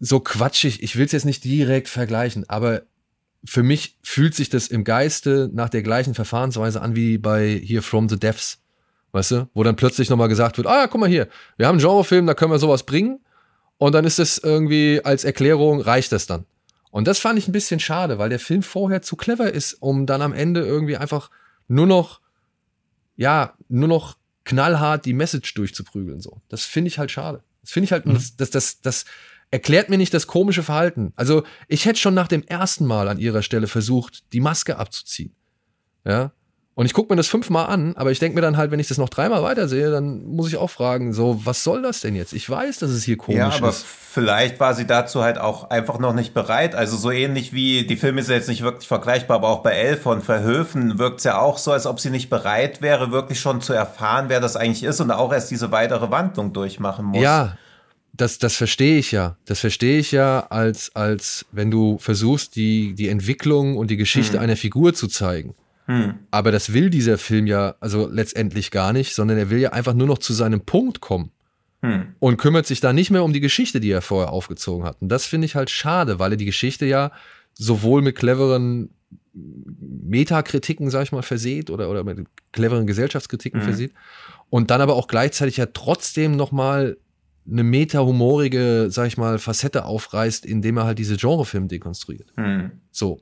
[0.00, 0.82] so quatschig.
[0.82, 2.82] Ich will es jetzt nicht direkt vergleichen, aber
[3.44, 7.82] für mich fühlt sich das im Geiste nach der gleichen Verfahrensweise an wie bei hier
[7.82, 8.60] From the Deaths.
[9.12, 9.48] Weißt du?
[9.54, 12.26] Wo dann plötzlich nochmal gesagt wird, ah ja, guck mal hier, wir haben einen Genrefilm,
[12.26, 13.20] da können wir sowas bringen.
[13.76, 16.46] Und dann ist das irgendwie als Erklärung, reicht das dann.
[16.94, 20.06] Und das fand ich ein bisschen schade, weil der Film vorher zu clever ist, um
[20.06, 21.28] dann am Ende irgendwie einfach
[21.66, 22.20] nur noch,
[23.16, 26.20] ja, nur noch knallhart die Message durchzuprügeln.
[26.20, 26.40] So.
[26.48, 27.42] Das finde ich halt schade.
[27.62, 29.04] Das finde ich halt, das, das, das, das
[29.50, 31.12] erklärt mir nicht das komische Verhalten.
[31.16, 35.34] Also, ich hätte schon nach dem ersten Mal an ihrer Stelle versucht, die Maske abzuziehen.
[36.04, 36.30] Ja.
[36.76, 38.88] Und ich gucke mir das fünfmal an, aber ich denke mir dann halt, wenn ich
[38.88, 42.32] das noch dreimal weitersehe, dann muss ich auch fragen, so, was soll das denn jetzt?
[42.32, 43.84] Ich weiß, dass es hier komisch Ja, aber ist.
[43.86, 46.74] vielleicht war sie dazu halt auch einfach noch nicht bereit.
[46.74, 49.96] Also so ähnlich wie, die Filme sind jetzt nicht wirklich vergleichbar, aber auch bei Elle
[49.96, 53.60] von Verhöfen wirkt es ja auch so, als ob sie nicht bereit wäre, wirklich schon
[53.60, 57.22] zu erfahren, wer das eigentlich ist und auch erst diese weitere Wandlung durchmachen muss.
[57.22, 57.56] Ja,
[58.12, 59.36] das, das verstehe ich ja.
[59.44, 64.40] Das verstehe ich ja, als, als wenn du versuchst, die, die Entwicklung und die Geschichte
[64.40, 65.54] einer Figur zu zeigen.
[65.86, 66.14] Hm.
[66.30, 69.94] Aber das will dieser Film ja also letztendlich gar nicht, sondern er will ja einfach
[69.94, 71.30] nur noch zu seinem Punkt kommen.
[71.82, 72.14] Hm.
[72.18, 74.96] Und kümmert sich da nicht mehr um die Geschichte, die er vorher aufgezogen hat.
[75.00, 77.12] Und das finde ich halt schade, weil er die Geschichte ja
[77.52, 78.90] sowohl mit cleveren
[79.34, 83.64] Metakritiken, sag ich mal, verseht oder, oder mit cleveren Gesellschaftskritiken Mhm.
[83.64, 83.92] versieht.
[84.48, 86.96] Und dann aber auch gleichzeitig ja trotzdem nochmal
[87.50, 92.32] eine meta-humorige, sag ich mal, Facette aufreißt, indem er halt diese Genrefilme dekonstruiert.
[92.36, 92.70] Hm.
[92.90, 93.20] So.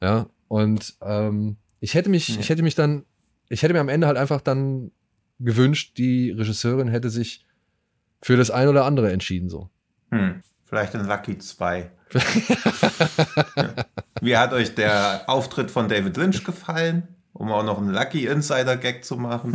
[0.00, 0.26] Ja.
[0.46, 2.40] Und ähm, ich hätte mich, Ja.
[2.40, 3.04] ich hätte mich dann,
[3.48, 4.90] ich hätte mir am Ende halt einfach dann
[5.38, 7.44] gewünscht, die Regisseurin hätte sich
[8.22, 9.70] für das ein oder andere entschieden, so.
[10.10, 10.42] Hm.
[10.64, 11.90] Vielleicht in Lucky 2.
[14.20, 17.08] Wie hat euch der Auftritt von David Lynch gefallen?
[17.32, 19.52] Um auch noch einen Lucky Insider-Gag zu machen.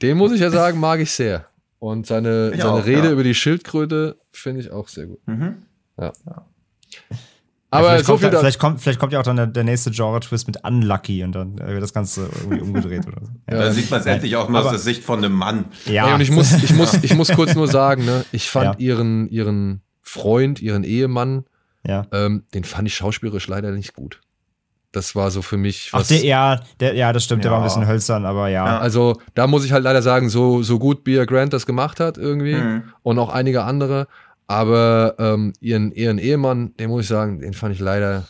[0.00, 1.46] Den muss ich ja sagen, mag ich sehr.
[1.78, 3.10] Und seine, Ich seine auch, Rede ja.
[3.12, 5.20] über die Schildkröte finde ich auch sehr gut.
[5.26, 5.56] Mhm.
[7.72, 9.62] Aber vielleicht, so kommt, viel da- vielleicht, kommt, vielleicht kommt ja auch dann der, der
[9.64, 13.32] nächste Genre-Twist mit Unlucky und dann äh, wird das Ganze irgendwie umgedreht oder so.
[13.50, 13.58] Ja.
[13.58, 15.66] Da sieht man es endlich auch mal aus der Sicht von einem Mann.
[15.86, 16.08] Ja.
[16.08, 18.74] Ey, und ich muss, ich muss, ich muss kurz nur sagen, ne, ich fand Ja.
[18.78, 21.44] ihren, ihren Freund, ihren Ehemann,
[21.86, 22.06] ja.
[22.12, 24.20] ähm, den fand ich schauspielerisch leider nicht gut.
[24.92, 26.08] Das war so für mich Ach, was.
[26.08, 27.56] der, ja, der, ja, das stimmt, der Ja.
[27.58, 28.66] war ein bisschen hölzern, aber ja.
[28.66, 28.78] Ja.
[28.80, 32.18] Also da muss ich halt leider sagen, so, so gut Bea Grant das gemacht hat
[32.18, 32.82] irgendwie Mhm.
[33.04, 34.08] und auch einige andere.
[34.50, 38.26] Aber ähm, ihren, ihren Ehemann, den muss ich sagen, den fand ich leider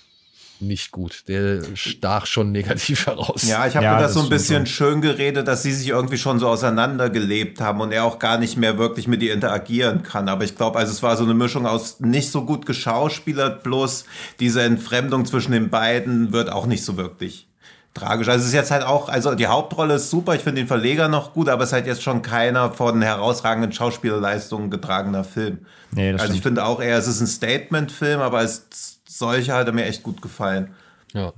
[0.63, 1.25] nicht gut.
[1.29, 3.49] Der stach schon negativ heraus.
[3.49, 4.91] Ja, ich habe Ja, mir das das so ein bisschen schon.
[4.91, 8.59] schön geredet, dass sie sich irgendwie schon so auseinandergelebt haben und er auch gar nicht
[8.59, 10.29] mehr wirklich mit ihr interagieren kann.
[10.29, 14.05] Aber ich glaube, also es war so eine Mischung aus nicht so gut geschauspielert, bloß
[14.41, 17.47] diese Entfremdung zwischen den beiden wird auch nicht so wirklich
[17.95, 18.29] tragisch.
[18.29, 21.09] Also es ist jetzt halt auch, also die Hauptrolle ist super, ich finde den Verleger
[21.09, 25.67] noch gut, aber es ist halt jetzt schon keiner von herausragenden Schauspielerleistungen getragener Film.
[25.93, 26.57] Nee, das also ich stimmt.
[26.57, 28.67] finde auch eher, es ist ein Statement-Film, aber als
[29.09, 30.75] solcher hat er mir echt gut gefallen.
[31.13, 31.33] Ja.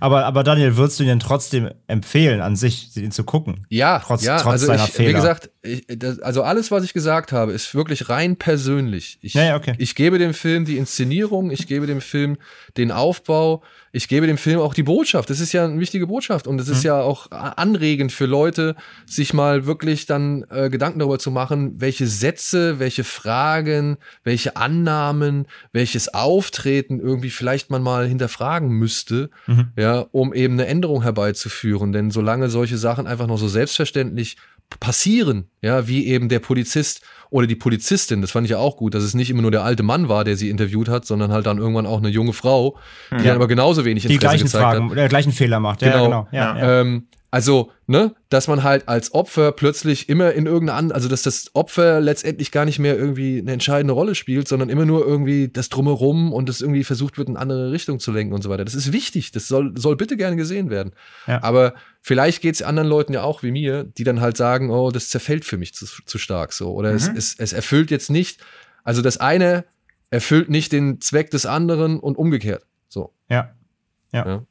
[0.00, 3.66] Aber, aber Daniel, würdest du ihn denn trotzdem empfehlen, an sich ihn zu gucken?
[3.68, 5.08] Ja, Trotz- ja, trotz also seiner ich, Fehler.
[5.08, 9.18] wie gesagt, ich, das, also alles, was ich gesagt habe, ist wirklich rein persönlich.
[9.22, 9.74] Ich, Ja, okay.
[9.78, 12.36] ich gebe dem Film die Inszenierung, ich gebe dem Film
[12.76, 13.62] den Aufbau,
[13.92, 15.30] ich gebe dem Film auch die Botschaft.
[15.30, 16.72] Das ist ja eine wichtige Botschaft und es Mhm.
[16.72, 21.80] ist ja auch anregend für Leute, sich mal wirklich dann äh, Gedanken darüber zu machen,
[21.80, 29.68] welche Sätze, welche Fragen, welche Annahmen, welches Auftreten irgendwie vielleicht man mal hinterfragen müsste, Mhm.
[29.76, 31.92] ja, um eben eine Änderung herbeizuführen.
[31.92, 34.36] Denn solange solche Sachen einfach noch so selbstverständlich
[34.80, 38.94] passieren, ja, wie eben der Polizist oder die Polizistin, das fand ich ja auch gut,
[38.94, 41.46] dass es nicht immer nur der alte Mann war, der sie interviewt hat, sondern halt
[41.46, 42.76] dann irgendwann auch eine junge Frau,
[43.10, 44.96] die dann aber genauso wenig Die Interesse gleichen gezeigt Fragen, hat.
[44.96, 45.82] der gleichen Fehler macht.
[45.82, 46.04] Ja, Genau.
[46.04, 46.28] genau.
[46.32, 46.58] Ja, Ja.
[46.58, 46.80] ja.
[46.82, 47.06] Ähm,
[47.36, 52.00] also, ne, dass man halt als Opfer plötzlich immer in irgendeiner, also dass das Opfer
[52.00, 56.32] letztendlich gar nicht mehr irgendwie eine entscheidende Rolle spielt, sondern immer nur irgendwie das Drumherum
[56.32, 58.64] und das irgendwie versucht wird, in eine andere Richtung zu lenken und so weiter.
[58.64, 60.92] Das ist wichtig, das soll, soll bitte gerne gesehen werden.
[61.26, 61.42] Ja.
[61.42, 64.90] Aber vielleicht geht es anderen Leuten ja auch wie mir, die dann halt sagen, oh,
[64.90, 66.72] das zerfällt für mich zu, zu stark so.
[66.72, 68.40] Oder es, es, es erfüllt jetzt nicht,
[68.82, 69.66] also das eine
[70.08, 72.64] erfüllt nicht den Zweck des anderen und umgekehrt.
[72.88, 73.12] So.
[73.28, 74.24] ja.
[74.24, 74.46] Ja.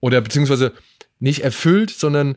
[0.00, 0.74] Oder beziehungsweise
[1.18, 2.36] nicht erfüllt, sondern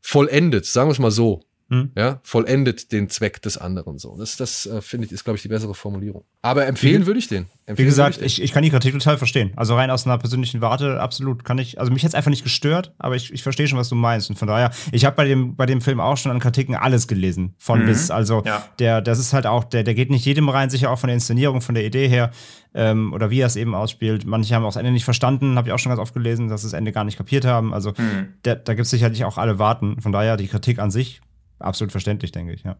[0.00, 1.42] vollendet, sagen wir es mal so.
[1.70, 1.92] Hm.
[1.96, 4.16] Ja, vollendet den Zweck des anderen so.
[4.18, 6.24] Das, das äh, finde ich, ist, glaube ich, die bessere Formulierung.
[6.42, 7.44] Aber empfehlen Wie- würde ich den.
[7.44, 9.52] Wie Empfehlen gesagt, würde ich ich, ich kann die Kritik total verstehen.
[9.54, 11.78] Also rein aus einer persönlichen Warte, absolut kann ich.
[11.78, 14.28] Also mich jetzt einfach nicht gestört, aber ich, ich verstehe schon, was du meinst.
[14.30, 17.06] Und von daher, ich habe bei dem, bei dem Film auch schon an Kritiken alles
[17.06, 17.54] gelesen.
[17.58, 17.86] Von Mhm.
[17.86, 18.10] bis.
[18.10, 18.64] Also Ja.
[18.80, 21.14] der, das ist halt auch, der, der geht nicht jedem rein, sicher auch von der
[21.14, 22.32] Inszenierung, von der Idee her.
[22.74, 24.26] Ähm, oder wie er es eben ausspielt.
[24.26, 26.62] Manche haben auch das Ende nicht verstanden, habe ich auch schon ganz oft gelesen, dass
[26.62, 27.72] sie das Ende gar nicht kapiert haben.
[27.74, 28.28] Also Hm.
[28.44, 30.00] der, da gibt es sicherlich auch alle Warten.
[30.00, 31.20] Von daher die Kritik an sich
[31.60, 32.76] absolut verständlich, denke ich, ja.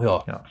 [0.00, 0.24] Ja.
[0.26, 0.44] Ja.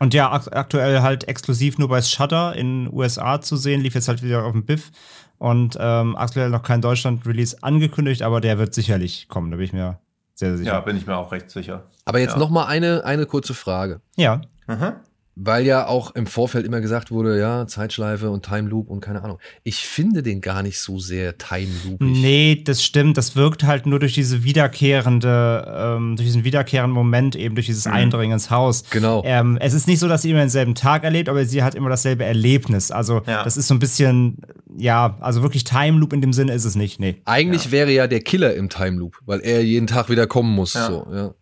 [0.00, 4.08] Und ja, ak aktuell halt exklusiv nur bei Shutter in USA zu sehen, lief jetzt
[4.08, 4.90] halt wieder auf dem Biff.
[5.38, 9.72] Und ähm, aktuell noch kein Deutschland-Release angekündigt, aber der wird sicherlich kommen, da bin ich
[9.72, 9.98] mir
[10.34, 10.82] sehr, sehr ja, sicher.
[10.82, 11.84] bin ich mir auch recht sicher.
[12.04, 12.38] Aber jetzt Ja.
[12.38, 14.00] noch mal eine, eine kurze Frage.
[14.16, 14.92] Ja, Mhm.
[15.40, 19.22] Weil ja auch im Vorfeld immer gesagt wurde, ja, Zeitschleife und Time Loop und keine
[19.22, 19.38] Ahnung.
[19.62, 22.00] Ich finde den gar nicht so sehr Time Loopig.
[22.00, 23.16] nee, das stimmt.
[23.16, 27.86] Das wirkt halt nur durch diese wiederkehrende, ähm, durch diesen wiederkehrenden Moment eben, durch dieses
[27.86, 28.84] Eindringen ins Haus.
[28.90, 29.22] Genau.
[29.24, 31.88] Ähm, es ist nicht so, dass sie immer denselben Tag erlebt, aber sie hat immer
[31.90, 32.90] dasselbe Erlebnis.
[32.90, 33.44] Also Ja.
[33.44, 34.38] das ist so ein bisschen,
[34.76, 37.20] ja, also wirklich Time Loop in dem Sinne ist es nicht, nee.
[37.26, 37.70] Eigentlich ja.
[37.70, 40.74] wäre ja der Killer im Time Loop, weil er jeden Tag wieder kommen muss.
[40.74, 41.34] Ja, so, ja.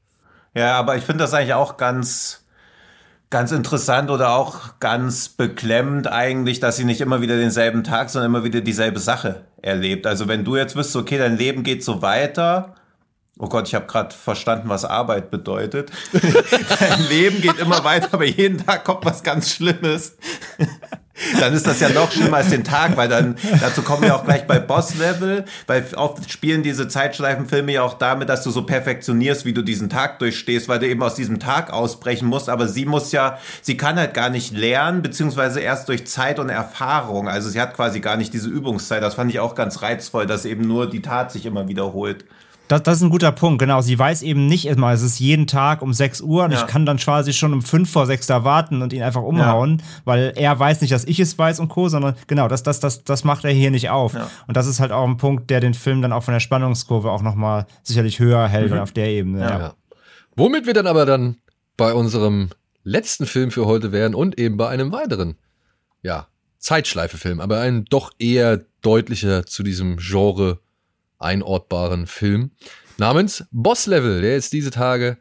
[0.54, 2.44] ja aber ich finde das eigentlich auch ganz,
[3.30, 8.30] ganz interessant oder auch ganz beklemmend eigentlich, dass sie nicht immer wieder denselben Tag, sondern
[8.30, 10.06] immer wieder dieselbe Sache erlebt.
[10.06, 12.74] Also wenn du jetzt wüsstest, okay, dein Leben geht so weiter
[13.38, 15.90] Oh Gott, ich habe gerade verstanden, was Arbeit bedeutet.
[16.80, 20.16] Dein Leben geht immer weiter, aber jeden Tag kommt was ganz Schlimmes.
[21.40, 24.24] Dann ist das ja noch schlimmer als den Tag, weil dann, dazu kommen wir auch
[24.24, 29.44] gleich bei Boss-Level, weil oft spielen diese Zeitschleifenfilme ja auch damit, dass du so perfektionierst,
[29.44, 32.84] wie du diesen Tag durchstehst, weil du eben aus diesem Tag ausbrechen musst, aber sie
[32.84, 37.48] muss ja, sie kann halt gar nicht lernen, beziehungsweise erst durch Zeit und Erfahrung, also
[37.48, 40.66] sie hat quasi gar nicht diese Übungszeit, das fand ich auch ganz reizvoll, dass eben
[40.66, 42.24] nur die Tat sich immer wiederholt.
[42.68, 43.80] Das, das ist ein guter Punkt, genau.
[43.80, 46.58] Sie weiß eben nicht immer, es ist jeden Tag um 6 Uhr und ja.
[46.58, 49.78] ich kann dann quasi schon um 5 vor 6 da warten und ihn einfach umhauen,
[49.78, 49.84] ja.
[50.04, 53.04] weil er weiß nicht, dass ich es weiß und Co., sondern genau, das, das, das,
[53.04, 54.14] das macht er hier nicht auf.
[54.14, 54.30] Ja.
[54.46, 57.10] Und das ist halt auch ein Punkt, der den Film dann auch von der Spannungskurve
[57.10, 58.78] auch nochmal sicherlich höher hält mhm.
[58.78, 59.40] auf der Ebene.
[59.40, 59.74] Ja.
[60.34, 61.36] Womit wir dann aber dann
[61.76, 62.50] bei unserem
[62.82, 65.36] letzten Film für heute wären und eben bei einem weiteren,
[66.02, 70.58] ja, Zeitschleife-Film, aber ein doch eher deutlicher zu diesem Genre
[71.18, 72.50] einortbaren Film
[72.98, 75.18] namens Boss Level, der jetzt diese Tage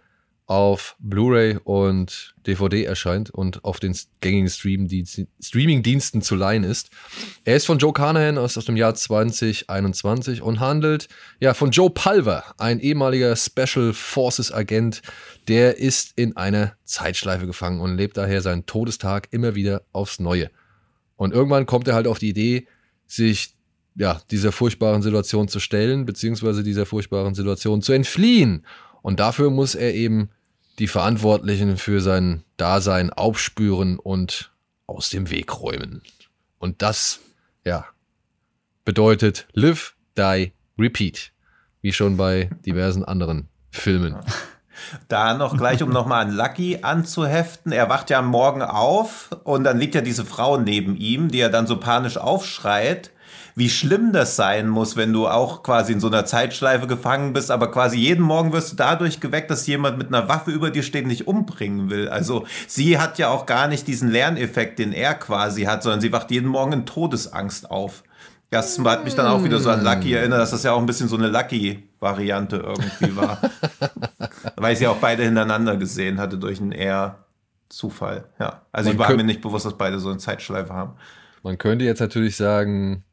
[0.47, 6.91] auf Blu-ray und DVD erscheint und auf den gängigen Streaming-Diensten zu leihen ist.
[7.45, 11.07] Er ist von Joe Carnahan aus, aus dem Jahr 2021 und handelt
[11.39, 15.01] ja von Joe Pulver, ein ehemaliger Special Forces Agent,
[15.47, 20.51] der ist in einer Zeitschleife gefangen und lebt daher seinen Todestag immer wieder aufs Neue.
[21.15, 22.67] Und irgendwann kommt er halt auf die Idee,
[23.07, 23.54] sich
[23.95, 28.65] ja, dieser furchtbaren Situation zu stellen, beziehungsweise dieser furchtbaren Situation zu entfliehen.
[29.01, 30.29] Und dafür muss er eben
[30.79, 34.51] die Verantwortlichen für sein Dasein aufspüren und
[34.87, 36.01] aus dem Weg räumen.
[36.59, 37.19] Und das,
[37.63, 37.85] ja,
[38.83, 41.31] bedeutet Live, Die, Repeat.
[41.81, 44.17] Wie schon bei diversen anderen Filmen.
[45.07, 47.71] Da noch gleich, um nochmal an Lucky anzuheften.
[47.71, 51.39] Er wacht ja am Morgen auf und dann liegt ja diese Frau neben ihm, die
[51.39, 53.11] er dann so panisch aufschreit
[53.57, 57.51] wie schlimm das sein muss, wenn du auch quasi in so einer Zeitschleife gefangen bist,
[57.51, 60.83] aber quasi jeden Morgen wirst du dadurch geweckt, dass jemand mit einer Waffe über dir
[60.83, 62.09] steht und dich umbringen will.
[62.09, 66.11] Also sie hat ja auch gar nicht diesen Lerneffekt, den er quasi hat, sondern sie
[66.11, 68.03] wacht jeden Morgen in Todesangst auf.
[68.49, 70.85] Das hat mich dann auch wieder so an Lucky erinnert, dass das ja auch ein
[70.85, 73.39] bisschen so eine Lucky-Variante irgendwie war.
[74.57, 77.19] Weil ich sie auch beide hintereinander gesehen hatte durch einen eher
[77.69, 78.25] Zufall.
[78.37, 78.63] Ja.
[78.73, 80.93] Also Man ich war mir nicht bewusst, dass beide so eine Zeitschleife haben.
[81.41, 83.04] Man könnte jetzt natürlich sagen,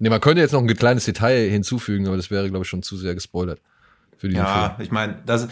[0.00, 2.82] Ne, man könnte jetzt noch ein kleines Detail hinzufügen, aber das wäre, glaube ich, schon
[2.82, 3.60] zu sehr gespoilert.
[4.16, 4.84] Für diesen ja, Film.
[4.84, 5.46] ich meine, das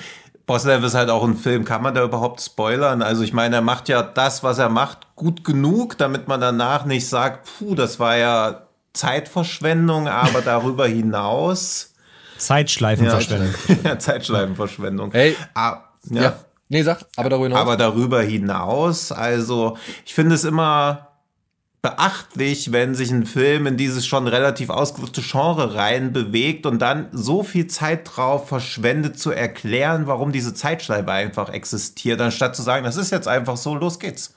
[0.47, 1.67] Boss Level ist halt auch ein Film.
[1.67, 3.03] Kann man da überhaupt spoilern?
[3.03, 6.87] Also ich meine, er macht ja das, was er macht, gut genug, damit man danach
[6.87, 8.63] nicht sagt, puh, das war ja
[8.95, 11.93] Zeitverschwendung, aber darüber hinaus.
[12.39, 13.55] Zeitschleifenverschwendung.
[13.85, 15.13] Ja, Zeitschleifenverschwendung.
[15.13, 16.23] Ey, ah, ja.
[16.23, 16.37] ja.
[16.71, 17.61] Nee, sag, aber darüber hinaus.
[17.61, 19.77] Aber darüber hinaus, also
[20.07, 21.08] ich finde es immer
[21.89, 27.09] beachtlich, wenn sich ein Film in dieses schon relativ ausgelutschte Genre rein bewegt und dann
[27.13, 32.85] so viel Zeit drauf verschwendet zu erklären, warum diese Zeitschleife einfach existiert, anstatt zu sagen,
[32.85, 34.35] das ist jetzt einfach so, los geht's.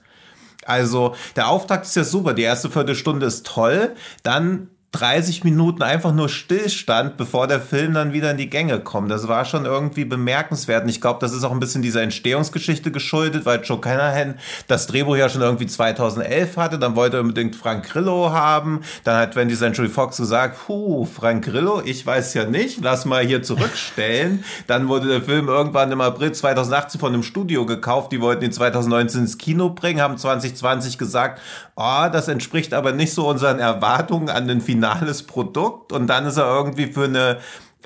[0.65, 6.13] Also der Auftakt ist ja super, die erste Viertelstunde ist toll, dann 30 Minuten einfach
[6.13, 9.09] nur Stillstand, bevor der Film dann wieder in die Gänge kommt.
[9.09, 10.83] Das war schon irgendwie bemerkenswert.
[10.83, 14.37] Und ich glaube, das ist auch ein bisschen dieser Entstehungsgeschichte geschuldet, weil Joe Canahan
[14.67, 16.77] das Drehbuch ja schon irgendwie 2011 hatte.
[16.77, 18.81] Dann wollte er unbedingt Frank Grillo haben.
[19.05, 23.25] Dann hat Wendy Century Fox gesagt, puh, Frank Grillo, ich weiß ja nicht, lass mal
[23.25, 24.43] hier zurückstellen.
[24.67, 28.11] dann wurde der Film irgendwann im April 2018 von einem Studio gekauft.
[28.11, 31.39] Die wollten ihn 2019 ins Kino bringen, haben 2020 gesagt,
[31.77, 35.91] oh, das entspricht aber nicht so unseren Erwartungen an den finales Produkt.
[35.91, 37.37] Und dann ist er irgendwie für eine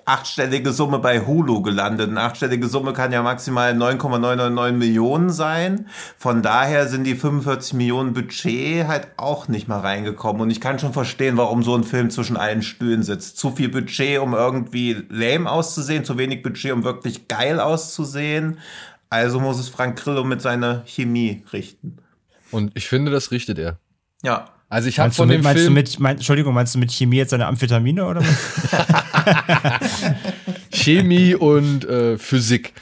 [0.05, 2.09] achtstellige Summe bei Hulu gelandet.
[2.09, 5.87] Eine achtstellige Summe kann ja maximal 9,999 Millionen sein.
[6.17, 10.43] Von daher sind die 45 Millionen Budget halt auch nicht mal reingekommen.
[10.43, 13.37] Und ich kann schon verstehen, warum so ein Film zwischen allen Stühlen sitzt.
[13.37, 18.59] Zu viel Budget, um irgendwie lame auszusehen, zu wenig Budget, um wirklich geil auszusehen.
[19.09, 21.97] Also muss es Frank Grillo mit seiner Chemie richten.
[22.51, 23.79] Und ich finde, das richtet er.
[24.23, 24.54] Ja.
[24.75, 25.73] Also ich habe von mit, dem meinst Film...
[25.73, 28.21] Du mit, mein, Entschuldigung, meinst du mit Chemie jetzt seine Amphetamine oder
[30.69, 32.73] Chemie und äh, Physik.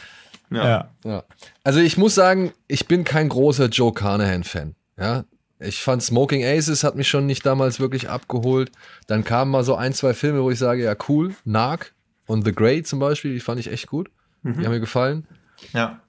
[0.50, 0.90] Ja.
[1.04, 1.24] ja.
[1.64, 4.74] Also ich muss sagen, ich bin kein großer Joe Carnahan-Fan.
[4.98, 5.26] Ja.
[5.60, 8.72] Ich fand Smoking Aces hat mich schon nicht damals wirklich abgeholt.
[9.06, 11.94] Dann kamen mal so ein, zwei Filme, wo ich sage, ja cool, Narc
[12.26, 14.10] und The Grey zum Beispiel, die fand ich echt gut.
[14.42, 14.58] Mhm.
[14.58, 15.28] Die haben mir gefallen.
[15.74, 16.02] Ja.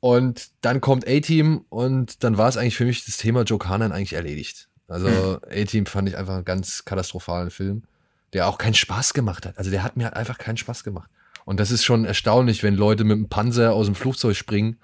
[0.00, 3.90] Und dann kommt A-Team und dann war es eigentlich für mich das Thema Joe Carnan
[3.90, 4.68] eigentlich erledigt.
[4.88, 7.82] Also A-Team fand ich einfach einen ganz katastrophalen Film,
[8.32, 9.58] der auch keinen Spaß gemacht hat.
[9.58, 11.10] Also der hat mir halt einfach keinen Spaß gemacht.
[11.44, 14.76] Und das ist schon erstaunlich, wenn Leute mit einem Panzer aus dem Flugzeug springen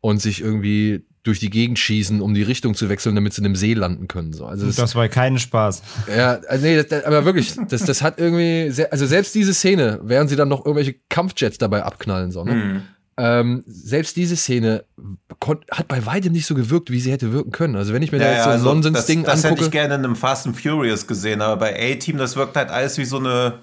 [0.00, 3.46] und sich irgendwie durch die Gegend schießen, um die Richtung zu wechseln, damit sie in
[3.46, 4.32] einem See landen können.
[4.32, 4.46] So.
[4.46, 5.82] Also das, das war keinen Spaß.
[6.16, 10.00] Ja, also nee, das, aber wirklich, das, das hat irgendwie, sehr, also selbst diese Szene,
[10.02, 12.54] während sie dann noch irgendwelche Kampfjets dabei abknallen, so, ne?
[12.54, 12.82] Mhm.
[13.18, 14.84] Ähm, selbst diese Szene
[15.70, 17.74] hat bei weitem nicht so gewirkt, wie sie hätte wirken können.
[17.74, 19.36] Also wenn ich mir ja, da jetzt so ein also Nonsens-Ding angucke.
[19.36, 22.56] Das hätte ich gerne in einem Fast and Furious gesehen, aber bei A-Team, das wirkt
[22.56, 23.60] halt alles wie so eine,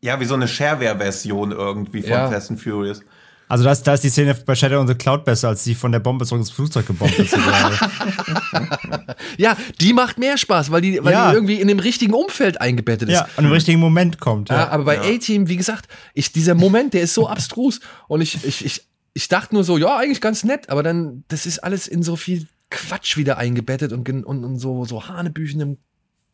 [0.00, 2.30] ja, wie so eine Shareware-Version irgendwie von ja.
[2.30, 3.02] Fast and Furious.
[3.50, 5.74] Also da ist, da ist die Szene bei Shadow on the Cloud besser, als die
[5.74, 7.36] von der Bombe zurück ins Flugzeug gebombt ist.
[9.38, 11.30] ja, die macht mehr Spaß, weil die, weil ja.
[11.30, 13.16] die irgendwie in dem richtigen Umfeld eingebettet ist.
[13.16, 14.50] Ja, und im richtigen Moment kommt.
[14.50, 15.02] Ja, ja aber bei ja.
[15.02, 17.80] A-Team, wie gesagt, ich, dieser Moment, der ist so abstrus.
[18.06, 21.44] Und ich, ich, ich, ich dachte nur so, ja, eigentlich ganz nett, aber dann, das
[21.44, 25.78] ist alles in so viel Quatsch wieder eingebettet und, und, und so, so Hanebüchen im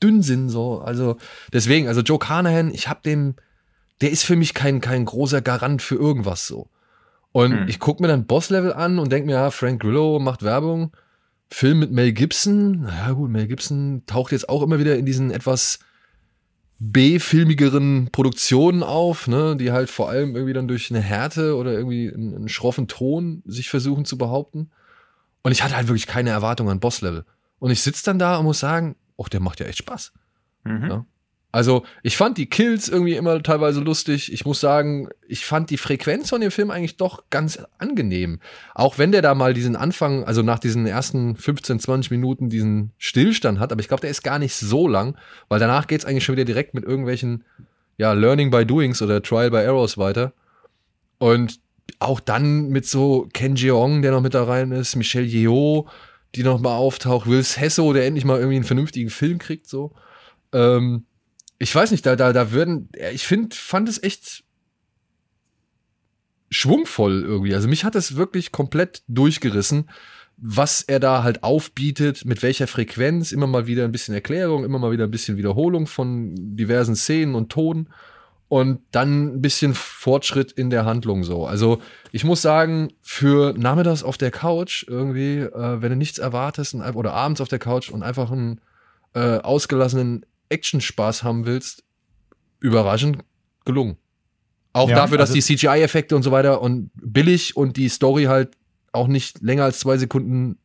[0.02, 0.80] Dünnsinn, so.
[0.80, 1.16] Also,
[1.50, 3.36] deswegen, also Joe Carnahan, ich hab dem,
[4.02, 6.68] der ist für mich kein, kein großer Garant für irgendwas so.
[7.36, 7.68] Und hm.
[7.68, 10.96] ich gucke mir dann Boss-Level an und denke mir, ja, Frank Grillo macht Werbung.
[11.50, 12.80] Film mit Mel Gibson.
[12.80, 15.80] Naja, gut, Mel Gibson taucht jetzt auch immer wieder in diesen etwas
[16.78, 22.10] B-filmigeren Produktionen auf, ne, die halt vor allem irgendwie dann durch eine Härte oder irgendwie
[22.10, 24.70] einen, einen schroffen Ton sich versuchen zu behaupten.
[25.42, 27.26] Und ich hatte halt wirklich keine Erwartung an Boss-Level.
[27.58, 30.14] Und ich sitze dann da und muss sagen, ach, der macht ja echt Spaß.
[30.64, 30.88] Mhm.
[30.88, 31.04] Ja?
[31.56, 34.30] Also, ich fand die Kills irgendwie immer teilweise lustig.
[34.30, 38.40] Ich muss sagen, ich fand die Frequenz von dem Film eigentlich doch ganz angenehm.
[38.74, 42.92] Auch wenn der da mal diesen Anfang, also nach diesen ersten 15, 20 Minuten diesen
[42.98, 45.16] Stillstand hat, aber ich glaube, der ist gar nicht so lang,
[45.48, 47.42] weil danach geht es eigentlich schon wieder direkt mit irgendwelchen,
[47.96, 50.34] ja, Learning by Doings oder Trial by Errors weiter.
[51.16, 51.58] Und
[52.00, 55.88] auch dann mit so Ken Jeong, der noch mit da rein ist, Michelle Yeoh,
[56.34, 59.94] die noch mal auftaucht, Will Hesso, der endlich mal irgendwie einen vernünftigen Film kriegt, so.
[60.52, 61.06] Ähm,
[61.58, 64.44] ich weiß nicht, da, da, da würden, ich finde, fand es echt
[66.50, 67.54] schwungvoll irgendwie.
[67.54, 69.88] Also mich hat es wirklich komplett durchgerissen,
[70.36, 74.78] was er da halt aufbietet, mit welcher Frequenz, immer mal wieder ein bisschen Erklärung, immer
[74.78, 77.88] mal wieder ein bisschen Wiederholung von diversen Szenen und Tonen
[78.48, 81.46] und dann ein bisschen Fortschritt in der Handlung so.
[81.46, 81.80] Also
[82.12, 87.14] ich muss sagen, für Nachmittags auf der Couch irgendwie, äh, wenn du nichts erwartest oder
[87.14, 88.60] abends auf der Couch und einfach einen
[89.14, 91.84] äh, ausgelassenen Action-Spaß haben willst,
[92.60, 93.18] überraschend
[93.64, 93.96] gelungen.
[94.72, 98.24] Auch ja, dafür, dass also die CGI-Effekte und so weiter und billig und die Story
[98.24, 98.56] halt
[98.92, 100.58] auch nicht länger als zwei Sekunden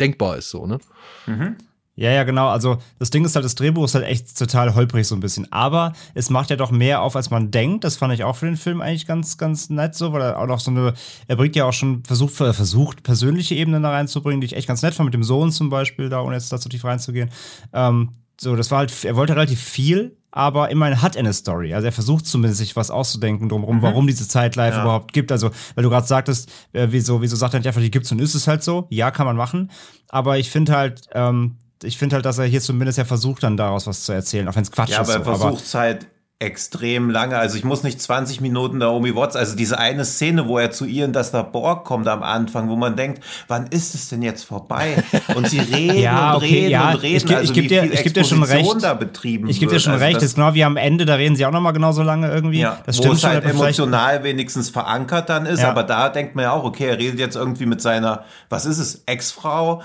[0.00, 0.78] denkbar ist, so, ne?
[1.26, 1.56] Mhm.
[1.98, 2.46] Ja, ja, genau.
[2.46, 5.50] Also das Ding ist halt, das Drehbuch ist halt echt total holprig so ein bisschen.
[5.52, 7.82] Aber es macht ja doch mehr auf, als man denkt.
[7.82, 10.46] Das fand ich auch für den Film eigentlich ganz, ganz nett so, weil er auch
[10.46, 10.94] noch so eine,
[11.26, 14.80] er bringt ja auch schon versucht, versucht persönliche Ebenen da reinzubringen, die ich echt ganz
[14.82, 17.30] nett fand, mit dem Sohn zum Beispiel, da ohne jetzt da zu tief reinzugehen.
[17.72, 18.10] Ähm,
[18.40, 21.74] so, das war halt, er wollte relativ viel, aber immerhin hat er eine Story.
[21.74, 23.82] Also er versucht zumindest sich was auszudenken drumherum, mhm.
[23.82, 24.82] warum diese Zeitlife ja.
[24.82, 25.32] überhaupt gibt.
[25.32, 28.20] Also, weil du gerade sagtest, äh, wieso, wieso sagt er nicht einfach, die gibt's und
[28.20, 28.86] ist es halt so?
[28.90, 29.70] Ja, kann man machen.
[30.08, 33.56] Aber ich finde halt, ähm, ich finde halt, dass er hier zumindest ja versucht, dann
[33.56, 35.08] daraus was zu erzählen, auch wenn es Quatsch ja, ist.
[35.08, 36.06] Ja, aber er versucht es halt
[36.40, 37.36] extrem lange.
[37.36, 40.84] Also ich muss nicht 20 Minuten Naomi Watts, also diese eine Szene, wo er zu
[40.84, 44.44] ihr in das Labor kommt am Anfang, wo man denkt, wann ist es denn jetzt
[44.44, 45.02] vorbei?
[45.34, 46.90] Und sie reden ja, und okay, reden ja.
[46.92, 47.26] und reden.
[47.28, 48.82] Ich, also ich gebe dir, ich geb dir schon recht.
[48.82, 50.16] Da betrieben ich gebe dir schon also recht.
[50.18, 52.60] Das ist genau wie am Ende, da reden sie auch noch mal genauso lange irgendwie.
[52.60, 55.70] Ja, das stimmt wo es halt emotional wenigstens verankert dann ist, ja.
[55.70, 58.78] aber da denkt man ja auch, okay, er redet jetzt irgendwie mit seiner, was ist
[58.78, 59.82] es, Ex-Frau,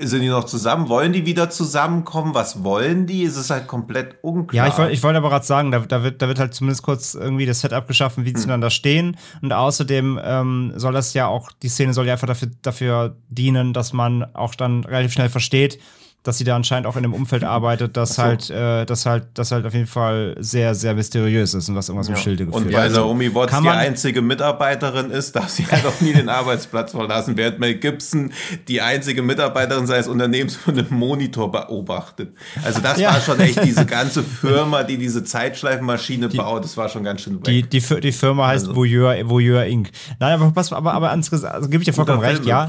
[0.00, 0.88] sind die noch zusammen?
[0.88, 2.34] Wollen die wieder zusammenkommen?
[2.34, 3.24] Was wollen die?
[3.24, 4.66] Es ist halt komplett unklar.
[4.66, 6.82] Ja, ich wollte ich wollt aber gerade sagen, da, da, wird, da wird halt zumindest
[6.82, 8.48] kurz irgendwie das Setup geschaffen, wie sie hm.
[8.48, 9.16] dann da stehen.
[9.42, 13.72] Und außerdem ähm, soll das ja auch, die Szene soll ja einfach dafür, dafür dienen,
[13.72, 15.78] dass man auch dann relativ schnell versteht,
[16.22, 18.22] dass sie da anscheinend auch in einem Umfeld arbeitet, das so.
[18.22, 21.88] halt, äh, das halt, das halt auf jeden Fall sehr, sehr mysteriös ist und was
[21.88, 22.14] irgendwas ja.
[22.14, 25.98] im Schilde geführt Und weil Naomi Watts die einzige Mitarbeiterin ist, darf sie halt auch
[26.00, 28.32] nie den Arbeitsplatz verlassen, während Mel Gibson
[28.68, 32.34] die einzige Mitarbeiterin seines Unternehmens von einem Monitor beobachtet.
[32.62, 33.14] Also das ja.
[33.14, 37.22] war schon echt diese ganze Firma, die diese Zeitschleifenmaschine die, baut, das war schon ganz
[37.22, 37.42] schön.
[37.42, 38.76] Die, die, die Firma heißt also.
[38.76, 39.90] Voyeur, Voyeur Inc.
[40.18, 42.68] Nein, aber, aber, aber, aber also, gebe ich dir vollkommen recht, ja.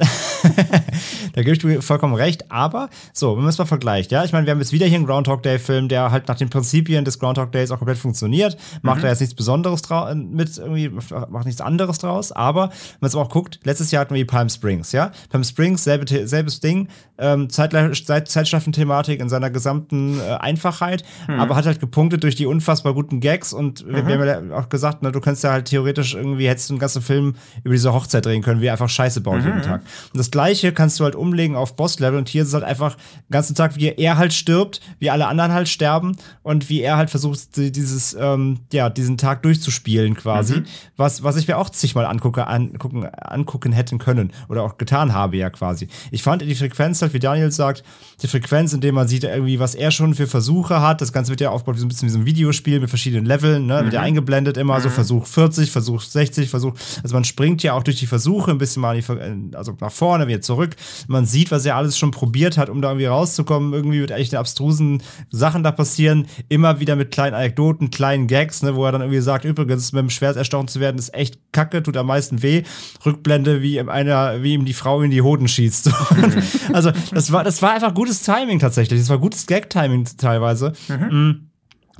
[1.40, 2.50] Da gebe ich dir vollkommen recht.
[2.50, 4.96] Aber so, wenn man es mal vergleicht, ja, ich meine, wir haben jetzt wieder hier
[4.96, 8.56] einen Groundhog Day-Film, der halt nach den Prinzipien des Groundhog Days auch komplett funktioniert.
[8.82, 9.02] Macht mhm.
[9.02, 9.82] da jetzt nichts Besonderes
[10.14, 10.90] mit, irgendwie,
[11.28, 12.32] macht nichts anderes draus.
[12.32, 15.12] Aber wenn man es auch guckt, letztes Jahr hatten wir die Palm Springs, ja.
[15.30, 21.40] Palm Springs, selbe, selbes Ding, ähm, Zeitschleifen-Thematik in seiner gesamten äh, Einfachheit, mhm.
[21.40, 23.94] aber hat halt gepunktet durch die unfassbar guten Gags und mhm.
[23.94, 26.74] wir, wir haben ja auch gesagt, ne, du kannst ja halt theoretisch irgendwie, hättest du
[26.74, 29.62] einen ganzen Film über diese Hochzeit drehen können, wie einfach Scheiße baut jeden mhm.
[29.62, 29.82] Tag.
[30.12, 32.96] Und das Gleiche kannst du halt umlegen auf Boss-Level und hier ist es halt einfach
[32.96, 36.96] den ganzen Tag, wie er halt stirbt, wie alle anderen halt sterben und wie er
[36.96, 40.56] halt versucht, dieses, ähm, ja, diesen Tag durchzuspielen quasi.
[40.56, 40.64] Mhm.
[40.96, 45.36] Was, was ich mir auch zigmal angucke, angucken, angucken hätten können oder auch getan habe
[45.36, 45.88] ja quasi.
[46.10, 47.84] Ich fand die Frequenz halt, wie Daniel sagt,
[48.22, 51.00] die Frequenz, in dem man sieht irgendwie, was er schon für Versuche hat.
[51.00, 53.24] Das Ganze wird ja aufgebaut wie so ein bisschen wie so ein Videospiel mit verschiedenen
[53.24, 53.80] Leveln, ne?
[53.80, 53.84] Mhm.
[53.84, 54.06] Wird ja mhm.
[54.06, 54.82] eingeblendet immer, mhm.
[54.82, 56.74] so Versuch 40, Versuch 60, Versuch.
[57.02, 60.26] Also man springt ja auch durch die Versuche ein bisschen mal die, also nach vorne,
[60.26, 60.76] wieder zurück.
[61.10, 63.72] Man sieht, was er alles schon probiert hat, um da irgendwie rauszukommen.
[63.72, 66.28] Irgendwie wird echt eine abstrusen Sachen da passieren.
[66.48, 70.02] Immer wieder mit kleinen Anekdoten, kleinen Gags, ne, wo er dann irgendwie sagt, übrigens, mit
[70.02, 72.62] dem Schwert erstochen zu werden, ist echt kacke, tut am meisten weh.
[73.04, 75.86] Rückblende, wie ihm einer, wie ihm die Frau in die Hoden schießt.
[75.86, 76.42] Mhm.
[76.72, 79.00] also, das war, das war einfach gutes Timing tatsächlich.
[79.00, 80.74] Das war gutes Gag-Timing teilweise.
[80.88, 81.18] Mhm.
[81.18, 81.46] mhm.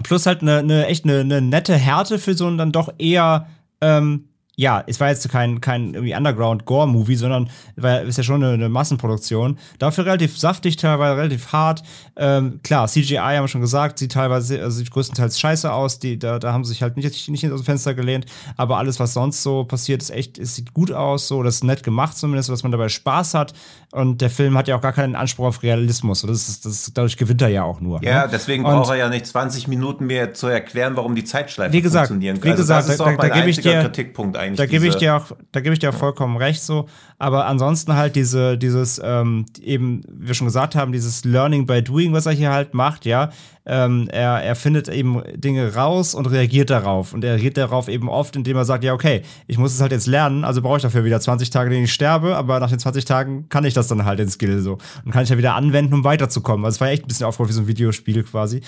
[0.05, 3.49] Plus halt eine, eine echt eine, eine nette Härte für so einen dann doch eher
[3.83, 4.30] ähm,
[4.61, 8.69] ja, es war jetzt kein, kein irgendwie Underground-Gore-Movie, sondern war, ist ja schon eine, eine,
[8.69, 9.59] Massenproduktion.
[9.79, 11.83] Dafür relativ saftig, teilweise relativ hart.
[12.17, 15.99] Ähm, klar, CGI haben wir schon gesagt, sieht teilweise, also sieht größtenteils scheiße aus.
[15.99, 18.27] Die, da, da haben sie sich halt nicht, nicht aus dem Fenster gelehnt.
[18.59, 21.65] Aber alles, was sonst so passiert, ist echt, es sieht gut aus, so, das ist
[21.65, 23.55] nett gemacht zumindest, dass man dabei Spaß hat.
[23.93, 26.21] Und der Film hat ja auch gar keinen Anspruch auf Realismus.
[26.21, 28.05] Das ist, das dadurch gewinnt er ja auch nur.
[28.05, 28.31] Ja, ne?
[28.31, 31.81] deswegen und, braucht er ja nicht 20 Minuten mehr zu erklären, warum die Zeitschleife wie
[31.81, 32.45] gesagt, funktionieren kann.
[32.45, 34.59] Wie also gesagt, das ist da, auch mein da, da einziger Kritikpunkt eigentlich eigentlich.
[34.59, 36.87] Da gebe ich dir auch, da gebe ich dir auch vollkommen recht so.
[37.19, 41.83] Aber ansonsten halt diese, dieses, ähm, eben, wie wir schon gesagt haben, dieses Learning by
[41.83, 43.31] Doing, was er hier halt macht, ja.
[43.67, 47.13] Ähm, er, er findet eben Dinge raus und reagiert darauf.
[47.13, 49.93] Und er reagiert darauf eben oft, indem er sagt, ja, okay, ich muss es halt
[49.93, 52.79] jetzt lernen, also brauche ich dafür wieder 20 Tage, denen ich sterbe, aber nach den
[52.79, 54.79] 20 Tagen kann ich das dann halt, den Skill so.
[55.05, 56.65] Und kann ich ja wieder anwenden, um weiterzukommen.
[56.65, 58.63] Also es war echt ein bisschen aufgebaut wie so ein Videospiel quasi.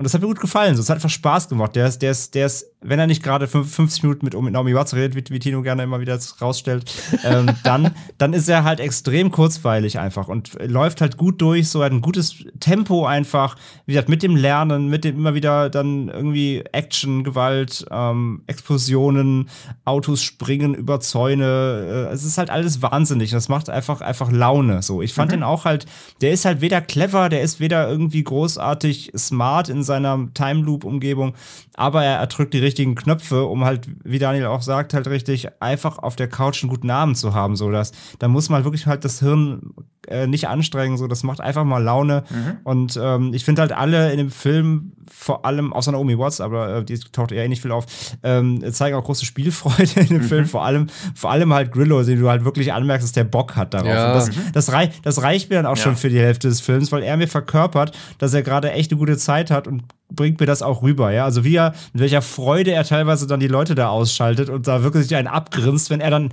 [0.00, 0.76] Und das hat mir gut gefallen.
[0.76, 1.76] So, es hat einfach Spaß gemacht.
[1.76, 4.74] Der ist, der ist, der ist, wenn er nicht gerade 50 Minuten mit, mit Naomi
[4.74, 6.90] Watts redet, wie, wie Tino gerne immer wieder rausstellt,
[7.22, 11.68] ähm, dann, dann ist er halt extrem kurzweilig einfach und läuft halt gut durch.
[11.68, 13.56] So hat ein gutes Tempo einfach.
[13.84, 19.50] Wie gesagt, mit dem Lernen, mit dem immer wieder dann irgendwie Action, Gewalt, ähm, Explosionen,
[19.84, 22.08] Autos springen über Zäune.
[22.08, 23.32] Äh, es ist halt alles wahnsinnig.
[23.32, 24.80] Das macht einfach, einfach Laune.
[24.80, 25.36] So, ich fand mhm.
[25.36, 25.84] den auch halt,
[26.22, 30.84] der ist halt weder clever, der ist weder irgendwie großartig smart in seiner Time Loop
[30.84, 31.34] Umgebung,
[31.74, 35.98] aber er erdrückt die richtigen Knöpfe, um halt, wie Daniel auch sagt, halt richtig einfach
[35.98, 39.04] auf der Couch einen guten Abend zu haben, so dass da muss man wirklich halt
[39.04, 39.74] das Hirn
[40.08, 42.58] äh, nicht anstrengen, so das macht einfach mal Laune mhm.
[42.64, 46.76] und ähm, ich finde halt alle in dem Film vor allem, außer Naomi Watts, aber
[46.76, 47.84] äh, die taucht eher nicht viel auf,
[48.22, 50.22] ähm, zeigen auch große Spielfreude in dem mhm.
[50.22, 53.56] Film, vor allem, vor allem halt Grillo, den du halt wirklich anmerkst, dass der Bock
[53.56, 53.88] hat darauf.
[53.88, 54.14] Ja.
[54.14, 55.82] Das, das, rei das, reicht mir dann auch ja.
[55.82, 58.98] schon für die Hälfte des Films, weil er mir verkörpert, dass er gerade echt eine
[58.98, 61.24] gute Zeit hat und bringt mir das auch rüber, ja.
[61.24, 64.82] Also wie er, mit welcher Freude er teilweise dann die Leute da ausschaltet und da
[64.82, 66.30] wirklich einen abgrinst, wenn er dann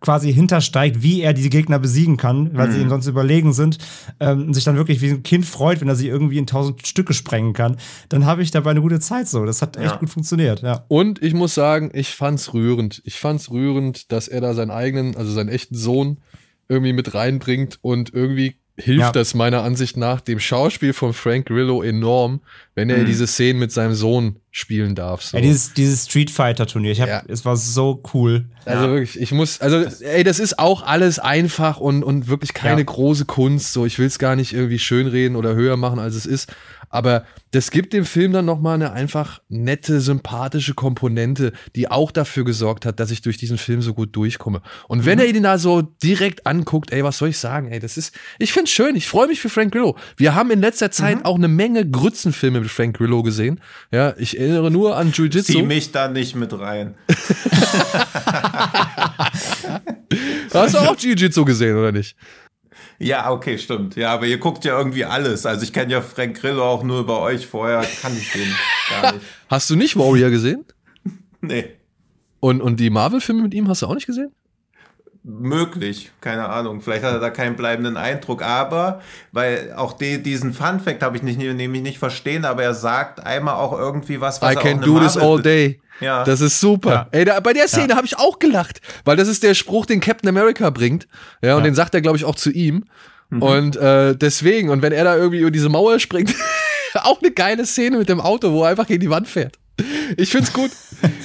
[0.00, 2.72] quasi hintersteigt, wie er die Gegner besiegen kann, weil mhm.
[2.72, 3.78] sie ihm sonst überlegen sind,
[4.20, 6.86] ähm, und sich dann wirklich wie ein Kind freut, wenn er sie irgendwie in tausend
[6.86, 7.76] Stücke sprengen kann,
[8.08, 9.44] dann habe ich dabei eine gute Zeit so.
[9.44, 9.96] Das hat echt ja.
[9.96, 10.84] gut funktioniert, ja.
[10.88, 13.02] Und ich muss sagen, ich fand's rührend.
[13.04, 16.18] Ich fand's rührend, dass er da seinen eigenen, also seinen echten Sohn
[16.68, 19.12] irgendwie mit reinbringt und irgendwie hilft ja.
[19.12, 22.40] das meiner Ansicht nach dem Schauspiel von Frank Grillo enorm,
[22.74, 23.06] wenn er mhm.
[23.06, 25.22] diese Szenen mit seinem Sohn spielen darf.
[25.22, 25.36] So.
[25.36, 27.22] Ja, dieses, dieses Street Fighter Turnier, ich hab, ja.
[27.28, 28.46] es war so cool.
[28.64, 28.90] Also ja.
[28.90, 33.24] wirklich, ich muss, also ey, das ist auch alles einfach und, und wirklich keine große
[33.24, 33.72] Kunst.
[33.72, 36.52] So, ich will es gar nicht irgendwie schönreden oder höher machen, als es ist.
[36.90, 42.44] Aber das gibt dem Film dann nochmal eine einfach nette, sympathische Komponente, die auch dafür
[42.44, 44.62] gesorgt hat, dass ich durch diesen Film so gut durchkomme.
[44.86, 45.24] Und wenn mhm.
[45.24, 47.70] er ihn da so direkt anguckt, ey, was soll ich sagen?
[47.70, 49.96] Ey, das ist, ich find's schön, ich freue mich für Frank Grillo.
[50.16, 51.24] Wir haben in letzter Zeit mhm.
[51.24, 53.60] auch eine Menge Grützenfilme mit Frank Grillo gesehen.
[53.92, 55.52] Ja, ich erinnere nur an Jiu-Jitsu.
[55.52, 56.94] Zieh mich da nicht mit rein.
[60.52, 62.16] Hast du auch Jiu-Jitsu gesehen, oder nicht?
[62.98, 63.96] Ja, okay, stimmt.
[63.96, 65.46] Ja, aber ihr guckt ja irgendwie alles.
[65.46, 67.46] Also ich kenne ja Frank Grillo auch nur bei euch.
[67.46, 68.48] Vorher kann ich den
[68.90, 69.24] gar nicht.
[69.48, 70.64] Hast du nicht Warrior gesehen?
[71.40, 71.74] nee.
[72.40, 74.30] Und, und die Marvel-Filme mit ihm hast du auch nicht gesehen?
[75.30, 76.80] Möglich, keine Ahnung.
[76.80, 81.18] Vielleicht hat er da keinen bleibenden Eindruck, aber weil auch die, diesen Fun Fact habe
[81.18, 84.80] ich nicht, nämlich nicht verstehen, aber er sagt einmal auch irgendwie was, was I can
[84.80, 85.82] do this all day.
[86.00, 86.24] Ja.
[86.24, 86.90] Das ist super.
[86.90, 87.08] Ja.
[87.10, 87.96] Ey, da, bei der Szene ja.
[87.96, 91.06] habe ich auch gelacht, weil das ist der Spruch, den Captain America bringt.
[91.42, 91.64] Ja, und ja.
[91.64, 92.86] den sagt er, glaube ich, auch zu ihm.
[93.28, 93.42] Mhm.
[93.42, 96.34] Und äh, deswegen, und wenn er da irgendwie über diese Mauer springt,
[96.94, 99.58] auch eine geile Szene mit dem Auto, wo er einfach gegen die Wand fährt.
[100.16, 100.70] Ich find's gut.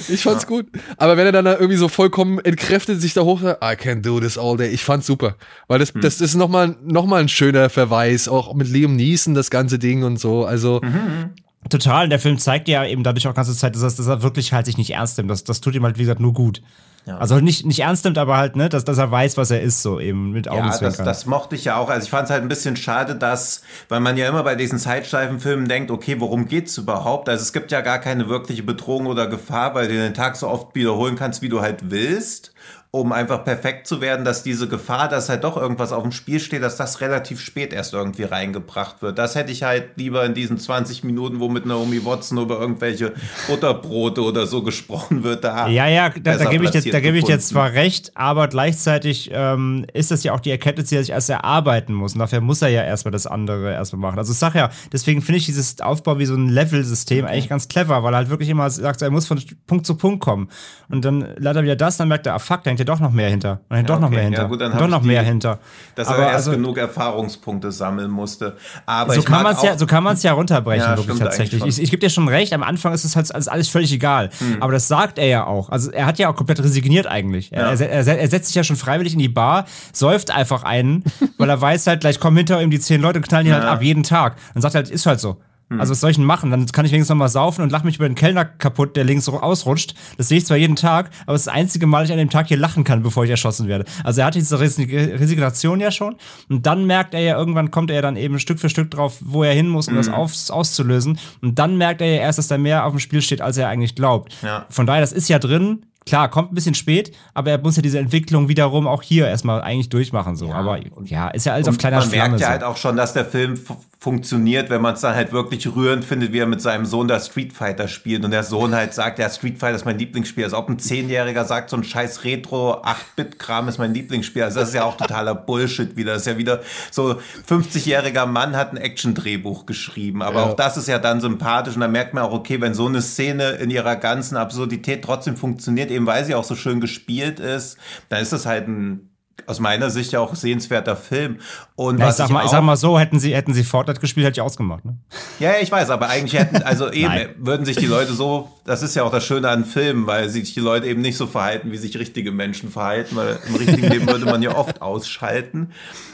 [0.08, 0.66] Ich fand's gut.
[0.96, 4.20] Aber wenn er dann da irgendwie so vollkommen entkräftet sich da hoch, I can do
[4.20, 4.68] this all day.
[4.68, 5.36] Ich fand's super.
[5.68, 6.00] Weil das, mhm.
[6.02, 8.28] das ist nochmal noch mal ein schöner Verweis.
[8.28, 10.44] Auch mit Liam Neeson das ganze Ding und so.
[10.44, 11.30] Also, mhm.
[11.70, 14.52] Total, der Film zeigt ja eben dadurch auch ganze Zeit, dass er, dass er wirklich
[14.52, 15.30] halt sich nicht ernst nimmt.
[15.30, 16.60] Das, das tut ihm halt, wie gesagt, nur gut.
[17.06, 17.18] Ja.
[17.18, 19.82] Also nicht, nicht ernst nimmt, aber halt, ne, dass, dass er weiß, was er ist,
[19.82, 20.82] so eben mit Augenzwinkern.
[20.82, 21.90] Ja, das, das mochte ich ja auch.
[21.90, 24.78] Also ich fand es halt ein bisschen schade, dass, weil man ja immer bei diesen
[24.78, 27.28] Zeitschleifenfilmen denkt, okay, worum geht's überhaupt?
[27.28, 30.48] Also es gibt ja gar keine wirkliche Bedrohung oder Gefahr, weil du den Tag so
[30.48, 32.54] oft wiederholen kannst, wie du halt willst
[32.94, 36.38] um einfach perfekt zu werden, dass diese Gefahr, dass halt doch irgendwas auf dem Spiel
[36.38, 39.18] steht, dass das relativ spät erst irgendwie reingebracht wird.
[39.18, 43.12] Das hätte ich halt lieber in diesen 20 Minuten, wo mit Naomi Watson über irgendwelche
[43.48, 45.42] Butterbrote oder so gesprochen wird.
[45.42, 48.46] Da ja, ja, da, da gebe ich, jetzt, da gebe ich jetzt zwar recht, aber
[48.46, 52.12] gleichzeitig ähm, ist das ja auch die Erkenntnis, die er sich erst erarbeiten muss.
[52.12, 54.20] Und dafür muss er ja erstmal das andere erstmal machen.
[54.20, 57.32] Also ich sag ja, deswegen finde ich dieses Aufbau wie so ein Level-System okay.
[57.32, 60.20] eigentlich ganz clever, weil er halt wirklich immer sagt, er muss von Punkt zu Punkt
[60.20, 60.48] kommen.
[60.88, 63.10] Und dann leider wieder das, dann merkt er, ah fuck, da hängt ja doch noch
[63.10, 63.60] mehr hinter.
[63.68, 64.02] Und ja, doch okay.
[64.02, 64.42] noch mehr hinter.
[64.42, 65.58] Ja, gut, dann doch noch die, mehr hinter.
[65.94, 68.56] Dass aber er erst also, genug Erfahrungspunkte sammeln musste.
[68.86, 71.64] Aber so, kann man's ja, so kann man es ja runterbrechen, ja, wirklich tatsächlich.
[71.64, 74.30] Ich, ich gebe dir schon recht, am Anfang ist es halt alles völlig egal.
[74.38, 74.62] Hm.
[74.62, 75.70] Aber das sagt er ja auch.
[75.70, 77.50] Also er hat ja auch komplett resigniert eigentlich.
[77.50, 77.72] Ja.
[77.72, 81.04] Er, er, er, setzt sich ja schon freiwillig in die Bar, säuft einfach einen,
[81.38, 83.64] weil er weiß halt, gleich kommen hinter ihm die zehn Leute und knallen ihn halt
[83.64, 84.36] ab jeden Tag.
[84.52, 85.38] Dann sagt er halt, ist halt so.
[85.70, 85.80] Hm.
[85.80, 86.50] Also was soll ich denn machen?
[86.50, 89.28] Dann kann ich wenigstens nochmal saufen und lache mich über den Kellner kaputt, der links
[89.28, 89.94] ausrutscht.
[90.16, 92.18] Das sehe ich zwar jeden Tag, aber es ist das einzige Mal, dass ich an
[92.18, 93.84] dem Tag hier lachen kann, bevor ich erschossen werde.
[94.02, 96.16] Also er hat diese Resignation ja schon.
[96.48, 99.42] Und dann merkt er ja, irgendwann kommt er dann eben Stück für Stück drauf, wo
[99.42, 99.98] er hin muss, um mhm.
[99.98, 101.18] das auf, auszulösen.
[101.40, 103.68] Und dann merkt er ja erst, dass da mehr auf dem Spiel steht, als er
[103.68, 104.36] eigentlich glaubt.
[104.42, 104.66] Ja.
[104.68, 105.86] Von daher, das ist ja drin.
[106.06, 109.62] Klar, kommt ein bisschen spät, aber er muss ja diese Entwicklung wiederum auch hier erstmal
[109.62, 110.36] eigentlich durchmachen.
[110.36, 110.48] So.
[110.48, 110.54] Ja.
[110.56, 112.52] Aber ja, ist ja alles und auf kleiner Man Flamme merkt ja so.
[112.52, 113.58] halt auch schon, dass der Film
[114.04, 117.18] funktioniert, wenn man es dann halt wirklich rührend findet, wie er mit seinem Sohn da
[117.18, 120.44] Street Fighter spielt und der Sohn halt sagt, ja, Street Fighter ist mein Lieblingsspiel.
[120.44, 124.42] Als ob ein Zehnjähriger sagt, so ein scheiß Retro 8-Bit-Kram ist mein Lieblingsspiel.
[124.42, 126.12] Also das ist ja auch totaler Bullshit wieder.
[126.12, 130.20] Das ist ja wieder so 50-jähriger Mann hat ein Action-Drehbuch geschrieben.
[130.20, 130.46] Aber ja.
[130.48, 133.00] auch das ist ja dann sympathisch und da merkt man auch, okay, wenn so eine
[133.00, 137.78] Szene in ihrer ganzen Absurdität trotzdem funktioniert, eben weil sie auch so schön gespielt ist,
[138.10, 139.13] dann ist das halt ein
[139.46, 141.38] aus meiner Sicht ja auch sehenswerter Film.
[141.76, 144.26] Und ja, ich, sag mal, ich sag mal so, hätten sie, hätten sie Fortnite gespielt,
[144.26, 144.84] hätte ich ausgemacht.
[144.84, 144.96] Ne?
[145.38, 148.82] Ja, ja, ich weiß, aber eigentlich hätten, also eben, würden sich die Leute so, das
[148.82, 151.72] ist ja auch das Schöne an Filmen, weil sich die Leute eben nicht so verhalten,
[151.72, 155.72] wie sich richtige Menschen verhalten, weil im richtigen Leben würde man ja oft ausschalten.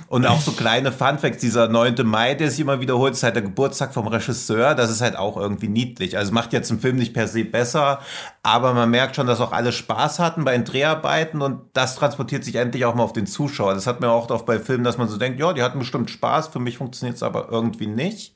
[0.09, 2.05] Und auch so kleine Funfacts, dieser 9.
[2.05, 5.37] Mai, der sich immer wiederholt, ist halt der Geburtstag vom Regisseur, das ist halt auch
[5.37, 6.19] irgendwie niedlich.
[6.19, 8.01] Also macht jetzt einen Film nicht per se besser,
[8.43, 12.45] aber man merkt schon, dass auch alle Spaß hatten bei den Dreharbeiten und das transportiert
[12.45, 13.75] sich endlich auch mal auf den Zuschauer.
[13.75, 16.11] Das hat mir auch oft bei Filmen, dass man so denkt, ja, die hatten bestimmt
[16.11, 18.35] Spaß, für mich funktioniert es aber irgendwie nicht.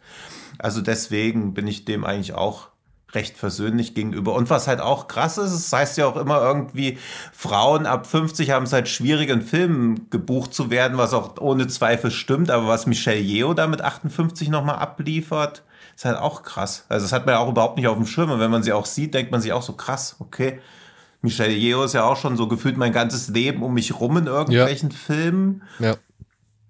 [0.58, 2.68] Also deswegen bin ich dem eigentlich auch
[3.12, 4.34] recht versöhnlich gegenüber.
[4.34, 6.98] Und was halt auch krass ist, es das heißt ja auch immer irgendwie,
[7.32, 11.68] Frauen ab 50 haben es halt schwierig, in Filmen gebucht zu werden, was auch ohne
[11.68, 12.50] Zweifel stimmt.
[12.50, 15.62] Aber was Michelle Yeoh da mit 58 nochmal abliefert,
[15.94, 16.86] ist halt auch krass.
[16.88, 18.32] Also das hat man ja auch überhaupt nicht auf dem Schirm.
[18.32, 20.60] Und wenn man sie auch sieht, denkt man sich auch so krass, okay.
[21.24, 24.26] Michelle Yeoh ist ja auch schon so gefühlt mein ganzes Leben um mich rum in
[24.26, 24.96] irgendwelchen ja.
[24.96, 25.62] Filmen.
[25.78, 25.96] Ja.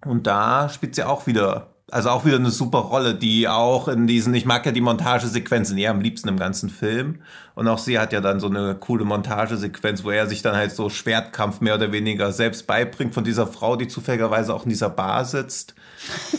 [0.07, 4.09] Und da spielt sie auch wieder also auch wieder eine super Rolle, die auch in
[4.09, 7.20] diesen, ich mag ja die Montagesequenzen eher am liebsten im ganzen Film.
[7.55, 10.72] Und auch sie hat ja dann so eine coole Montagesequenz, wo er sich dann halt
[10.72, 14.90] so Schwertkampf mehr oder weniger selbst beibringt von dieser Frau, die zufälligerweise auch in dieser
[14.90, 15.74] Bar sitzt.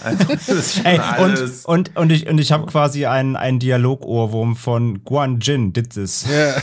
[0.04, 1.66] Also, das ist schon Ey, alles.
[1.66, 5.92] Und, und, und ich, und ich habe quasi einen, einen Dialogohrwurm von Guan Jin, did
[5.92, 6.26] this.
[6.28, 6.62] Yeah.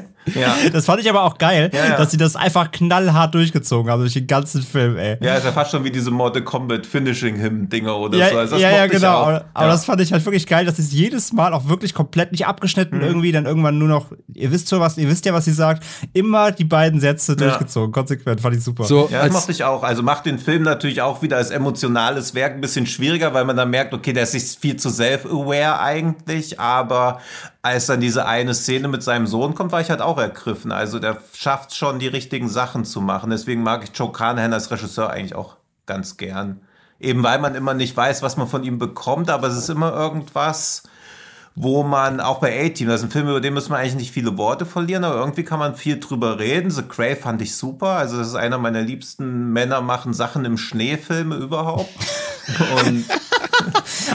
[0.34, 0.54] Ja.
[0.72, 1.96] Das fand ich aber auch geil, ja, ja.
[1.96, 5.16] dass sie das einfach knallhart durchgezogen haben durch den ganzen Film, ey.
[5.20, 8.38] Ja, ist ja fast schon wie diese Mortal Kombat Finishing Him Dinger oder ja, so.
[8.38, 9.16] Also ja, ja, genau.
[9.16, 11.94] Aber, aber das fand ich halt wirklich geil, dass sie es jedes Mal auch wirklich
[11.94, 13.04] komplett nicht abgeschnitten mhm.
[13.04, 15.84] irgendwie dann irgendwann nur noch, ihr wisst schon was, ihr wisst ja, was sie sagt,
[16.12, 18.84] immer die beiden Sätze durchgezogen, konsequent, fand ich super.
[18.84, 19.82] So, ja, das mochte ich auch.
[19.82, 23.56] Also macht den Film natürlich auch wieder als emotionales Werk ein bisschen schwieriger, weil man
[23.56, 27.20] dann merkt, okay, der ist viel zu self-aware eigentlich, aber
[27.64, 30.70] als dann diese eine Szene mit seinem Sohn kommt, war ich halt auch ergriffen.
[30.70, 33.30] Also der schafft schon, die richtigen Sachen zu machen.
[33.30, 35.56] Deswegen mag ich Joe Carnahan als Regisseur eigentlich auch
[35.86, 36.60] ganz gern.
[37.00, 39.94] Eben weil man immer nicht weiß, was man von ihm bekommt, aber es ist immer
[39.94, 40.82] irgendwas,
[41.54, 44.12] wo man auch bei A-Team, das ist ein Film, über den müssen wir eigentlich nicht
[44.12, 46.70] viele Worte verlieren, aber irgendwie kann man viel drüber reden.
[46.70, 47.88] The Grey fand ich super.
[47.88, 51.88] Also das ist einer meiner liebsten Männer machen Sachen im Schneefilme überhaupt.
[52.86, 53.06] Und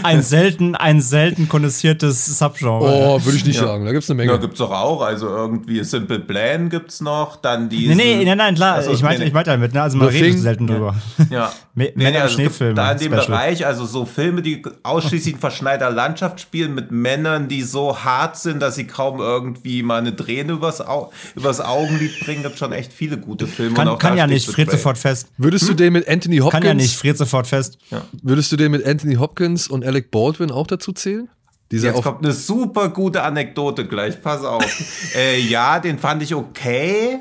[0.03, 2.80] ein selten, ein selten kondensiertes Subgenre.
[2.82, 3.67] Oh, würde ich nicht ja.
[3.67, 3.86] sagen.
[3.86, 4.32] Da gibt es eine Menge.
[4.32, 5.01] Ja, gibt es doch auch.
[5.01, 7.38] Also irgendwie Simple Plan gibt es noch.
[7.38, 7.88] Dann die.
[7.88, 8.75] Nee, nee, nein, nein, klar.
[8.75, 9.73] Also, ich meinte nee, ich mein damit.
[9.73, 9.82] Ne?
[9.82, 10.41] Also man redet Thing.
[10.41, 10.95] selten drüber.
[11.30, 11.51] Ja.
[11.75, 12.73] nee, nee, also Schneefilme.
[12.73, 13.27] Da in dem Special.
[13.27, 18.38] Bereich, also so Filme, die ausschließlich in verschneiter Landschaft spielen mit Männern, die so hart
[18.38, 22.73] sind, dass sie kaum irgendwie mal eine Träne übers, Au übers Augenlid bringen, gibt schon
[22.73, 23.75] echt viele gute Filme.
[23.75, 25.27] Kann, kann ja nicht, friert sofort fest.
[25.38, 25.69] Würdest hm?
[25.69, 26.51] du den mit Anthony Hopkins?
[26.51, 27.77] Kann ja nicht, friert sofort fest.
[27.91, 28.01] Ja.
[28.21, 31.30] Würdest du den mit Anthony Hopkins und Alec Baldwin auch dazu zählen?
[31.72, 34.65] Dieser Jetzt kommt eine super gute Anekdote gleich, pass auf.
[35.15, 37.20] äh, ja, den fand ich okay.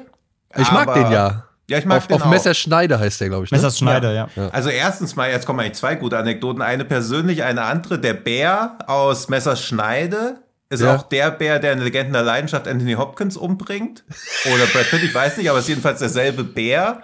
[0.56, 1.44] Ich mag den ja.
[1.68, 2.30] Ja, ich mag auf den auf auch.
[2.30, 3.50] Messerschneider heißt der, glaube ich.
[3.50, 3.58] Ne?
[3.58, 4.28] Messerschneider, ja.
[4.52, 6.62] Also erstens mal, jetzt kommen eigentlich zwei gute Anekdoten.
[6.62, 7.98] Eine persönlich, eine andere.
[7.98, 10.36] Der Bär aus Messerschneide
[10.70, 10.96] ist Ja.
[10.96, 14.04] auch der Bär, der in Legenden der Leidenschaft Anthony Hopkins umbringt.
[14.52, 17.00] Oder Brad Pitt, ich weiß nicht, aber es ist jedenfalls derselbe Bär.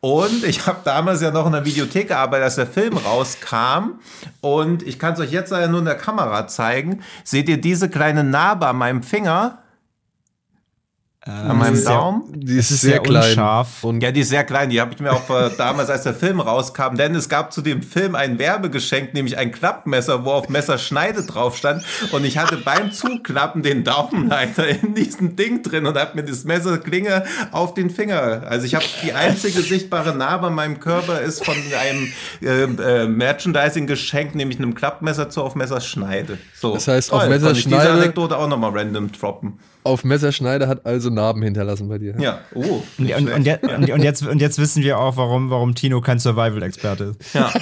[0.00, 3.98] Und ich habe damals ja noch in der Videothek gearbeitet, als der Film rauskam.
[4.40, 7.02] Und ich kann es euch jetzt leider nur in der Kamera zeigen.
[7.24, 9.58] Seht ihr diese kleine Narbe an meinem Finger?
[11.32, 12.22] An meinem sehr- Daumen?
[12.34, 13.28] Die ist, ist sehr, sehr klein.
[13.30, 13.84] unscharf.
[13.84, 14.70] Und Ja, die ist sehr klein.
[14.70, 17.60] Die habe ich mir auch äh, damals, als der Film rauskam, denn es gab zu
[17.62, 21.84] dem Film ein Werbegeschenk, nämlich ein Klappmesser, wo auf Messerschneide drauf stand.
[22.12, 26.44] Und ich hatte beim Zuklappen den Daumenleiter in diesem Ding drin und habe mir das
[26.44, 28.42] Messerklinge auf den Finger.
[28.48, 32.12] Also ich habe die einzige sichtbare Narbe an meinem Körper ist von einem
[32.42, 36.38] äh, äh, Merchandising-Geschenk, nämlich einem Klappmesser zu auf Messerschneide.
[36.54, 36.74] So.
[36.74, 39.58] Das heißt, auf Toll, konnte ich Messerschneide- diese Anekdote auch nochmal random droppen.
[39.88, 42.14] Auf Messerschneider hat also Narben hinterlassen bei dir.
[42.18, 42.82] Ja, oh.
[42.98, 46.00] Und, und, und, jetzt, und, und, jetzt, und jetzt wissen wir auch, warum, warum Tino
[46.00, 47.34] kein Survival-Experte ist.
[47.34, 47.52] Ja.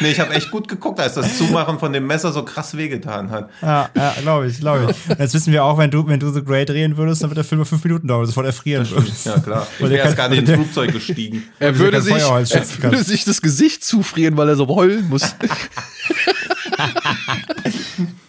[0.00, 3.30] Nee, ich habe echt gut geguckt, als das Zumachen von dem Messer so krass wehgetan
[3.30, 3.48] hat.
[3.62, 5.18] Ja, ja glaube ich, glaube ich.
[5.18, 7.44] Jetzt wissen wir auch, wenn du, wenn du The Great drehen würdest, dann wird der
[7.44, 9.24] Film nur fünf Minuten dauern, sofort erfrieren würdest.
[9.24, 9.66] Ja, klar.
[9.78, 11.44] Ich wäre erst gar nicht ins Flugzeug gestiegen.
[11.58, 15.36] Er Weil würde, sich, er würde sich das Gesicht zufrieren, weil er so heulen muss.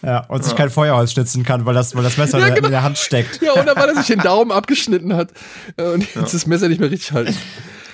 [0.02, 2.56] Ja, und sich kein Feuerholz schnitzen kann, weil das, weil das Messer Ja, in, der-
[2.56, 2.66] genau.
[2.68, 3.42] in der Hand steckt.
[3.42, 5.30] ja, oder weil er sich den Daumen abgeschnitten hat
[5.76, 7.34] äh, und jetzt das Messer nicht mehr richtig halten.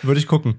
[0.03, 0.57] Würde ich gucken.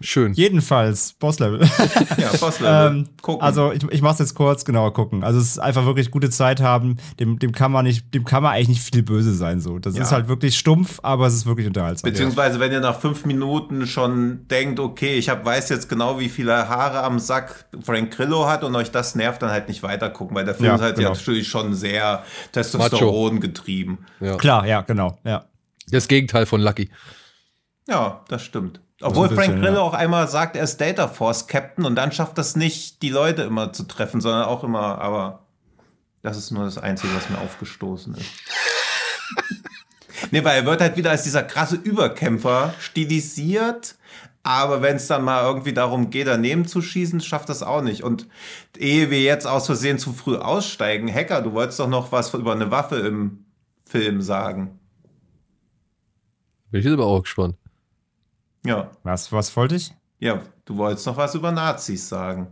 [0.00, 0.32] Schön.
[0.32, 1.60] Jedenfalls, Bosslevel.
[2.18, 2.86] Ja, Bosslevel.
[2.98, 3.42] ähm, Gucken.
[3.42, 5.24] also ich, ich mach's jetzt kurz, genauer gucken.
[5.24, 6.98] Also es ist einfach wirklich gute Zeit haben.
[7.18, 9.60] Dem, dem kann man nicht, dem kann man eigentlich nicht viel böse sein.
[9.60, 10.02] So, das Ja.
[10.02, 12.10] ist halt wirklich stumpf, aber es ist wirklich unterhaltsam.
[12.10, 16.28] Beziehungsweise, wenn ihr nach fünf Minuten schon denkt, okay, ich hab, weiß jetzt genau, wie
[16.28, 20.10] viele Haare am Sack Frank Grillo hat und euch das nervt, dann halt nicht weiter
[20.10, 21.08] gucken, weil der Film Ja, ist halt genau.
[21.10, 22.22] ja natürlich schon sehr
[22.52, 23.98] Testosteron getrieben.
[24.20, 24.36] Ja.
[24.36, 25.44] Klar, ja, genau, ja.
[25.90, 26.90] Das Gegenteil von Lucky.
[27.88, 28.80] Ja, das stimmt.
[29.00, 29.82] Obwohl Frank bisschen, Grillo ja.
[29.82, 33.42] auch einmal sagt, er ist Data Force Captain und dann schafft das nicht, die Leute
[33.42, 35.44] immer zu treffen, sondern auch immer, aber
[36.22, 38.30] das ist nur das Einzige, was mir aufgestoßen ist.
[40.32, 43.94] nee, weil er wird halt wieder als dieser krasse Überkämpfer stilisiert,
[44.42, 48.02] aber wenn es dann mal irgendwie darum geht, daneben zu schießen, schafft das auch nicht.
[48.02, 48.26] Und
[48.76, 52.52] ehe wir jetzt aus Versehen zu früh aussteigen, Hacker, du wolltest doch noch was über
[52.52, 53.44] eine Waffe im
[53.84, 54.80] Film sagen.
[56.70, 57.56] Bin ich jetzt aber auch gespannt.
[58.68, 58.90] Ja.
[59.02, 59.92] Was, was wollte ich?
[60.20, 62.48] Ja, du wolltest noch was über Nazis sagen.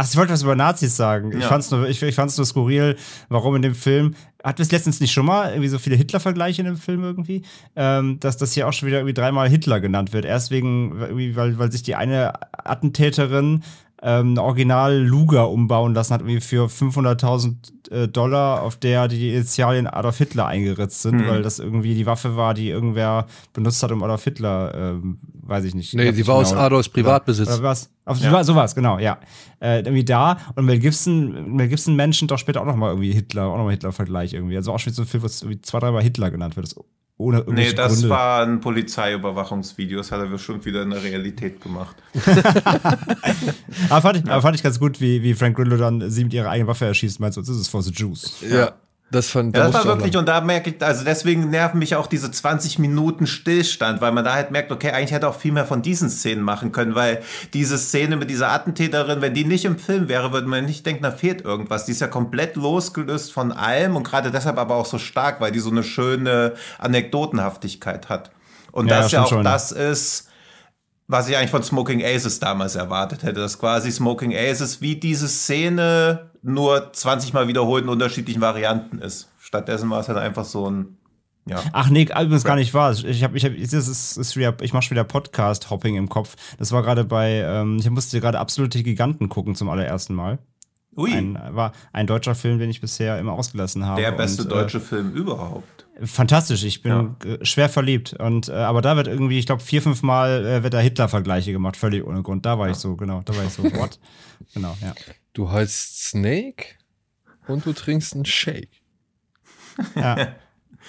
[0.00, 1.32] Ach, ich wollte was über Nazis sagen.
[1.32, 1.48] Ich Ja.
[1.48, 2.96] fand's nur, ich, ich fand's nur skurril,
[3.28, 4.14] warum in dem Film,
[4.44, 7.42] hat es letztens nicht schon mal irgendwie so viele Hitler-Vergleiche in dem Film irgendwie,
[7.74, 10.24] ähm, dass das hier auch schon wieder irgendwie dreimal Hitler genannt wird.
[10.24, 11.00] Erst wegen,
[11.34, 13.64] weil, weil sich die eine Attentäterin
[14.02, 19.34] ähm, eine Original Luger umbauen lassen hat, irgendwie für 500.000 äh, Dollar, auf der die
[19.34, 23.90] Initialien Adolf Hitler eingeritzt sind, weil das irgendwie die Waffe war, die irgendwer benutzt hat,
[23.90, 25.94] um Adolf Hitler, ähm, weiß ich nicht.
[25.94, 26.62] Nee, sie nicht war aus genau.
[26.62, 27.48] Adolfs Privatbesitz.
[27.48, 27.90] Oder was?
[28.04, 28.44] Auf, ja.
[28.44, 29.18] Sowas, genau, ja.
[29.60, 30.38] Äh, irgendwie da.
[30.54, 34.32] Und Mel Gibson, Mel Gibson Menschen doch später auch nochmal irgendwie Hitler, auch nochmal Hitler-Vergleich
[34.34, 34.56] irgendwie.
[34.56, 36.66] Also auch schon so ein Film, wo es irgendwie zwei, dreimal Hitler genannt wird.
[36.66, 36.76] Das
[37.18, 38.08] ohne Nee, das Gründe.
[38.08, 39.98] war ein Polizeiüberwachungsvideo.
[39.98, 41.96] Das hat er bestimmt wieder in der Realität gemacht.
[43.90, 46.32] aber, fand ich, aber fand ich ganz gut, wie, wie Frank Grillo dann sie mit
[46.32, 47.20] ihrer eigenen Waffe erschießt.
[47.20, 48.40] Meinst du, das ist for the Jews.
[48.48, 48.72] Ja,
[49.10, 52.06] das fand Ja, das war wirklich, und da merke ich, also deswegen nerven mich auch
[52.06, 55.64] diese 20 Minuten Stillstand, weil man da halt merkt, okay, eigentlich hätte auch viel mehr
[55.64, 57.22] von diesen Szenen machen können, weil
[57.54, 61.04] diese Szene mit dieser Attentäterin, wenn die nicht im Film wäre, würde man nicht denken,
[61.04, 61.86] da fehlt irgendwas.
[61.86, 65.52] Die ist ja komplett losgelöst von allem und gerade deshalb aber auch so stark, weil
[65.52, 68.30] die so eine schöne Anekdotenhaftigkeit hat.
[68.72, 69.44] Und Ja, das ja, ja auch schon.
[69.44, 70.28] das ist,
[71.06, 75.28] was ich eigentlich von Smoking Aces damals erwartet hätte, dass quasi Smoking Aces wie diese
[75.28, 79.28] Szene nur 20 Mal wiederholt in unterschiedlichen Varianten ist.
[79.40, 80.98] Stattdessen war es halt einfach so ein,
[81.48, 81.62] ja.
[81.72, 82.92] Ach nee, übrigens gar nicht wahr.
[82.92, 86.36] Ich habe, ich habe, das ist, ist wieder, ich mache schon wieder Podcast-Hopping im Kopf.
[86.58, 90.38] Das war gerade bei, ähm, ich musste gerade absolute Giganten gucken zum allerersten Mal.
[90.98, 94.00] Ui, Ein, war ein deutscher Film, den ich bisher immer ausgelassen habe.
[94.02, 95.86] der beste Und, äh, deutsche Film überhaupt.
[96.02, 98.14] Fantastisch, ich bin äh, schwer verliebt.
[98.14, 101.52] Und äh, aber da wird irgendwie, ich glaube, vier, fünf Mal äh, wird da Hitler-Vergleiche
[101.52, 102.44] gemacht, völlig ohne Grund.
[102.44, 103.98] Da war ich so, genau, da war ich so, what?
[104.54, 104.92] genau, ja.
[105.32, 106.66] Du heißt Snake
[107.46, 108.82] und du trinkst einen Shake.
[109.94, 110.34] Ja,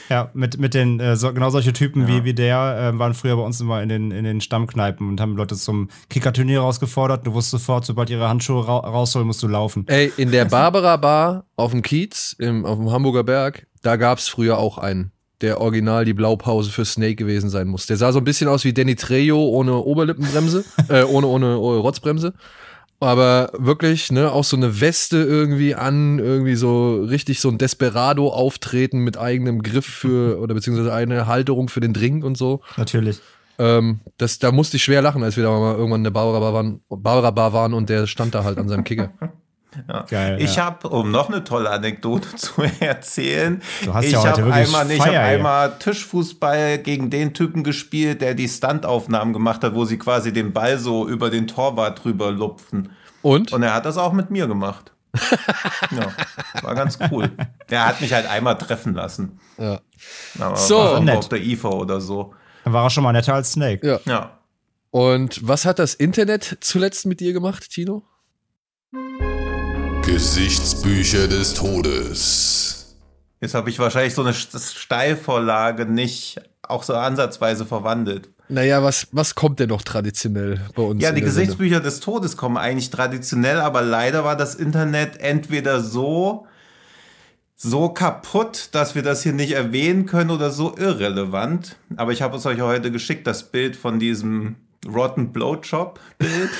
[0.10, 3.36] ja mit, mit den, äh, so, genau solche Typen wie, wie der äh, waren früher
[3.36, 7.26] bei uns immer in den, in den Stammkneipen und haben Leute zum Kickerturnier rausgefordert.
[7.28, 9.86] Du wusstest sofort, sobald ihre Handschuhe ra rausholen, musst du laufen.
[9.88, 14.28] Ey, in der Barbara Bar auf dem Kiez, im, auf dem Hamburger Berg, da gab's
[14.28, 15.12] früher auch einen,
[15.42, 17.86] der original die Blaupause für Snake gewesen sein muss.
[17.88, 21.80] Der sah so ein bisschen aus wie Danny Trejo ohne Oberlippenbremse, äh, ohne, ohne, ohne
[21.80, 22.34] Rotzbremse.
[23.02, 28.28] Aber wirklich, ne, auch so eine Weste irgendwie an, irgendwie so richtig so ein Desperado
[28.28, 32.62] auftreten mit eigenem Griff für, oder beziehungsweise eine Halterung für den Drink und so.
[32.76, 33.22] Natürlich.
[33.58, 36.40] Ähm, das, da musste ich schwer lachen, als wir da mal irgendwann in der Barbara
[36.40, 39.12] Bar waren, Barbara Bar waren und der stand da halt an seinem Kicker.
[39.88, 40.02] Ja.
[40.10, 40.66] Geil, ich ja.
[40.66, 44.96] habe, um noch eine tolle Anekdote zu erzählen, Du hast ich ja habe einmal, nee,
[44.96, 49.98] ich hab einmal Tischfußball gegen den Typen gespielt, der die Standaufnahmen gemacht hat, wo sie
[50.00, 52.90] quasi den Ball so über den Torwart drüber lupfen.
[53.22, 53.52] Und?
[53.54, 54.92] Und er hat das auch mit mir gemacht.
[55.92, 57.32] ja, war ganz cool.
[57.70, 59.40] Der hat mich halt einmal treffen lassen.
[59.58, 59.80] Ja.
[60.40, 60.78] Aber So.
[60.78, 61.18] war Nett.
[61.18, 62.34] auf der IFA oder so.
[62.64, 63.86] Dann war er schon mal netter als Snake.
[63.86, 64.00] Ja.
[64.06, 64.40] Ja.
[64.92, 68.04] Und was hat das Internet zuletzt mit dir gemacht, Tino?
[70.14, 72.96] Gesichtsbücher des Todes.
[73.42, 78.28] Jetzt habe ich wahrscheinlich so eine St- Steilvorlage nicht auch so ansatzweise verwandelt.
[78.48, 81.04] Naja, was, was kommt denn noch traditionell bei uns?
[81.04, 81.22] Ja, die?
[81.22, 86.48] Gesichtsbücher des Todes kommen eigentlich traditionell, aber leider war das Internet entweder so
[87.56, 91.76] so kaputt, dass wir das hier nicht erwähnen können oder so irrelevant.
[91.98, 94.56] Aber ich habe es euch heute geschickt, das Bild von diesem
[94.92, 96.50] Rotten Blowjob Bild.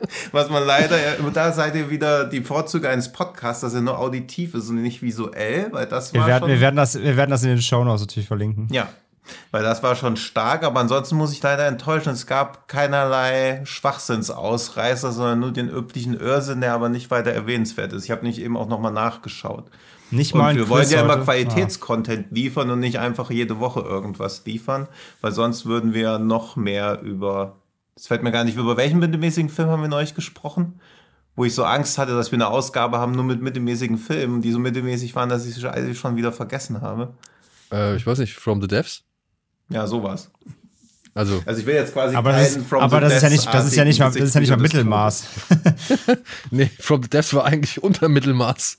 [0.32, 0.96] Was man leider,
[1.32, 5.02] da seid ihr wieder die Vorzüge eines Podcasts, dass er nur auditiv ist und nicht
[5.02, 7.62] visuell, weil das Wir war werden, schon wir, werden das, wir werden das in den
[7.62, 8.68] Shownotes natürlich verlinken.
[8.70, 8.88] ja,
[9.50, 12.12] weil das war schon stark, aber ansonsten muss ich leider enttäuschen.
[12.12, 18.04] Es gab keinerlei Schwachsinnsausreißer, sondern nur den üblichen Irrsinn, der aber nicht weiter erwähnenswert ist.
[18.04, 19.70] Ich habe nicht eben auch nochmal nachgeschaut.
[20.10, 21.24] Nicht mal Und wir wollen ja immer heute.
[21.24, 24.88] Qualitätscontent liefern und nicht einfach jede Woche irgendwas liefern,
[25.20, 27.59] weil sonst würden wir noch mehr über.
[28.00, 30.80] Es fällt mir gar nicht, über welchen mittelmäßigen Film haben wir neulich gesprochen?
[31.36, 34.52] Wo ich so Angst hatte, dass wir eine Ausgabe haben nur mit mittelmäßigen Filmen, die
[34.52, 37.12] so mittelmäßig waren, dass ich sie schon wieder vergessen habe.
[37.70, 39.02] Äh, ich weiß nicht, From the Devs?
[39.68, 40.30] Ja, sowas.
[41.12, 43.22] Also, Also ich will jetzt quasi Aber, das, keinen ist, From aber the das, ist
[43.22, 45.24] ja Deaths nicht, das ist ja nicht mal, das ist ja nicht mal Mittelmaß.
[46.50, 48.78] nee, From the Devs war eigentlich unter Mittelmaß.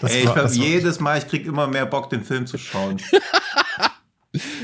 [0.00, 2.96] Ey, ich war- jedes Mal, ich krieg immer mehr Bock, den Film zu schauen.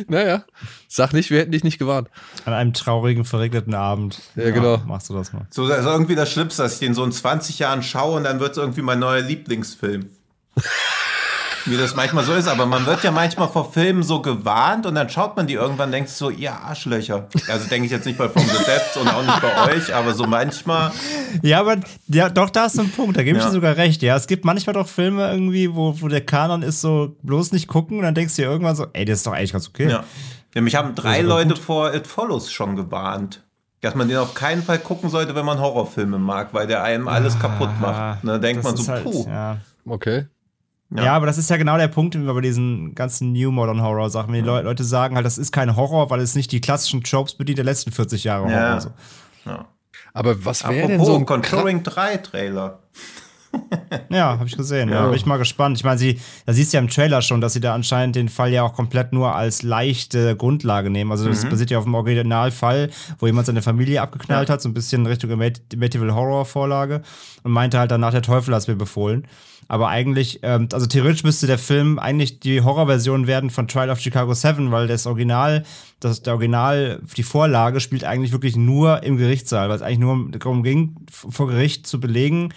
[0.09, 0.45] Naja,
[0.89, 2.09] sag nicht, wir hätten dich nicht gewarnt.
[2.45, 4.21] An einem traurigen, verregneten Abend.
[4.37, 4.79] Ja, genau.
[4.87, 5.47] Machst du das mal.
[5.51, 8.25] So, das ist irgendwie das Schlimmste, dass ich den so in 20 Jahren schaue und
[8.25, 10.11] dann wird es irgendwie mein neuer Lieblingsfilm.
[11.67, 14.95] Wie das manchmal so ist, aber man wird ja manchmal vor Filmen so gewarnt und
[14.95, 17.29] dann schaut man die irgendwann und denkt sich so, ihr Arschlöcher.
[17.49, 20.15] Also denke ich jetzt nicht bei From the Depths und auch nicht bei euch, aber
[20.15, 20.91] so manchmal.
[21.43, 21.77] Ja, aber
[22.09, 23.51] ja, doch, da ist so ein Punkt, da gebe ich Ja.
[23.51, 24.03] dir sogar recht.
[24.03, 27.69] Ja, es gibt manchmal doch Filme irgendwie, wo, wo der Kanon ist so, bloß nicht
[27.69, 29.91] gucken und dann denkst du dir irgendwann so, ey, das ist doch eigentlich ganz okay.
[29.91, 30.05] Ja.
[30.55, 31.59] ja mich haben drei Leute gut.
[31.59, 33.43] vor It Follows schon gewarnt.
[33.83, 37.09] Dass man den auf keinen Fall gucken sollte, wenn man Horrorfilme mag, weil der einem
[37.09, 38.23] alles kaputt macht.
[38.23, 39.27] Und dann denkt man so, halt, puh.
[39.27, 39.57] Ja.
[39.87, 40.27] Okay.
[40.93, 41.05] Ja.
[41.05, 41.13] Ja.
[41.15, 44.33] aber das ist ja genau der Punkt bei diesen ganzen New Modern Horror Sachen.
[44.33, 47.03] Wenn die Leu Leute sagen halt, das ist kein Horror, weil es nicht die klassischen
[47.05, 48.53] Tropes bedient der letzten 40 Jahre Horror.
[48.57, 48.81] Ja.
[48.81, 48.91] So.
[49.47, 49.67] Ja.
[50.13, 52.81] Aber was wäre denn Apropos so ein Conjuring 3 Trailer.
[54.11, 54.89] Ja, habe ich gesehen.
[54.89, 54.95] Ja.
[54.97, 55.07] Ja.
[55.07, 55.77] bin ich mal gespannt.
[55.77, 58.29] Ich meine, sie, da siehst du ja im Trailer schon, dass sie da anscheinend den
[58.29, 61.11] Fall ja auch komplett nur als leichte Grundlage nehmen.
[61.11, 61.31] Also Mhm.
[61.31, 65.05] das basiert ja auf dem Originalfall, wo jemand seine Familie abgeknallt hat, so ein bisschen
[65.07, 67.03] Richtung Amityville Horror Vorlage
[67.43, 69.27] und meinte halt danach, der Teufel hat es mir befohlen.
[69.71, 74.01] Aber eigentlich, ähm, also theoretisch müsste der Film eigentlich die Horrorversion werden von Trial of
[74.01, 75.63] Chicago 7, weil das Original,
[76.01, 80.27] das der Original, die Vorlage spielt eigentlich wirklich nur im Gerichtssaal, weil es eigentlich nur
[80.33, 82.53] darum ging, vor Gericht zu belegen,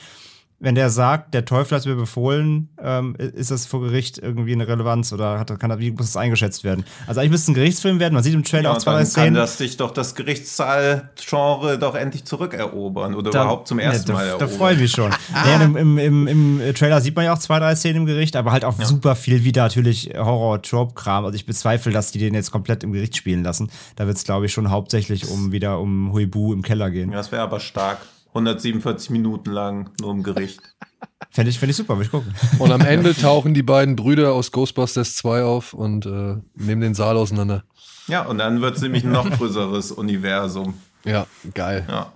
[0.63, 4.65] wenn der sagt, der Teufel hat mir befohlen, ähm, ist das vor Gericht irgendwie eine
[4.67, 6.85] Relevanz oder hat, kann, wie muss das eingeschätzt werden?
[7.05, 8.13] Also eigentlich müsste es ein Gerichtsfilm werden.
[8.13, 9.33] Man sieht im Trailer Ja, auch zwei, drei dann kann Szenen.
[9.35, 14.25] das sich doch das Gerichtssaal-Genre doch endlich zurückerobern oder Da- überhaupt zum ersten ja, Mal
[14.25, 14.57] da, da erobern.
[14.57, 15.11] freue ich mich schon.
[15.33, 18.35] ja, im, im, im, Im Trailer sieht man ja auch zwei, drei Szenen im Gericht,
[18.35, 21.25] aber halt auch super viel wieder natürlich Horror-Trope-Kram.
[21.25, 23.69] Also ich bezweifle, dass die den jetzt komplett im Gericht spielen lassen.
[23.95, 27.11] Da wird es, glaube ich, schon hauptsächlich um wieder um Huibu im Keller gehen.
[27.11, 27.97] Ja, das wäre aber stark.
[28.33, 30.59] 147 Minuten lang nur im Gericht.
[31.31, 32.33] Fände ich, fänd ich super, würde ich gucken.
[32.59, 36.93] Und am Ende tauchen die beiden Brüder aus Ghostbusters 2 auf und äh, nehmen den
[36.93, 37.63] Saal auseinander.
[38.07, 40.75] Ja, und dann wird es nämlich ein noch größeres Universum.
[41.05, 41.85] Ja, geil.
[41.89, 42.11] Ja.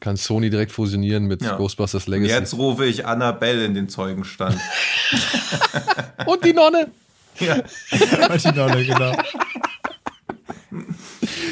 [0.00, 1.56] Kann Sony direkt fusionieren mit Ja.
[1.56, 2.30] Ghostbusters Und Legacy.
[2.32, 4.58] jetzt rufe ich Annabelle in den Zeugenstand.
[6.26, 6.90] Und die Nonne.
[7.40, 7.56] ja.
[7.90, 9.16] Die Nonne, genau.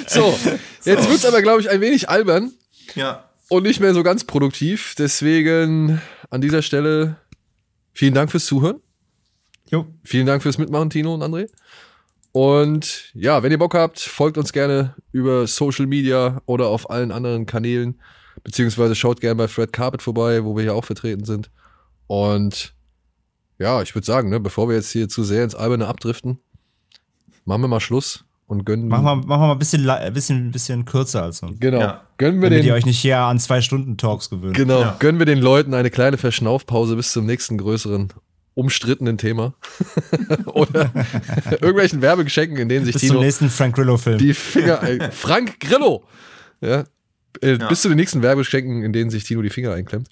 [0.07, 0.39] So,
[0.85, 2.53] jetzt wird's aber, glaube ich, ein wenig albern
[2.95, 3.24] ja.
[3.53, 4.95] Und nicht mehr so ganz produktiv.
[4.97, 6.01] Deswegen
[6.31, 7.16] an dieser Stelle
[7.93, 8.81] vielen Dank fürs Zuhören.
[9.70, 11.51] Jo, Vielen Dank fürs Mitmachen, Tino und André.
[12.33, 17.12] Und ja, wenn ihr Bock habt, folgt uns gerne über Social Media oder auf allen
[17.12, 18.01] anderen Kanälen.
[18.43, 21.51] Beziehungsweise schaut gerne bei Fred Carpet vorbei, wo wir hier auch vertreten sind.
[22.07, 22.74] Und
[23.59, 26.39] ja, ich würde sagen, ne, bevor wir jetzt hier zu sehr ins Alberne abdriften,
[27.45, 28.89] machen wir mal Schluss und gönnen.
[28.89, 31.60] Machen wir, machen wir mal ein bisschen, bisschen, bisschen kürzer als sonst.
[31.60, 31.81] Genau.
[31.81, 32.02] Ja.
[32.19, 32.69] Gönnen wir Damit den.
[32.69, 34.56] ihr euch nicht hier an zwei Stunden Talks gewöhnt.
[34.56, 34.81] Genau.
[34.81, 34.97] Ja.
[34.98, 38.12] Gönnen wir den Leuten eine kleine Verschnaufpause bis zum nächsten größeren
[38.55, 39.55] umstrittenen Thema.
[40.47, 40.90] Oder
[41.52, 44.19] irgendwelchen Werbegeschenken, in denen sich Bis zum Tino nächsten Frank Grillo-Film.
[44.19, 44.81] die Finger.
[44.81, 46.05] Ein Frank Grillo!
[46.60, 46.85] Ja.
[47.40, 47.69] Äh, Ja.
[47.69, 50.09] Bis zu den nächsten Werbegeschenken, in denen sich Tino die Finger einklemmt.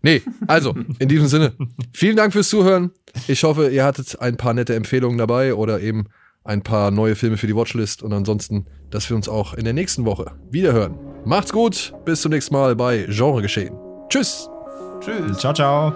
[0.00, 1.52] Nee, also, in diesem Sinne,
[1.92, 2.92] vielen Dank fürs Zuhören.
[3.28, 6.06] Ich hoffe, ihr hattet ein paar nette Empfehlungen dabei oder eben
[6.44, 9.72] ein paar neue Filme für die Watchlist und ansonsten, dass wir uns auch in der
[9.72, 10.98] nächsten Woche wiederhören.
[11.24, 13.76] Macht's gut, bis zum nächsten Mal bei Genre geschehen.
[14.08, 14.48] Tschüss!
[15.02, 15.38] Tschüss.
[15.38, 15.92] Ciao, ciao.